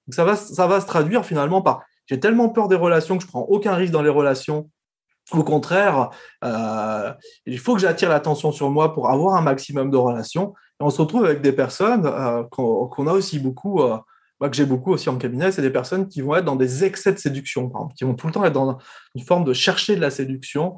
Donc 0.07 0.15
ça 0.15 0.23
va, 0.23 0.35
ça 0.35 0.65
va 0.65 0.81
se 0.81 0.87
traduire 0.87 1.23
finalement 1.23 1.61
par 1.61 1.83
j'ai 2.07 2.19
tellement 2.19 2.49
peur 2.49 2.67
des 2.67 2.75
relations 2.75 3.17
que 3.17 3.23
je 3.23 3.27
prends 3.27 3.41
aucun 3.41 3.75
risque 3.75 3.93
dans 3.93 4.01
les 4.01 4.09
relations. 4.09 4.71
Au 5.31 5.43
contraire, 5.43 6.09
euh, 6.43 7.13
il 7.45 7.59
faut 7.59 7.75
que 7.75 7.81
j'attire 7.81 8.09
l'attention 8.09 8.51
sur 8.51 8.71
moi 8.71 8.93
pour 8.93 9.11
avoir 9.11 9.35
un 9.35 9.41
maximum 9.41 9.91
de 9.91 9.97
relations. 9.97 10.55
Et 10.79 10.83
on 10.83 10.89
se 10.89 10.99
retrouve 11.01 11.25
avec 11.25 11.41
des 11.41 11.51
personnes 11.51 12.07
euh, 12.07 12.43
qu'on 12.49 13.05
a 13.05 13.13
aussi 13.13 13.37
beaucoup, 13.37 13.81
euh, 13.81 13.97
que 14.47 14.56
j'ai 14.56 14.65
beaucoup 14.65 14.93
aussi 14.93 15.10
en 15.10 15.17
cabinet, 15.17 15.52
c'est 15.52 15.62
des 15.62 15.69
personnes 15.69 16.08
qui 16.08 16.21
vont 16.21 16.36
être 16.36 16.45
dans 16.45 16.56
des 16.56 16.86
excès 16.86 17.12
de 17.12 17.17
séduction, 17.17 17.69
qui 17.97 18.06
vont 18.06 18.13
tout 18.13 18.28
le 18.28 18.34
temps 18.34 18.45
être 18.45 18.54
dans 18.54 18.78
une 19.15 19.23
forme 19.23 19.43
de 19.43 19.52
chercher 19.52 19.95
de 19.95 20.02
la 20.02 20.12
séduction. 20.12 20.78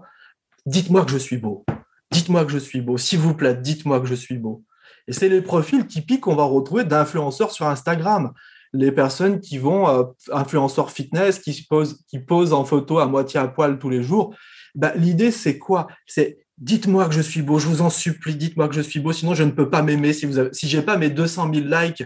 Dites-moi 0.65 1.05
que 1.05 1.11
je 1.11 1.17
suis 1.17 1.37
beau. 1.37 1.63
Dites-moi 2.11 2.45
que 2.45 2.51
je 2.51 2.57
suis 2.57 2.81
beau. 2.81 2.97
S'il 2.97 3.19
vous 3.19 3.35
plaît, 3.35 3.55
dites-moi 3.55 3.99
que 3.99 4.07
je 4.07 4.15
suis 4.15 4.37
beau. 4.37 4.63
Et 5.07 5.13
c'est 5.13 5.29
les 5.29 5.41
profils 5.41 5.85
typiques 5.85 6.21
qu'on 6.21 6.35
va 6.35 6.43
retrouver 6.43 6.85
d'influenceurs 6.85 7.51
sur 7.51 7.67
Instagram 7.67 8.33
les 8.73 8.91
personnes 8.91 9.39
qui 9.39 9.57
vont, 9.57 9.89
euh, 9.89 10.03
influenceurs 10.31 10.91
fitness, 10.91 11.39
qui, 11.39 11.65
posent, 11.69 12.03
qui 12.07 12.19
posent 12.19 12.53
en 12.53 12.65
photo 12.65 12.99
à 12.99 13.05
moitié 13.05 13.39
à 13.39 13.47
poil 13.47 13.79
tous 13.79 13.89
les 13.89 14.03
jours, 14.03 14.35
bah, 14.75 14.93
l'idée, 14.95 15.31
c'est 15.31 15.57
quoi? 15.57 15.87
C'est 16.05 16.39
dites-moi 16.57 17.07
que 17.07 17.13
je 17.13 17.21
suis 17.21 17.41
beau, 17.41 17.59
je 17.59 17.67
vous 17.67 17.81
en 17.81 17.89
supplie, 17.89 18.35
dites-moi 18.35 18.69
que 18.69 18.75
je 18.75 18.81
suis 18.81 18.99
beau, 18.99 19.11
sinon 19.11 19.33
je 19.33 19.43
ne 19.43 19.51
peux 19.51 19.69
pas 19.69 19.81
m'aimer. 19.81 20.13
Si 20.13 20.29
je 20.31 20.77
n'ai 20.77 20.83
pas 20.83 20.97
mes 20.97 21.09
200 21.09 21.51
000 21.53 21.67
likes, 21.67 22.03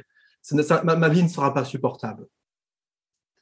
ma, 0.52 1.10
vie 1.10 1.24
ne 1.24 1.28
sera 1.28 1.54
pas 1.54 1.66
supportable. 1.66 2.28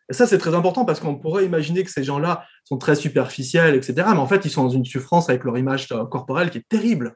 Et 0.10 0.14
ça, 0.14 0.28
c'est 0.28 0.38
très 0.38 0.54
important 0.54 0.86
parce 0.86 1.00
qu'on 1.00 1.16
pourrait 1.16 1.46
imaginer 1.46 1.84
que 1.84 1.92
ces 1.92 2.04
gens-là 2.04 2.46
sont 2.66 2.78
très 2.78 2.96
superficiels, 2.96 3.76
etc. 3.76 3.94
Mais 4.12 4.20
en 4.20 4.28
fait, 4.28 4.46
ils 4.46 4.52
sont 4.52 4.64
dans 4.64 4.70
une 4.70 4.86
souffrance 4.86 5.30
avec 5.30 5.44
leur 5.44 5.58
image 5.58 5.88
corporelle 6.12 6.50
qui 6.50 6.58
est 6.58 6.68
terrible, 6.68 7.16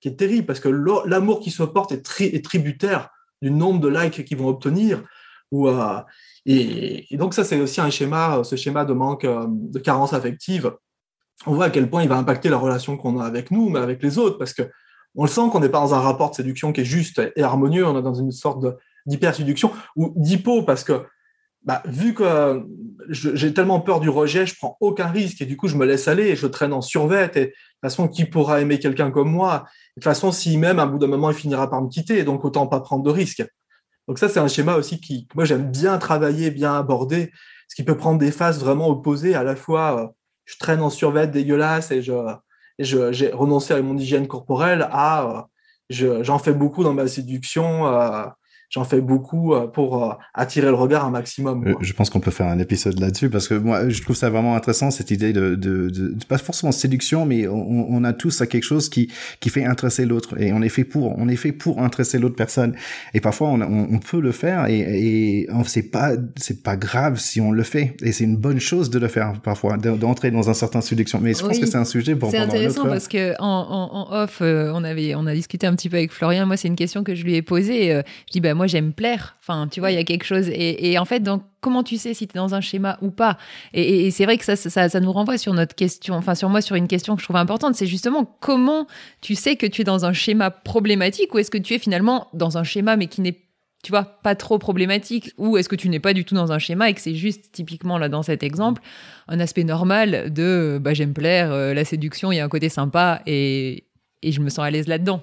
qui 0.00 0.08
est 0.08 0.16
terrible 0.16 0.46
parce 0.46 0.60
que 0.60 0.68
l'amour 0.68 1.40
qui 1.40 1.50
se 1.50 1.62
porte 1.62 1.92
est, 1.92 2.44
tributaire 2.44 3.08
du 3.42 3.50
nombre 3.50 3.80
de 3.80 3.88
likes 3.88 4.24
qu'ils 4.24 4.38
vont 4.38 4.48
obtenir, 4.48 5.02
euh, 5.52 6.00
et, 6.44 7.16
donc 7.16 7.34
ça, 7.34 7.44
c'est 7.44 7.60
aussi 7.60 7.80
un 7.80 7.90
schéma, 7.90 8.42
ce 8.44 8.56
schéma 8.56 8.84
de 8.84 8.92
manque 8.92 9.24
euh, 9.24 9.46
de 9.48 9.78
carence 9.78 10.12
affective. 10.12 10.72
On 11.46 11.54
voit 11.54 11.66
à 11.66 11.70
quel 11.70 11.88
point 11.88 12.02
il 12.02 12.08
va 12.08 12.16
impacter 12.16 12.48
la 12.48 12.58
relation 12.58 12.96
qu'on 12.96 13.20
a 13.20 13.24
avec 13.24 13.50
nous, 13.50 13.68
mais 13.68 13.80
avec 13.80 14.02
les 14.02 14.18
autres, 14.18 14.38
parce 14.38 14.52
que 14.52 14.62
on 15.14 15.24
le 15.24 15.30
sent 15.30 15.48
qu'on 15.50 15.60
n'est 15.60 15.68
pas 15.68 15.80
dans 15.80 15.94
un 15.94 16.00
rapport 16.00 16.30
de 16.30 16.34
séduction 16.34 16.72
qui 16.72 16.82
est 16.82 16.84
juste 16.84 17.22
et 17.36 17.42
harmonieux, 17.42 17.86
on 17.86 17.98
est 17.98 18.02
dans 18.02 18.14
une 18.14 18.32
sorte 18.32 18.64
d'hyper-séduction 19.06 19.72
ou 19.96 20.12
d'hypo, 20.16 20.62
parce 20.62 20.84
que 20.84 21.04
bah, 21.62 21.82
vu 21.84 22.14
que 22.14 22.62
j'ai 23.08 23.52
tellement 23.52 23.80
peur 23.80 23.98
du 23.98 24.08
rejet, 24.08 24.46
je 24.46 24.54
prends 24.54 24.76
aucun 24.80 25.08
risque 25.08 25.42
et 25.42 25.46
du 25.46 25.56
coup 25.56 25.66
je 25.66 25.76
me 25.76 25.84
laisse 25.84 26.06
aller 26.06 26.28
et 26.28 26.36
je 26.36 26.46
traîne 26.46 26.72
en 26.72 26.80
survette. 26.80 27.36
Et 27.36 27.40
de 27.40 27.46
toute 27.46 27.56
façon, 27.82 28.06
qui 28.06 28.24
pourra 28.24 28.60
aimer 28.60 28.78
quelqu'un 28.78 29.10
comme 29.10 29.30
moi? 29.30 29.64
De 29.96 30.00
toute 30.00 30.04
façon, 30.04 30.30
s'il 30.30 30.60
m'aime, 30.60 30.78
à 30.78 30.86
bout 30.86 30.98
d'un 30.98 31.08
moment, 31.08 31.30
il 31.30 31.36
finira 31.36 31.68
par 31.68 31.82
me 31.82 31.88
quitter. 31.88 32.22
Donc 32.22 32.44
autant 32.44 32.68
pas 32.68 32.80
prendre 32.80 33.02
de 33.02 33.10
risques. 33.10 33.44
Donc 34.06 34.18
ça, 34.20 34.28
c'est 34.28 34.38
un 34.38 34.46
schéma 34.46 34.76
aussi 34.76 35.00
qui, 35.00 35.26
moi, 35.34 35.44
j'aime 35.44 35.70
bien 35.70 35.98
travailler, 35.98 36.52
bien 36.52 36.74
aborder, 36.76 37.32
ce 37.68 37.74
qui 37.74 37.82
peut 37.82 37.96
prendre 37.96 38.18
des 38.18 38.30
phases 38.30 38.60
vraiment 38.60 38.88
opposées. 38.88 39.34
À 39.34 39.42
la 39.42 39.56
fois, 39.56 40.00
euh, 40.00 40.06
je 40.44 40.56
traîne 40.58 40.80
en 40.80 40.90
survêt 40.90 41.26
dégueulasse 41.26 41.90
et 41.90 42.00
j'ai 42.00 43.30
renoncé 43.32 43.74
à 43.74 43.82
mon 43.82 43.98
hygiène 43.98 44.28
corporelle 44.28 44.86
à, 44.92 45.48
euh, 46.00 46.22
j'en 46.22 46.38
fais 46.38 46.52
beaucoup 46.52 46.84
dans 46.84 46.94
ma 46.94 47.08
séduction, 47.08 47.88
euh, 47.88 48.26
j'en 48.70 48.84
fais 48.84 49.00
beaucoup 49.00 49.54
euh, 49.54 49.66
pour 49.66 50.02
euh, 50.04 50.14
attirer 50.34 50.66
le 50.66 50.74
regard 50.74 51.04
un 51.04 51.10
maximum. 51.10 51.66
Euh, 51.66 51.74
je 51.80 51.92
pense 51.92 52.10
qu'on 52.10 52.20
peut 52.20 52.30
faire 52.30 52.46
un 52.46 52.58
épisode 52.58 52.98
là-dessus 52.98 53.30
parce 53.30 53.48
que 53.48 53.54
moi, 53.54 53.88
je 53.88 54.02
trouve 54.02 54.16
ça 54.16 54.30
vraiment 54.30 54.56
intéressant 54.56 54.90
cette 54.90 55.10
idée 55.10 55.32
de, 55.32 55.54
de, 55.54 55.88
de, 55.88 56.14
pas 56.28 56.38
forcément 56.38 56.72
séduction, 56.72 57.26
mais 57.26 57.46
on, 57.46 57.86
on, 57.90 58.04
a 58.04 58.12
tous 58.12 58.40
à 58.40 58.46
quelque 58.46 58.64
chose 58.64 58.88
qui 58.88 59.10
qui 59.40 59.50
fait 59.50 59.64
intéresser 59.64 60.04
l'autre 60.04 60.40
et 60.40 60.52
on 60.52 60.62
est 60.62 60.68
fait 60.68 60.84
pour, 60.84 61.16
on 61.18 61.28
est 61.28 61.36
fait 61.36 61.52
pour 61.52 61.80
intéresser 61.80 62.18
l'autre 62.18 62.36
personne. 62.36 62.74
Et 63.14 63.20
parfois, 63.20 63.48
on, 63.48 63.60
on, 63.60 63.98
peut 63.98 64.20
le 64.20 64.32
faire 64.32 64.66
et, 64.66 64.78
et 64.78 65.48
c'est 65.66 65.90
pas 65.90 66.12
c'est 66.36 66.62
pas 66.62 66.76
grave 66.76 67.18
si 67.18 67.40
on 67.40 67.52
le 67.52 67.62
fait 67.62 67.96
et 68.02 68.12
c'est 68.12 68.24
une 68.24 68.36
bonne 68.36 68.60
chose 68.60 68.90
de 68.90 68.98
le 68.98 69.08
faire 69.08 69.40
parfois 69.40 69.76
d'entrer 69.76 70.30
dans 70.30 70.50
un 70.50 70.54
certain 70.54 70.80
séduction. 70.80 71.20
Mais 71.20 71.34
je 71.34 71.40
pense 71.40 71.58
que 71.58 71.66
c'est 71.66 71.76
un 71.76 71.84
sujet 71.84 72.16
pour. 72.16 72.30
C'est 72.30 72.38
intéressant 72.38 72.84
parce 72.84 73.08
que 73.08 73.40
en, 73.40 73.46
en, 73.46 73.96
en 73.96 74.22
off, 74.22 74.40
on 74.40 74.84
avait 74.84 75.14
on 75.14 75.26
a 75.26 75.34
discuté 75.34 75.66
un 75.66 75.74
petit 75.74 75.88
peu 75.88 75.96
avec 75.96 76.12
Florian. 76.12 76.46
Moi, 76.46 76.56
c'est 76.56 76.68
une 76.68 76.76
question 76.76 77.04
que 77.04 77.14
je 77.14 77.24
lui 77.24 77.34
ai 77.34 77.42
posée. 77.42 78.02
Je 78.26 78.32
dis 78.32 78.40
bah 78.40 78.55
moi 78.56 78.66
j'aime 78.66 78.92
plaire. 78.92 79.36
Enfin, 79.40 79.68
tu 79.68 79.80
vois, 79.80 79.92
il 79.92 79.94
y 79.94 79.98
a 79.98 80.04
quelque 80.04 80.24
chose. 80.24 80.48
Et, 80.48 80.98
en 80.98 81.04
fait, 81.04 81.20
donc, 81.20 81.42
comment 81.60 81.82
tu 81.82 81.96
sais 81.96 82.14
si 82.14 82.26
tu 82.26 82.36
es 82.36 82.38
dans 82.38 82.54
un 82.54 82.60
schéma 82.60 82.98
ou 83.02 83.10
pas? 83.10 83.38
Et, 83.72 84.10
c'est 84.10 84.24
vrai 84.24 84.38
que 84.38 84.44
ça, 84.44 84.56
ça, 84.56 85.00
nous 85.00 85.12
renvoie 85.12 85.38
sur 85.38 85.54
notre 85.54 85.74
question, 85.74 86.14
enfin, 86.14 86.34
sur 86.34 86.48
moi, 86.48 86.60
sur 86.60 86.74
une 86.74 86.88
question 86.88 87.14
que 87.14 87.20
je 87.20 87.26
trouve 87.26 87.36
importante. 87.36 87.76
C'est 87.76 87.86
justement 87.86 88.24
comment 88.40 88.86
tu 89.20 89.34
sais 89.34 89.56
que 89.56 89.66
tu 89.66 89.82
es 89.82 89.84
dans 89.84 90.04
un 90.04 90.12
schéma 90.12 90.50
problématique 90.50 91.34
ou 91.34 91.38
est-ce 91.38 91.50
que 91.50 91.58
tu 91.58 91.74
es 91.74 91.78
finalement 91.78 92.28
dans 92.32 92.58
un 92.58 92.64
schéma 92.64 92.96
mais 92.96 93.06
qui 93.06 93.20
n'est 93.20 93.36
tu 93.82 93.92
vois, 93.92 94.04
pas 94.04 94.34
trop 94.34 94.58
problématique, 94.58 95.32
ou 95.38 95.56
est-ce 95.58 95.68
que 95.68 95.76
tu 95.76 95.88
n'es 95.88 96.00
pas 96.00 96.12
du 96.12 96.24
tout 96.24 96.34
dans 96.34 96.50
un 96.50 96.58
schéma 96.58 96.90
et 96.90 96.94
que 96.94 97.00
c'est 97.00 97.14
juste, 97.14 97.52
typiquement, 97.52 97.98
là, 97.98 98.08
dans 98.08 98.24
cet 98.24 98.42
exemple, 98.42 98.82
un 99.28 99.38
aspect 99.38 99.62
normal 99.62 100.32
de 100.32 100.80
bah, 100.82 100.92
j'aime 100.92 101.12
plaire, 101.12 101.52
euh, 101.52 101.72
la 101.72 101.84
séduction, 101.84 102.32
il 102.32 102.36
y 102.36 102.40
a 102.40 102.44
un 102.44 102.48
côté 102.48 102.68
sympa 102.68 103.22
et, 103.26 103.84
et 104.22 104.32
je 104.32 104.40
me 104.40 104.48
sens 104.48 104.64
à 104.64 104.70
l'aise 104.72 104.88
là-dedans. 104.88 105.22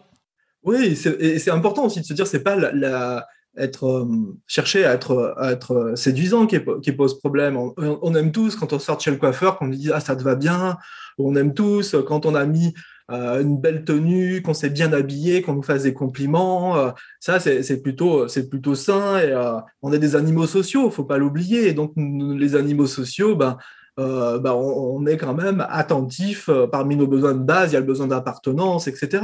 Oui, 0.63 0.95
c'est 0.95 1.51
important 1.51 1.85
aussi 1.85 1.99
de 1.99 2.05
se 2.05 2.13
dire, 2.13 2.27
c'est 2.27 2.43
pas 2.43 2.55
la, 2.55 3.25
être, 3.57 3.85
euh, 3.85 4.35
chercher 4.47 4.85
à 4.85 4.93
être, 4.93 5.35
à 5.37 5.51
être 5.51 5.93
séduisant 5.95 6.47
qui, 6.47 6.59
pose 6.91 7.19
problème. 7.19 7.57
On, 7.57 8.15
aime 8.15 8.31
tous 8.31 8.55
quand 8.55 8.73
on 8.73 8.79
sort 8.79 8.99
chez 8.99 9.11
le 9.11 9.17
coiffeur, 9.17 9.57
qu'on 9.57 9.67
dit 9.67 9.91
ah 9.93 9.99
ça 9.99 10.15
te 10.15 10.23
va 10.23 10.35
bien. 10.35 10.77
On 11.17 11.35
aime 11.35 11.53
tous 11.53 11.95
quand 12.07 12.25
on 12.25 12.35
a 12.35 12.45
mis 12.45 12.73
euh, 13.11 13.41
une 13.41 13.59
belle 13.59 13.83
tenue, 13.83 14.41
qu'on 14.41 14.53
s'est 14.53 14.69
bien 14.69 14.93
habillé, 14.93 15.41
qu'on 15.41 15.53
nous 15.53 15.63
fasse 15.63 15.83
des 15.83 15.93
compliments. 15.93 16.77
Euh, 16.77 16.91
ça 17.19 17.39
c'est 17.39 17.81
plutôt 17.81 18.27
c'est 18.27 18.49
plutôt 18.49 18.75
sain. 18.75 19.19
Et 19.19 19.33
on 19.81 19.93
est 19.93 19.99
des 19.99 20.15
animaux 20.15 20.47
sociaux, 20.47 20.89
faut 20.89 21.05
pas 21.05 21.17
l'oublier. 21.17 21.67
Et 21.67 21.73
donc 21.73 21.93
les 21.95 22.55
animaux 22.55 22.87
sociaux, 22.87 23.35
ben 23.35 23.57
euh, 23.99 24.39
bah, 24.39 24.55
on, 24.55 25.05
est 25.05 25.17
quand 25.17 25.33
même 25.33 25.65
attentif. 25.69 26.49
Euh, 26.49 26.67
parmi 26.67 26.95
nos 26.95 27.07
besoins 27.07 27.33
de 27.33 27.43
base, 27.43 27.71
il 27.71 27.73
y 27.73 27.77
a 27.77 27.79
le 27.79 27.85
besoin 27.85 28.07
d'appartenance, 28.07 28.87
etc. 28.87 29.23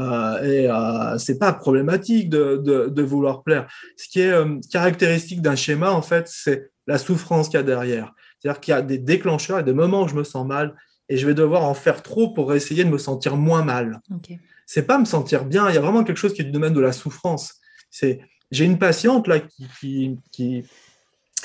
Euh, 0.00 0.42
et 0.42 0.68
euh, 0.68 1.18
c'est 1.18 1.38
pas 1.38 1.52
problématique 1.52 2.28
de, 2.28 2.56
de, 2.56 2.88
de, 2.88 3.02
vouloir 3.02 3.42
plaire. 3.42 3.66
Ce 3.96 4.08
qui 4.08 4.20
est 4.20 4.34
caractéristique 4.70 5.40
d'un 5.40 5.56
schéma, 5.56 5.90
en 5.90 6.02
fait, 6.02 6.28
c'est 6.28 6.70
la 6.86 6.98
souffrance 6.98 7.48
qu'il 7.48 7.56
y 7.56 7.60
a 7.60 7.64
derrière. 7.64 8.12
C'est-à-dire 8.38 8.60
qu'il 8.60 8.72
y 8.72 8.76
a 8.76 8.82
des 8.82 8.98
déclencheurs 8.98 9.60
et 9.60 9.64
des 9.64 9.72
moments 9.72 10.02
où 10.02 10.08
je 10.08 10.14
me 10.14 10.24
sens 10.24 10.46
mal 10.46 10.74
et 11.08 11.16
je 11.16 11.26
vais 11.26 11.34
devoir 11.34 11.64
en 11.64 11.74
faire 11.74 12.02
trop 12.02 12.28
pour 12.32 12.54
essayer 12.54 12.84
de 12.84 12.90
me 12.90 12.98
sentir 12.98 13.36
moins 13.36 13.64
mal. 13.64 14.00
Okay. 14.16 14.38
C'est 14.66 14.86
pas 14.86 14.98
me 14.98 15.04
sentir 15.04 15.44
bien. 15.44 15.68
Il 15.68 15.74
y 15.74 15.78
a 15.78 15.80
vraiment 15.80 16.04
quelque 16.04 16.16
chose 16.18 16.34
qui 16.34 16.42
est 16.42 16.44
du 16.44 16.50
domaine 16.50 16.72
de 16.74 16.80
la 16.80 16.92
souffrance. 16.92 17.54
C'est 17.90 18.20
j'ai 18.50 18.64
une 18.64 18.78
patiente 18.78 19.26
là 19.26 19.40
qui, 19.40 19.66
qui, 19.80 20.18
qui, 20.30 20.64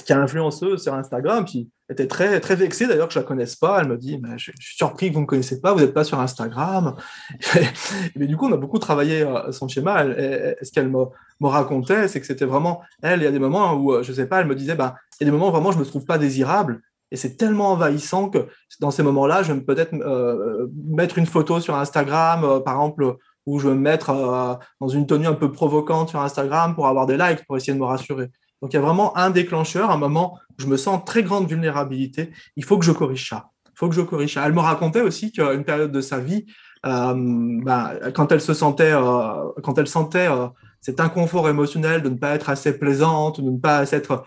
qui 0.06 0.14
a 0.14 0.20
influenceuse 0.20 0.84
sur 0.84 0.94
Instagram 0.94 1.46
qui 1.46 1.70
était 1.90 2.08
très, 2.08 2.40
très 2.40 2.56
vexée 2.56 2.88
d'ailleurs 2.88 3.08
que 3.08 3.14
je 3.14 3.20
la 3.20 3.26
connaisse 3.26 3.56
pas. 3.56 3.82
Elle 3.82 3.88
me 3.88 3.98
dit, 3.98 4.22
je, 4.38 4.52
suis 4.60 4.76
surpris 4.76 5.10
que 5.10 5.14
vous 5.14 5.20
ne 5.20 5.24
me 5.24 5.28
connaissez 5.28 5.60
pas, 5.60 5.74
vous 5.74 5.80
n'êtes 5.80 5.94
pas 5.94 6.04
sur 6.04 6.20
Instagram. 6.20 6.96
mais 8.16 8.28
du 8.28 8.38
coup, 8.38 8.48
on 8.48 8.54
a 8.54 8.58
beaucoup 8.58 8.80
travaillé 8.80 9.24
euh, 9.24 9.52
son 9.52 9.68
schéma. 9.68 10.04
ce 10.04 10.72
qu'elle 10.72 10.90
me, 10.90 11.06
racontait, 11.42 12.08
c'est 12.08 12.20
que 12.20 12.28
c'était 12.28 12.46
vraiment, 12.46 12.82
elle, 13.02 13.22
il 13.22 13.24
y 13.24 13.28
a 13.28 13.32
des 13.32 13.40
moments 13.40 13.74
où, 13.74 13.94
euh, 13.94 14.04
je 14.04 14.14
sais 14.14 14.28
pas, 14.28 14.42
elle 14.42 14.48
me 14.48 14.56
disait, 14.56 14.76
bah, 14.76 14.96
il 15.20 15.24
y 15.26 15.28
a 15.28 15.32
des 15.32 15.36
moments 15.36 15.50
où 15.50 15.52
vraiment 15.52 15.72
je 15.72 15.80
me 15.80 15.86
trouve 15.86 16.06
pas 16.06 16.18
désirable. 16.18 16.82
Et 17.12 17.16
c'est 17.16 17.38
tellement 17.38 17.72
envahissant 17.72 18.30
que 18.30 18.48
dans 18.80 18.92
ces 18.92 19.02
moments-là, 19.02 19.42
je 19.42 19.52
vais 19.52 19.62
peut-être 19.62 19.96
euh, 19.96 20.68
mettre 20.86 21.18
une 21.18 21.26
photo 21.26 21.60
sur 21.60 21.76
Instagram, 21.76 22.62
par 22.64 22.76
exemple, 22.76 23.16
où 23.48 23.58
je 23.58 23.68
vais 23.68 23.74
me 23.74 23.80
mettre 23.80 24.60
dans 24.80 24.88
une 24.88 25.08
tenue 25.08 25.26
un 25.26 25.34
peu 25.34 25.52
provocante 25.52 26.10
sur 26.10 26.22
Instagram 26.22 26.76
pour 26.76 26.88
avoir 26.88 27.08
des 27.08 27.18
likes, 27.18 27.44
pour 27.48 27.58
essayer 27.58 27.74
de 27.74 27.80
me 27.80 27.86
rassurer. 27.86 28.30
Donc 28.62 28.74
il 28.74 28.76
y 28.76 28.80
a 28.80 28.82
vraiment 28.82 29.16
un 29.18 29.30
déclencheur, 29.30 29.92
un 29.92 29.98
moment 29.98 30.40
où 30.52 30.62
je 30.62 30.68
me 30.68 30.78
sens 30.78 30.96
en 30.96 31.00
très 31.00 31.24
grande 31.24 31.48
vulnérabilité. 31.48 32.32
Il 32.56 32.66
faut 32.66 32.78
que 32.78 32.86
je 32.86 32.92
corrige 32.92 33.30
ça. 33.30 33.50
Il 33.68 33.78
faut 33.78 33.90
que 33.90 33.96
je 33.96 34.02
corrige. 34.02 34.38
Elle 34.38 34.54
me 34.54 34.60
racontait 34.60 35.02
aussi 35.02 35.32
qu'une 35.32 35.64
période 35.64 35.92
de 35.92 36.02
sa 36.02 36.20
vie, 36.20 36.46
euh, 36.86 37.14
bah, 37.64 37.94
quand 38.14 38.32
elle 38.32 38.42
se 38.42 38.54
sentait, 38.54 38.92
euh, 38.94 39.52
quand 39.64 39.78
elle 39.78 39.88
sentait 39.88 40.28
euh, 40.30 40.48
cet 40.82 41.00
inconfort 41.00 41.50
émotionnel 41.50 42.02
de 42.02 42.10
ne 42.10 42.16
pas 42.16 42.36
être 42.36 42.50
assez 42.50 42.78
plaisante, 42.78 43.42
de 43.42 43.50
ne 43.50 43.58
pas 43.58 43.90
être, 43.92 44.24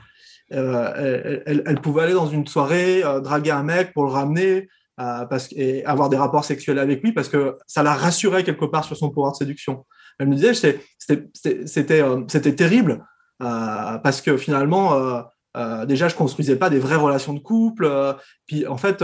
elle, 0.51 1.63
elle, 1.67 1.81
pouvait 1.81 2.03
aller 2.03 2.13
dans 2.13 2.27
une 2.27 2.47
soirée, 2.47 3.03
draguer 3.23 3.53
un 3.53 3.63
mec 3.63 3.95
pour 3.95 4.05
le 4.05 4.11
ramener. 4.11 4.69
et 5.57 5.85
avoir 5.87 6.11
des 6.11 6.19
rapports 6.19 6.45
sexuels 6.45 6.79
avec 6.79 7.03
lui 7.03 7.13
parce 7.13 7.29
que 7.29 7.57
ça 7.67 7.83
la 7.83 7.95
rassurait 7.95 8.45
quelque 8.45 8.67
part 8.67 8.85
sur 8.85 8.97
son 8.97 9.09
pouvoir 9.09 9.33
de 9.33 9.39
séduction. 9.39 9.87
Elle 10.19 10.29
me 10.29 10.37
disait 10.37 10.53
c'était 10.55 12.53
terrible 12.55 13.03
parce 13.43 14.21
que 14.21 14.37
finalement 14.37 15.25
déjà 15.87 16.09
je 16.09 16.15
construisais 16.15 16.57
pas 16.57 16.71
des 16.71 16.79
vraies 16.79 16.97
relations 16.97 17.35
de 17.35 17.41
couple 17.41 17.91
puis 18.47 18.67
en 18.67 18.77
fait 18.77 19.03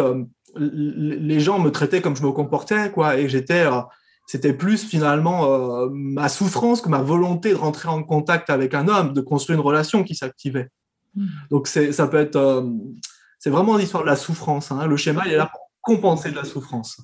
les 0.56 1.40
gens 1.40 1.58
me 1.58 1.70
traitaient 1.70 2.00
comme 2.00 2.16
je 2.16 2.22
me 2.22 2.32
comportais, 2.32 2.90
quoi, 2.90 3.16
et 3.18 3.28
j'étais, 3.28 3.66
euh, 3.66 3.80
c'était 4.26 4.52
plus 4.52 4.84
finalement 4.84 5.52
euh, 5.52 5.88
ma 5.92 6.28
souffrance 6.28 6.80
que 6.80 6.88
ma 6.88 7.02
volonté 7.02 7.50
de 7.50 7.56
rentrer 7.56 7.88
en 7.88 8.02
contact 8.02 8.50
avec 8.50 8.74
un 8.74 8.88
homme, 8.88 9.12
de 9.12 9.20
construire 9.20 9.58
une 9.58 9.64
relation 9.64 10.04
qui 10.04 10.14
s'activait. 10.14 10.68
Hmm. 11.14 11.26
Donc 11.50 11.66
c'est, 11.68 11.92
ça 11.92 12.06
peut 12.06 12.18
être, 12.18 12.36
euh, 12.36 12.62
c'est 13.38 13.50
vraiment 13.50 13.76
l'histoire 13.76 14.02
de 14.02 14.08
la 14.08 14.16
souffrance. 14.16 14.72
Hein. 14.72 14.86
Le 14.86 14.96
schéma 14.96 15.22
il 15.26 15.32
est 15.32 15.36
là 15.36 15.50
pour 15.50 15.70
compenser 15.82 16.30
de 16.30 16.36
la 16.36 16.44
souffrance. 16.44 17.00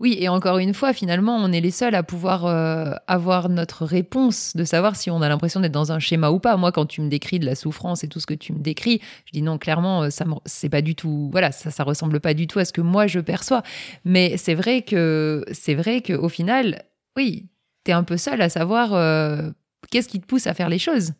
Oui, 0.00 0.16
et 0.18 0.30
encore 0.30 0.56
une 0.56 0.72
fois, 0.72 0.94
finalement, 0.94 1.36
on 1.36 1.52
est 1.52 1.60
les 1.60 1.70
seuls 1.70 1.94
à 1.94 2.02
pouvoir 2.02 2.46
euh, 2.46 2.94
avoir 3.06 3.50
notre 3.50 3.84
réponse, 3.84 4.56
de 4.56 4.64
savoir 4.64 4.96
si 4.96 5.10
on 5.10 5.20
a 5.20 5.28
l'impression 5.28 5.60
d'être 5.60 5.72
dans 5.72 5.92
un 5.92 5.98
schéma 5.98 6.30
ou 6.30 6.38
pas. 6.38 6.56
Moi, 6.56 6.72
quand 6.72 6.86
tu 6.86 7.02
me 7.02 7.10
décris 7.10 7.38
de 7.38 7.44
la 7.44 7.54
souffrance 7.54 8.02
et 8.02 8.08
tout 8.08 8.18
ce 8.18 8.24
que 8.24 8.32
tu 8.32 8.54
me 8.54 8.60
décris, 8.60 9.02
je 9.26 9.32
dis 9.32 9.42
non, 9.42 9.58
clairement, 9.58 10.04
euh, 10.04 10.10
ça 10.10 10.24
c'est 10.46 10.70
pas 10.70 10.80
du 10.80 10.94
tout, 10.94 11.28
voilà, 11.30 11.52
ça, 11.52 11.70
ça 11.70 11.84
ressemble 11.84 12.18
pas 12.18 12.32
du 12.32 12.46
tout 12.46 12.58
à 12.58 12.64
ce 12.64 12.72
que 12.72 12.80
moi 12.80 13.06
je 13.06 13.20
perçois. 13.20 13.62
Mais 14.06 14.38
c'est 14.38 14.54
vrai 14.54 14.80
que, 14.80 15.44
c'est 15.52 15.74
vrai 15.74 16.00
que 16.00 16.14
au 16.14 16.30
final, 16.30 16.82
oui, 17.14 17.50
tu 17.84 17.90
es 17.90 17.94
un 17.94 18.02
peu 18.02 18.16
seul 18.16 18.40
à 18.40 18.48
savoir 18.48 18.94
euh, 18.94 19.50
qu'est-ce 19.90 20.08
qui 20.08 20.18
te 20.18 20.26
pousse 20.26 20.46
à 20.46 20.54
faire 20.54 20.70
les 20.70 20.78
choses. 20.78 21.12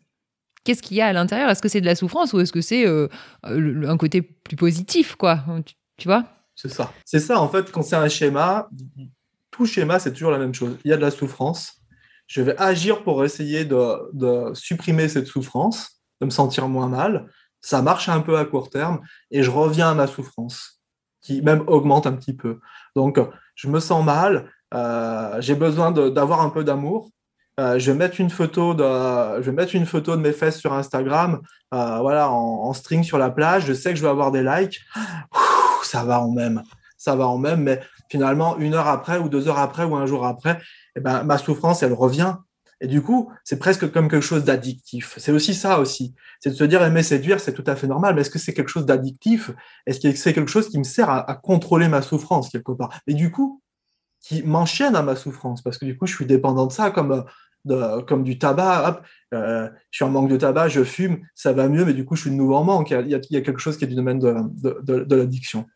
Qu'est-ce 0.63 0.81
qu'il 0.81 0.97
y 0.97 1.01
a 1.01 1.07
à 1.07 1.13
l'intérieur? 1.13 1.51
Est-ce 1.51 1.61
que 1.61 1.69
c'est 1.69 1.81
de 1.81 1.85
la 1.85 1.95
souffrance 1.95 2.33
ou 2.33 2.39
est-ce 2.39 2.51
que 2.51 2.61
c'est 2.61 2.85
un 3.43 3.97
côté 3.97 4.21
plus 4.21 4.55
positif, 4.55 5.15
quoi? 5.15 5.43
Tu 5.97 6.07
vois? 6.07 6.25
C'est 6.61 6.69
ça. 6.69 6.93
C'est 7.05 7.19
ça, 7.19 7.41
en 7.41 7.49
fait, 7.49 7.71
quand 7.71 7.81
c'est 7.81 7.95
un 7.95 8.07
schéma, 8.07 8.69
tout 9.49 9.65
schéma, 9.65 9.97
c'est 9.97 10.13
toujours 10.13 10.29
la 10.29 10.37
même 10.37 10.53
chose. 10.53 10.77
Il 10.85 10.91
y 10.91 10.93
a 10.93 10.97
de 10.97 11.01
la 11.01 11.09
souffrance. 11.09 11.81
Je 12.27 12.43
vais 12.43 12.55
agir 12.61 13.01
pour 13.01 13.25
essayer 13.25 13.65
de, 13.65 14.53
supprimer 14.53 15.09
cette 15.09 15.25
souffrance, 15.25 16.03
de 16.21 16.27
me 16.27 16.29
sentir 16.29 16.67
moins 16.67 16.87
mal. 16.87 17.27
Ça 17.61 17.81
marche 17.81 18.09
un 18.09 18.21
peu 18.21 18.37
à 18.37 18.45
court 18.45 18.69
terme 18.69 19.01
et 19.31 19.41
je 19.41 19.49
reviens 19.49 19.89
à 19.89 19.93
ma 19.95 20.05
souffrance, 20.05 20.79
qui 21.19 21.41
même 21.41 21.63
augmente 21.65 22.05
un 22.05 22.13
petit 22.13 22.35
peu. 22.35 22.59
Donc, 22.95 23.19
je 23.55 23.67
me 23.67 23.79
sens 23.79 24.05
mal, 24.05 24.51
euh, 24.75 25.41
j'ai 25.41 25.55
besoin 25.55 25.91
d'avoir 25.91 26.41
un 26.41 26.51
peu 26.51 26.63
d'amour. 26.63 27.09
Euh, 27.59 27.79
je, 27.79 27.91
vais 27.91 27.97
mettre 27.97 28.21
une 28.21 28.29
photo 28.29 28.75
de, 28.75 28.83
je 28.83 29.49
vais 29.49 29.51
mettre 29.51 29.75
une 29.75 29.87
photo 29.87 30.15
de 30.15 30.21
mes 30.21 30.31
fesses 30.31 30.59
sur 30.59 30.73
Instagram, 30.73 31.41
euh, 31.73 31.99
voilà, 32.01 32.29
en, 32.29 32.65
en, 32.65 32.73
string 32.73 33.03
sur 33.03 33.17
la 33.17 33.31
plage. 33.31 33.65
Je 33.65 33.73
sais 33.73 33.89
que 33.89 33.97
je 33.97 34.03
vais 34.03 34.09
avoir 34.09 34.31
des 34.31 34.43
likes 34.43 34.79
ça 35.91 36.03
va 36.05 36.21
en 36.21 36.31
même, 36.31 36.63
ça 36.97 37.15
va 37.15 37.27
en 37.27 37.37
même, 37.37 37.63
mais 37.63 37.81
finalement, 38.09 38.57
une 38.57 38.75
heure 38.75 38.87
après, 38.87 39.17
ou 39.17 39.27
deux 39.27 39.47
heures 39.49 39.59
après, 39.59 39.83
ou 39.83 39.95
un 39.95 40.05
jour 40.05 40.25
après, 40.25 40.59
eh 40.95 41.01
ben, 41.01 41.23
ma 41.23 41.37
souffrance, 41.37 41.83
elle 41.83 41.93
revient. 41.93 42.35
Et 42.79 42.87
du 42.87 43.01
coup, 43.01 43.29
c'est 43.43 43.59
presque 43.59 43.91
comme 43.91 44.09
quelque 44.09 44.23
chose 44.23 44.43
d'addictif. 44.43 45.15
C'est 45.17 45.31
aussi 45.31 45.53
ça 45.53 45.79
aussi. 45.79 46.15
C'est 46.39 46.49
de 46.51 46.55
se 46.55 46.63
dire 46.63 46.81
aimer 46.83 47.03
séduire, 47.03 47.39
c'est 47.39 47.53
tout 47.53 47.63
à 47.67 47.75
fait 47.75 47.87
normal, 47.87 48.15
mais 48.15 48.21
est-ce 48.21 48.29
que 48.29 48.39
c'est 48.39 48.53
quelque 48.53 48.69
chose 48.69 48.85
d'addictif? 48.85 49.51
Est-ce 49.85 49.99
que 49.99 50.15
c'est 50.15 50.33
quelque 50.33 50.49
chose 50.49 50.69
qui 50.69 50.79
me 50.79 50.83
sert 50.83 51.09
à, 51.09 51.35
contrôler 51.35 51.87
ma 51.89 52.01
souffrance 52.01 52.49
quelque 52.49 52.71
part? 52.71 52.89
Et 53.05 53.13
du 53.13 53.31
coup, 53.31 53.61
qui 54.21 54.41
m'enchaîne 54.43 54.95
à 54.95 55.03
ma 55.03 55.15
souffrance, 55.15 55.61
parce 55.61 55.77
que 55.77 55.85
du 55.85 55.97
coup, 55.97 56.07
je 56.07 56.15
suis 56.15 56.25
dépendant 56.25 56.65
de 56.65 56.71
ça, 56.71 56.89
comme, 56.89 57.25
de, 57.65 58.01
comme 58.01 58.23
du 58.23 58.39
tabac. 58.39 58.87
Hop, 58.87 59.05
euh, 59.33 59.69
je 59.91 59.97
suis 59.97 60.05
en 60.05 60.09
manque 60.09 60.29
de 60.29 60.37
tabac, 60.37 60.69
je 60.69 60.83
fume, 60.83 61.19
ça 61.35 61.53
va 61.53 61.67
mieux, 61.67 61.85
mais 61.85 61.93
du 61.93 62.05
coup, 62.05 62.15
je 62.15 62.21
suis 62.21 62.31
de 62.31 62.35
nouveau 62.35 62.55
en 62.55 62.63
manque. 62.63 62.89
Il 62.91 63.07
y 63.07 63.15
a, 63.15 63.41
quelque 63.41 63.59
chose 63.59 63.77
qui 63.77 63.83
est 63.83 63.87
du 63.87 63.95
domaine 63.95 64.19
de, 64.19 64.81
de 64.81 65.15
l'addiction. 65.15 65.67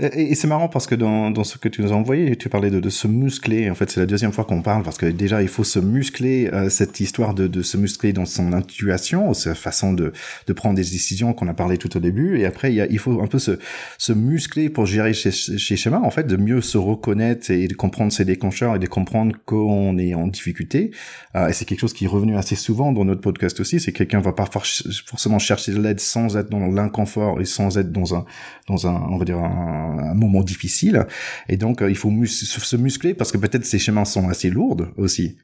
Et, 0.00 0.36
c'est 0.36 0.46
marrant 0.46 0.68
parce 0.68 0.86
que 0.86 0.94
dans, 0.94 1.32
dans 1.32 1.42
ce 1.42 1.58
que 1.58 1.68
tu 1.68 1.82
nous 1.82 1.92
as 1.92 1.96
envoyé, 1.96 2.36
tu 2.36 2.48
parlais 2.48 2.70
de, 2.70 2.78
de 2.78 2.88
se 2.88 3.08
muscler. 3.08 3.68
En 3.68 3.74
fait, 3.74 3.90
c'est 3.90 3.98
la 3.98 4.06
deuxième 4.06 4.30
fois 4.30 4.44
qu'on 4.44 4.62
parle 4.62 4.84
parce 4.84 4.96
que 4.96 5.06
déjà, 5.06 5.42
il 5.42 5.48
faut 5.48 5.64
se 5.64 5.80
muscler, 5.80 6.48
euh, 6.52 6.68
cette 6.68 7.00
histoire 7.00 7.34
de, 7.34 7.48
de 7.48 7.62
se 7.62 7.76
muscler 7.76 8.12
dans 8.12 8.24
son 8.24 8.52
intuition, 8.52 9.34
sa 9.34 9.56
façon 9.56 9.92
de, 9.92 10.12
de 10.46 10.52
prendre 10.52 10.76
des 10.76 10.82
décisions 10.82 11.32
qu'on 11.32 11.48
a 11.48 11.54
parlé 11.54 11.78
tout 11.78 11.96
au 11.96 12.00
début. 12.00 12.38
Et 12.38 12.46
après, 12.46 12.70
il, 12.70 12.76
y 12.76 12.80
a, 12.80 12.86
il 12.86 13.00
faut 13.00 13.20
un 13.20 13.26
peu 13.26 13.40
se, 13.40 13.58
se 13.98 14.12
muscler 14.12 14.70
pour 14.70 14.86
gérer 14.86 15.14
chez, 15.14 15.32
chez 15.32 15.76
Schéma, 15.76 16.00
en 16.00 16.10
fait, 16.10 16.28
de 16.28 16.36
mieux 16.36 16.60
se 16.60 16.78
reconnaître 16.78 17.50
et 17.50 17.66
de 17.66 17.74
comprendre 17.74 18.12
ses 18.12 18.24
déclencheurs 18.24 18.76
et 18.76 18.78
de 18.78 18.86
comprendre 18.86 19.34
qu'on 19.46 19.98
est 19.98 20.14
en 20.14 20.28
difficulté. 20.28 20.92
Euh, 21.34 21.48
et 21.48 21.52
c'est 21.52 21.64
quelque 21.64 21.80
chose 21.80 21.92
qui 21.92 22.04
est 22.04 22.08
revenu 22.08 22.36
assez 22.36 22.54
souvent 22.54 22.92
dans 22.92 23.04
notre 23.04 23.20
podcast 23.20 23.58
aussi. 23.58 23.80
C'est 23.80 23.90
que 23.90 23.98
quelqu'un 23.98 24.20
va 24.20 24.32
pas 24.32 24.46
forcément 24.46 25.40
chercher 25.40 25.72
de 25.72 25.80
l'aide 25.80 25.98
sans 25.98 26.36
être 26.36 26.50
dans 26.50 26.68
l'inconfort 26.68 27.40
et 27.40 27.44
sans 27.44 27.78
être 27.78 27.90
dans 27.90 28.14
un, 28.14 28.24
dans 28.68 28.86
un, 28.86 28.94
on 29.10 29.18
va 29.18 29.24
dire, 29.24 29.38
un, 29.38 29.87
un 29.88 30.14
moment 30.14 30.42
difficile. 30.42 31.06
Et 31.48 31.56
donc, 31.56 31.82
euh, 31.82 31.90
il 31.90 31.96
faut 31.96 32.10
se 32.26 32.76
muscler 32.76 33.14
parce 33.14 33.32
que 33.32 33.38
peut-être 33.38 33.64
ces 33.64 33.78
chemins 33.78 34.04
sont 34.04 34.28
assez 34.28 34.50
lourdes 34.50 34.92
aussi. 34.96 35.36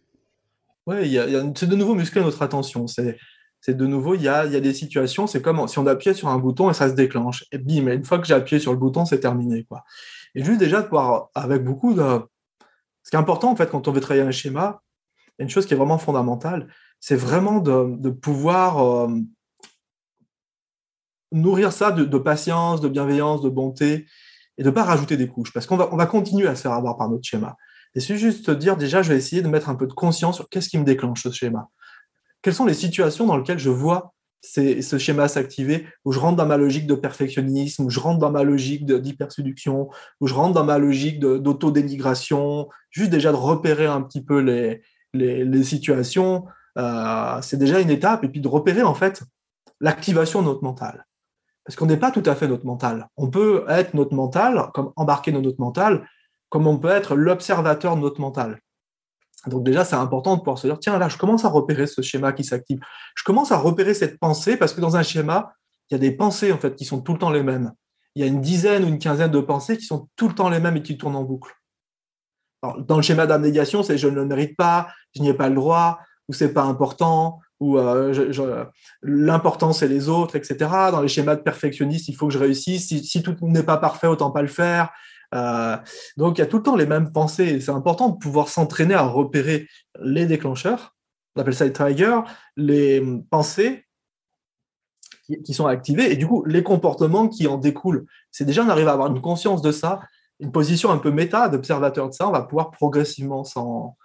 Oui, 0.86 1.18
c'est 1.56 1.68
de 1.68 1.76
nouveau 1.76 1.94
muscler 1.94 2.22
notre 2.22 2.42
attention. 2.42 2.86
C'est 2.86 3.16
de 3.68 3.86
nouveau, 3.86 4.14
il 4.14 4.22
y 4.22 4.28
a, 4.28 4.44
y 4.44 4.56
a, 4.56 4.60
des 4.60 4.74
situations, 4.74 5.26
c'est 5.26 5.40
comme 5.40 5.66
si 5.68 5.78
on 5.78 5.86
appuyait 5.86 6.14
sur 6.14 6.28
un 6.28 6.38
bouton 6.38 6.68
et 6.70 6.74
ça 6.74 6.90
se 6.90 6.94
déclenche. 6.94 7.44
Et 7.50 7.58
bim, 7.58 7.88
une 7.88 8.04
fois 8.04 8.18
que 8.18 8.26
j'ai 8.26 8.34
appuyé 8.34 8.60
sur 8.60 8.72
le 8.72 8.78
bouton, 8.78 9.06
c'est 9.06 9.20
terminé. 9.20 9.64
Quoi. 9.64 9.84
Et 10.34 10.44
juste 10.44 10.58
déjà 10.58 10.82
de 10.82 10.86
pouvoir, 10.86 11.30
avec 11.34 11.64
beaucoup 11.64 11.94
de... 11.94 12.20
Ce 13.02 13.10
qui 13.10 13.16
est 13.16 13.18
important, 13.18 13.50
en 13.50 13.56
fait, 13.56 13.70
quand 13.70 13.88
on 13.88 13.92
veut 13.92 14.00
travailler 14.00 14.26
un 14.26 14.30
schéma, 14.30 14.82
une 15.38 15.48
chose 15.48 15.66
qui 15.66 15.74
est 15.74 15.76
vraiment 15.76 15.98
fondamentale, 15.98 16.68
c'est 17.00 17.16
vraiment 17.16 17.60
de, 17.60 18.10
pouvoir 18.10 18.82
euh, 18.82 19.08
nourrir 21.32 21.72
ça 21.72 21.90
de, 21.90 22.18
patience, 22.18 22.80
de 22.80 22.88
bienveillance, 22.88 23.42
de 23.42 23.48
bonté, 23.48 24.06
et 24.58 24.62
de 24.62 24.68
ne 24.68 24.74
pas 24.74 24.84
rajouter 24.84 25.16
des 25.16 25.28
couches, 25.28 25.52
parce 25.52 25.66
qu'on 25.66 25.76
va, 25.76 25.88
on 25.92 25.96
va 25.96 26.06
continuer 26.06 26.46
à 26.46 26.54
se 26.54 26.62
faire 26.62 26.72
avoir 26.72 26.96
par 26.96 27.08
notre 27.08 27.24
schéma. 27.24 27.56
Et 27.94 28.00
c'est 28.00 28.16
juste 28.16 28.50
dire, 28.50 28.76
déjà, 28.76 29.02
je 29.02 29.12
vais 29.12 29.18
essayer 29.18 29.42
de 29.42 29.48
mettre 29.48 29.68
un 29.68 29.74
peu 29.74 29.86
de 29.86 29.92
conscience 29.92 30.36
sur 30.36 30.48
qu'est-ce 30.48 30.68
qui 30.68 30.78
me 30.78 30.84
déclenche 30.84 31.22
ce 31.22 31.30
schéma. 31.30 31.68
Quelles 32.42 32.54
sont 32.54 32.66
les 32.66 32.74
situations 32.74 33.26
dans 33.26 33.36
lesquelles 33.36 33.58
je 33.58 33.70
vois 33.70 34.14
ce 34.44 34.98
schéma 34.98 35.26
s'activer, 35.28 35.86
où 36.04 36.12
je 36.12 36.18
rentre 36.18 36.36
dans 36.36 36.46
ma 36.46 36.56
logique 36.56 36.86
de 36.86 36.94
perfectionnisme, 36.94 37.84
où 37.84 37.90
je 37.90 37.98
rentre 37.98 38.18
dans 38.18 38.30
ma 38.30 38.42
logique 38.42 38.84
d'hyperséduction, 38.84 39.88
où 40.20 40.26
je 40.26 40.34
rentre 40.34 40.52
dans 40.52 40.64
ma 40.64 40.78
logique 40.78 41.18
d'autodénigration, 41.18 42.68
juste 42.90 43.10
déjà 43.10 43.32
de 43.32 43.36
repérer 43.36 43.86
un 43.86 44.02
petit 44.02 44.22
peu 44.22 44.40
les, 44.40 44.82
les, 45.14 45.64
situations, 45.64 46.44
euh, 46.76 47.40
c'est 47.40 47.56
déjà 47.56 47.80
une 47.80 47.90
étape, 47.90 48.24
et 48.24 48.28
puis 48.28 48.40
de 48.40 48.48
repérer 48.48 48.82
en 48.82 48.94
fait 48.94 49.22
l'activation 49.80 50.42
de 50.42 50.46
notre 50.46 50.62
mental. 50.62 51.06
Parce 51.64 51.76
qu'on 51.76 51.86
n'est 51.86 51.96
pas 51.96 52.10
tout 52.10 52.22
à 52.26 52.34
fait 52.34 52.46
notre 52.46 52.66
mental. 52.66 53.08
On 53.16 53.30
peut 53.30 53.64
être 53.68 53.94
notre 53.94 54.14
mental, 54.14 54.70
comme 54.74 54.92
embarquer 54.96 55.32
dans 55.32 55.40
notre 55.40 55.60
mental, 55.60 56.06
comme 56.50 56.66
on 56.66 56.78
peut 56.78 56.90
être 56.90 57.16
l'observateur 57.16 57.96
de 57.96 58.02
notre 58.02 58.20
mental. 58.20 58.60
Donc 59.46 59.64
déjà, 59.64 59.84
c'est 59.84 59.96
important 59.96 60.34
de 60.36 60.40
pouvoir 60.40 60.58
se 60.58 60.66
dire, 60.66 60.78
tiens, 60.78 60.98
là, 60.98 61.08
je 61.08 61.18
commence 61.18 61.44
à 61.44 61.48
repérer 61.48 61.86
ce 61.86 62.02
schéma 62.02 62.32
qui 62.32 62.44
s'active. 62.44 62.80
Je 63.14 63.24
commence 63.24 63.52
à 63.52 63.58
repérer 63.58 63.94
cette 63.94 64.18
pensée 64.18 64.56
parce 64.56 64.72
que 64.72 64.80
dans 64.80 64.96
un 64.96 65.02
schéma, 65.02 65.54
il 65.90 65.94
y 65.94 65.96
a 65.96 65.98
des 65.98 66.12
pensées 66.12 66.52
en 66.52 66.58
fait 66.58 66.74
qui 66.76 66.84
sont 66.84 67.00
tout 67.00 67.12
le 67.12 67.18
temps 67.18 67.30
les 67.30 67.42
mêmes. 67.42 67.72
Il 68.14 68.22
y 68.22 68.24
a 68.24 68.28
une 68.28 68.40
dizaine 68.40 68.84
ou 68.84 68.88
une 68.88 68.98
quinzaine 68.98 69.30
de 69.30 69.40
pensées 69.40 69.76
qui 69.76 69.84
sont 69.84 70.08
tout 70.16 70.28
le 70.28 70.34
temps 70.34 70.48
les 70.48 70.60
mêmes 70.60 70.76
et 70.76 70.82
qui 70.82 70.96
tournent 70.96 71.16
en 71.16 71.24
boucle. 71.24 71.52
dans 72.78 72.96
le 72.96 73.02
schéma 73.02 73.26
d'abnégation, 73.26 73.82
c'est 73.82 73.98
je 73.98 74.08
ne 74.08 74.14
le 74.14 74.24
mérite 74.24 74.56
pas, 74.56 74.88
je 75.14 75.20
n'y 75.20 75.28
ai 75.28 75.34
pas 75.34 75.48
le 75.48 75.54
droit, 75.54 75.98
ou 76.28 76.32
c'est 76.32 76.54
pas 76.54 76.62
important, 76.62 77.40
où 77.64 77.78
euh, 77.78 78.64
l'important 79.02 79.72
c'est 79.72 79.88
les 79.88 80.10
autres, 80.10 80.36
etc. 80.36 80.56
Dans 80.90 81.00
les 81.00 81.08
schémas 81.08 81.36
de 81.36 81.40
perfectionniste, 81.40 82.08
il 82.08 82.14
faut 82.14 82.26
que 82.26 82.32
je 82.34 82.38
réussisse. 82.38 82.88
Si, 82.88 83.22
tout 83.22 83.34
n'est 83.40 83.62
pas 83.62 83.78
parfait, 83.78 84.06
autant 84.06 84.30
pas 84.30 84.42
le 84.42 84.48
faire. 84.48 84.90
Euh, 85.34 85.76
donc 86.18 86.36
il 86.36 86.42
y 86.42 86.44
a 86.44 86.46
tout 86.46 86.58
le 86.58 86.62
temps 86.62 86.76
les 86.76 86.86
mêmes 86.86 87.10
pensées. 87.10 87.60
C'est 87.60 87.70
important 87.70 88.10
de 88.10 88.18
pouvoir 88.18 88.48
s'entraîner 88.48 88.92
à 88.92 89.02
repérer 89.02 89.66
les 89.98 90.26
déclencheurs, 90.26 90.94
on 91.36 91.40
appelle 91.40 91.54
ça 91.54 91.64
les 91.64 91.72
triggers, 91.72 92.20
les 92.56 93.02
pensées 93.30 93.86
qui, 95.44 95.54
sont 95.54 95.66
activées 95.66 96.12
et 96.12 96.16
du 96.16 96.26
coup 96.26 96.44
les 96.44 96.62
comportements 96.62 97.28
qui 97.28 97.46
en 97.46 97.56
découlent. 97.56 98.04
C'est 98.30 98.44
déjà 98.44 98.62
on 98.62 98.68
arrive 98.68 98.88
à 98.88 98.92
avoir 98.92 99.08
une 99.08 99.22
conscience 99.22 99.62
de 99.62 99.72
ça, 99.72 100.00
une 100.38 100.52
position 100.52 100.90
un 100.90 100.98
peu 100.98 101.10
méta 101.10 101.48
d'observateur 101.48 102.10
de 102.10 102.14
ça, 102.14 102.28
on 102.28 102.32
va 102.32 102.42
pouvoir 102.42 102.70
progressivement 102.72 103.42
s'en 103.44 103.96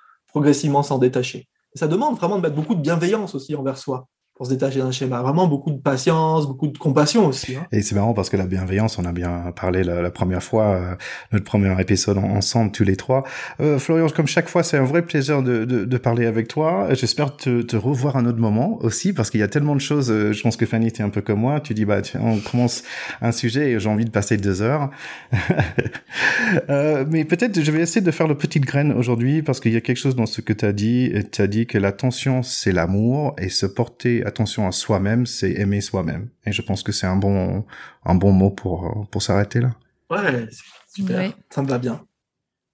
détacher 0.97 1.49
ça 1.80 1.88
demande 1.88 2.17
vraiment 2.17 2.36
de 2.36 2.41
mettre 2.41 2.55
beaucoup 2.55 2.75
de 2.75 2.82
bienveillance 2.82 3.36
aussi 3.36 3.55
envers 3.55 3.77
soi 3.77 4.07
pour 4.40 4.46
se 4.46 4.54
détacher 4.54 4.80
d'un 4.80 4.92
schéma. 4.92 5.22
Vraiment 5.22 5.48
beaucoup 5.48 5.70
de 5.70 5.80
patience, 5.80 6.48
beaucoup 6.48 6.68
de 6.68 6.78
compassion 6.78 7.28
aussi. 7.28 7.58
Hein. 7.58 7.68
Et 7.74 7.82
c'est 7.82 7.94
marrant 7.94 8.14
parce 8.14 8.30
que 8.30 8.38
la 8.38 8.46
bienveillance, 8.46 8.98
on 8.98 9.04
a 9.04 9.12
bien 9.12 9.52
parlé 9.54 9.84
la, 9.84 10.10
première 10.12 10.42
fois, 10.42 10.64
euh, 10.64 10.96
notre 11.34 11.44
premier 11.44 11.76
épisode 11.82 12.18
ensemble 12.20 12.72
tous 12.72 12.86
les 12.86 12.96
trois. 12.96 13.26
Euh, 13.60 13.78
Florian, 13.80 14.08
comme 14.08 14.28
chaque 14.28 14.48
fois, 14.48 14.64
c'est 14.64 14.78
un 14.78 14.86
vrai 14.86 15.02
plaisir 15.02 15.44
de, 15.44 15.66
de, 15.66 15.84
de 15.84 15.98
parler 15.98 16.26
avec 16.26 16.48
toi. 16.48 16.88
J'espère 16.94 17.36
te, 17.36 17.64
te, 17.64 17.76
revoir 17.76 18.16
un 18.16 18.26
autre 18.26 18.38
moment 18.38 18.78
aussi 18.82 19.12
parce 19.12 19.30
qu'il 19.30 19.42
y 19.42 19.44
a 19.44 19.50
tellement 19.50 19.76
de 19.76 19.82
choses. 19.82 20.10
Euh, 20.10 20.32
je 20.32 20.42
pense 20.42 20.56
que 20.56 20.66
Fanny, 20.66 20.90
t'es 20.90 21.04
un 21.04 21.10
peu 21.10 21.20
comme 21.20 21.42
moi. 21.42 21.60
Tu 21.60 21.74
dis, 21.74 21.84
bah, 21.84 22.00
on 22.18 22.38
commence 22.38 22.84
un 23.22 23.34
sujet 23.34 23.72
et 23.72 23.80
j'ai 23.82 23.90
envie 23.90 24.06
de 24.06 24.10
passer 24.10 24.38
deux 24.38 24.62
heures. 24.62 24.90
euh, 26.70 27.04
mais 27.10 27.26
peut-être 27.26 27.62
je 27.62 27.72
vais 27.72 27.82
essayer 27.82 28.00
de 28.00 28.12
faire 28.12 28.30
le 28.30 28.38
petite 28.38 28.64
graine 28.64 28.94
aujourd'hui 28.94 29.42
parce 29.42 29.60
qu'il 29.60 29.74
y 29.74 29.78
a 29.78 29.82
quelque 29.82 29.98
chose 29.98 30.16
dans 30.16 30.28
ce 30.28 30.40
que 30.40 30.54
tu 30.54 30.64
as 30.64 30.72
dit. 30.72 31.12
Tu 31.34 31.42
as 31.42 31.48
dit 31.48 31.68
que 31.68 31.78
l'attention, 31.78 32.42
c'est 32.42 32.72
l'amour 32.72 33.36
et 33.38 33.50
se 33.50 33.66
porter 33.66 34.24
attention 34.30 34.67
à 34.67 34.71
soi-même, 34.71 35.25
c'est 35.25 35.51
aimer 35.51 35.82
soi-même. 35.82 36.30
Et 36.45 36.51
je 36.51 36.61
pense 36.61 36.84
que 36.84 36.91
c'est 36.91 37.07
un 37.07 37.17
bon, 37.17 37.65
un 38.05 38.15
bon 38.15 38.32
mot 38.32 38.49
pour, 38.49 39.07
pour 39.11 39.21
s'arrêter 39.21 39.59
là. 39.59 39.71
Ouais, 40.09 40.47
super. 40.95 41.34
Ça 41.49 41.61
me 41.61 41.67
va 41.67 41.77
bien. 41.77 42.01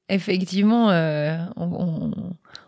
Effectivement, 0.08 0.92
euh, 0.92 1.36
on, 1.56 2.12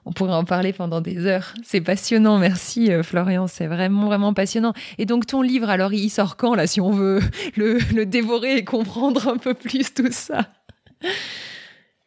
on, 0.05 0.11
pourrait 0.11 0.33
en 0.33 0.43
parler 0.43 0.73
pendant 0.73 1.01
des 1.01 1.27
heures. 1.27 1.53
C'est 1.63 1.81
passionnant, 1.81 2.39
merci 2.39 2.91
euh, 2.91 3.03
Florian, 3.03 3.45
c'est 3.45 3.67
vraiment 3.67 4.07
vraiment 4.07 4.33
passionnant. 4.33 4.73
Et 4.97 5.05
donc 5.05 5.27
ton 5.27 5.43
livre, 5.43 5.69
alors 5.69 5.93
il 5.93 6.09
sort 6.09 6.35
quand 6.35 6.55
là, 6.55 6.65
si 6.65 6.81
on 6.81 6.89
veut 6.89 7.21
le, 7.55 7.77
le 7.93 8.07
dévorer 8.07 8.57
et 8.57 8.63
comprendre 8.65 9.27
un 9.27 9.37
peu 9.37 9.53
plus 9.53 9.93
tout 9.93 10.11
ça? 10.11 10.47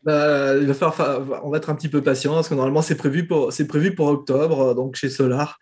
Bah, 0.02 0.56
il 0.56 0.66
va 0.66 0.74
falloir, 0.74 1.44
on 1.44 1.50
va 1.50 1.58
être 1.58 1.70
un 1.70 1.74
petit 1.74 1.88
peu 1.88 2.02
patient 2.02 2.34
parce 2.34 2.48
que 2.48 2.54
normalement 2.54 2.82
c'est 2.82 2.94
prévu 2.94 3.26
pour 3.26 3.52
c'est 3.52 3.66
prévu 3.66 3.94
pour 3.94 4.06
octobre 4.06 4.74
donc 4.74 4.96
chez 4.96 5.10
Solar. 5.10 5.58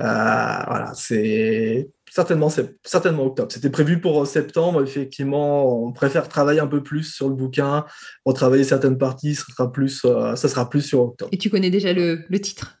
Euh, 0.00 0.04
voilà, 0.04 0.92
c'est 0.94 1.90
certainement 2.10 2.48
c'est 2.48 2.76
certainement 2.84 3.24
octobre. 3.24 3.50
C'était 3.50 3.70
prévu 3.70 4.00
pour 4.00 4.26
septembre. 4.26 4.82
Effectivement, 4.82 5.84
on 5.84 5.92
préfère 5.92 6.28
travailler 6.28 6.60
un 6.60 6.68
peu 6.68 6.82
plus 6.82 7.12
sur 7.12 7.28
le 7.28 7.34
bouquin, 7.34 7.84
retravailler 8.24 8.64
certaines 8.64 8.98
parties. 8.98 9.34
Ça 9.34 9.46
sera 9.50 9.72
plus 9.72 10.02
euh, 10.04 10.36
ça 10.36 10.48
sera 10.48 10.70
plus 10.70 10.82
sur 10.82 11.00
octobre. 11.00 11.30
Et 11.32 11.38
tu 11.38 11.50
connais 11.50 11.70
déjà 11.70 11.92
le, 11.92 12.20
le 12.28 12.40
titre? 12.40 12.78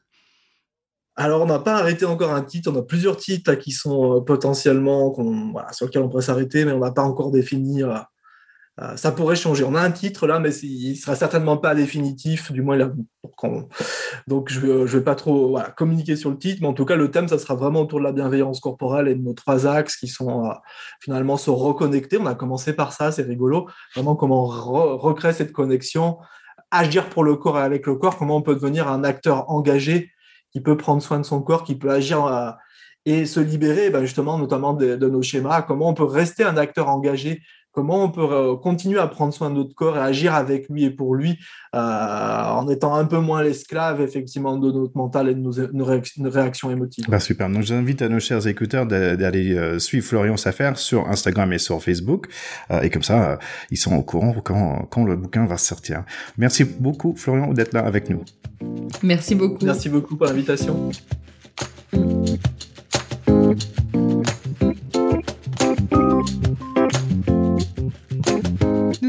Alors, 1.14 1.42
on 1.42 1.46
n'a 1.46 1.58
pas 1.58 1.74
arrêté 1.74 2.06
encore 2.06 2.32
un 2.32 2.42
titre. 2.42 2.70
On 2.72 2.78
a 2.78 2.82
plusieurs 2.82 3.18
titres 3.18 3.54
qui 3.54 3.70
sont 3.70 4.16
euh, 4.16 4.20
potentiellement 4.20 5.12
voilà, 5.52 5.70
sur 5.72 5.84
lesquels 5.84 6.02
on 6.02 6.08
pourrait 6.08 6.22
s'arrêter, 6.22 6.64
mais 6.64 6.72
on 6.72 6.78
n'a 6.78 6.90
pas 6.90 7.02
encore 7.02 7.30
défini 7.30 7.82
euh, 7.82 7.94
ça 8.96 9.12
pourrait 9.12 9.36
changer. 9.36 9.64
On 9.64 9.74
a 9.74 9.80
un 9.80 9.90
titre 9.90 10.26
là, 10.26 10.38
mais 10.38 10.54
il 10.54 10.96
sera 10.96 11.14
certainement 11.14 11.58
pas 11.58 11.74
définitif. 11.74 12.50
Du 12.52 12.62
moins, 12.62 12.78
donc 14.26 14.50
je 14.50 14.66
ne 14.66 14.84
vais 14.84 15.02
pas 15.02 15.14
trop 15.14 15.58
communiquer 15.76 16.16
sur 16.16 16.30
le 16.30 16.38
titre, 16.38 16.58
mais 16.62 16.68
en 16.68 16.72
tout 16.72 16.86
cas, 16.86 16.96
le 16.96 17.10
thème, 17.10 17.28
ça 17.28 17.38
sera 17.38 17.54
vraiment 17.54 17.82
autour 17.82 17.98
de 17.98 18.04
la 18.04 18.12
bienveillance 18.12 18.60
corporelle 18.60 19.08
et 19.08 19.14
de 19.14 19.22
nos 19.22 19.34
trois 19.34 19.66
axes 19.66 19.96
qui 19.96 20.08
sont 20.08 20.46
euh, 20.46 20.52
finalement 21.00 21.36
se 21.36 21.50
reconnecter. 21.50 22.16
On 22.18 22.26
a 22.26 22.34
commencé 22.34 22.72
par 22.72 22.92
ça, 22.92 23.12
c'est 23.12 23.22
rigolo. 23.22 23.68
Vraiment, 23.94 24.16
comment 24.16 24.44
recréer 24.46 25.34
cette 25.34 25.52
connexion, 25.52 26.18
agir 26.70 27.10
pour 27.10 27.24
le 27.24 27.36
corps 27.36 27.58
et 27.58 27.62
avec 27.62 27.86
le 27.86 27.96
corps. 27.96 28.16
Comment 28.16 28.36
on 28.36 28.42
peut 28.42 28.54
devenir 28.54 28.88
un 28.88 29.04
acteur 29.04 29.50
engagé 29.50 30.10
qui 30.50 30.60
peut 30.60 30.76
prendre 30.76 31.02
soin 31.02 31.18
de 31.18 31.24
son 31.24 31.42
corps, 31.42 31.64
qui 31.64 31.76
peut 31.76 31.90
agir 31.90 32.24
euh, 32.24 32.50
et 33.04 33.26
se 33.26 33.40
libérer, 33.40 33.90
ben, 33.90 34.02
justement, 34.02 34.38
notamment 34.38 34.74
de, 34.74 34.94
nos 34.94 35.22
schémas. 35.22 35.62
Comment 35.62 35.88
on 35.88 35.94
peut 35.94 36.04
rester 36.04 36.44
un 36.44 36.56
acteur 36.56 36.88
engagé 36.88 37.42
comment 37.72 38.04
on 38.04 38.10
peut 38.10 38.20
euh, 38.30 38.56
continuer 38.56 38.98
à 38.98 39.06
prendre 39.06 39.32
soin 39.32 39.50
de 39.50 39.56
notre 39.56 39.74
corps 39.74 39.96
et 39.96 40.00
agir 40.00 40.34
avec 40.34 40.68
lui 40.68 40.84
et 40.84 40.90
pour 40.90 41.14
lui 41.14 41.38
euh, 41.74 41.78
en 41.78 42.68
étant 42.68 42.94
un 42.94 43.06
peu 43.06 43.18
moins 43.18 43.42
l'esclave 43.42 44.00
effectivement 44.00 44.56
de 44.58 44.70
notre 44.70 44.96
mental 44.96 45.28
et 45.28 45.34
de 45.34 45.40
nos, 45.40 46.30
réactions 46.30 46.70
émotives. 46.70 47.06
Bah 47.08 47.18
super. 47.18 47.48
Donc 47.48 47.62
j'invite 47.62 48.02
à 48.02 48.08
nos 48.08 48.20
chers 48.20 48.46
écouteurs 48.46 48.86
d'aller 48.86 49.54
euh, 49.54 49.78
suivre 49.78 50.06
Florian 50.06 50.36
Safer 50.36 50.72
sur 50.76 51.08
Instagram 51.08 51.52
et 51.52 51.58
sur 51.58 51.82
Facebook 51.82 52.26
et 52.82 52.90
comme 52.90 53.02
ça 53.02 53.38
ils 53.70 53.76
sont 53.76 53.96
au 53.96 54.02
courant 54.02 54.34
quand, 54.44 54.86
quand 54.90 55.04
le 55.04 55.16
bouquin 55.16 55.46
va 55.46 55.56
sortir. 55.56 56.04
Merci 56.36 56.64
beaucoup 56.64 57.14
Florian 57.16 57.52
d'être 57.52 57.72
là 57.72 57.80
avec 57.80 58.10
nous. 58.10 58.22
Merci 59.02 59.34
beaucoup. 59.34 59.64
Merci 59.64 59.88
beaucoup 59.88 60.16
pour 60.16 60.26
l'invitation. 60.26 60.90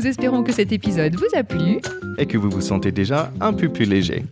Nous 0.04 0.10
espérons 0.10 0.43
que 0.43 0.51
cet 0.51 0.74
épisode 0.74 1.16
vous 1.16 1.34
a 1.34 1.43
plu 1.43 1.80
et 2.18 2.26
que 2.26 2.38
vous 2.38 2.49
vous 2.49 2.60
sentez 2.60 2.91
déjà 2.91 3.32
un 3.39 3.54
peu 3.54 3.70
plus 3.70 3.86
léger. 3.86 4.26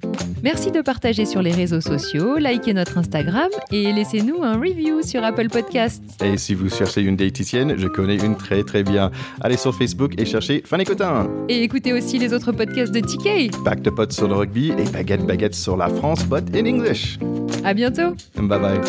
Merci 0.44 0.70
de 0.70 0.82
partager 0.82 1.26
sur 1.26 1.42
les 1.42 1.54
réseaux 1.54 1.80
sociaux, 1.80 2.36
likez 2.38 2.74
notre 2.74 2.98
Instagram 2.98 3.48
et 3.72 3.94
laissez-nous 3.94 4.44
un 4.44 4.56
review 4.58 5.02
sur 5.02 5.24
Apple 5.24 5.48
Podcasts. 5.48 6.04
Et 6.22 6.36
si 6.36 6.56
vous 6.56 6.70
cherchez 6.70 7.02
une 7.02 7.16
diététicienne, 7.16 7.76
je 7.78 7.88
connais 7.88 8.18
une 8.18 8.36
très 8.36 8.64
très 8.64 8.84
bien. 8.84 9.12
Allez 9.40 9.56
sur 9.56 9.74
Facebook 9.74 10.12
et 10.18 10.26
cherchez 10.26 10.62
Fanny 10.66 10.84
Cotin. 10.84 11.30
Et 11.48 11.64
écoutez 11.64 11.94
aussi 11.94 12.20
les 12.20 12.34
autres 12.34 12.52
podcasts 12.52 12.94
de 12.94 13.00
TK. 13.00 13.64
Back 13.64 13.82
de 13.82 13.92
potes 13.92 14.12
sur 14.12 14.28
le 14.28 14.36
rugby 14.36 14.72
et 14.72 14.90
baguette 14.92 15.26
baguette 15.26 15.56
sur 15.56 15.78
la 15.78 15.88
France, 15.88 16.26
but 16.26 16.54
in 16.54 16.66
English. 16.66 17.18
À 17.64 17.74
bientôt. 17.74 18.14
Bye 18.36 18.60
bye. 18.60 18.82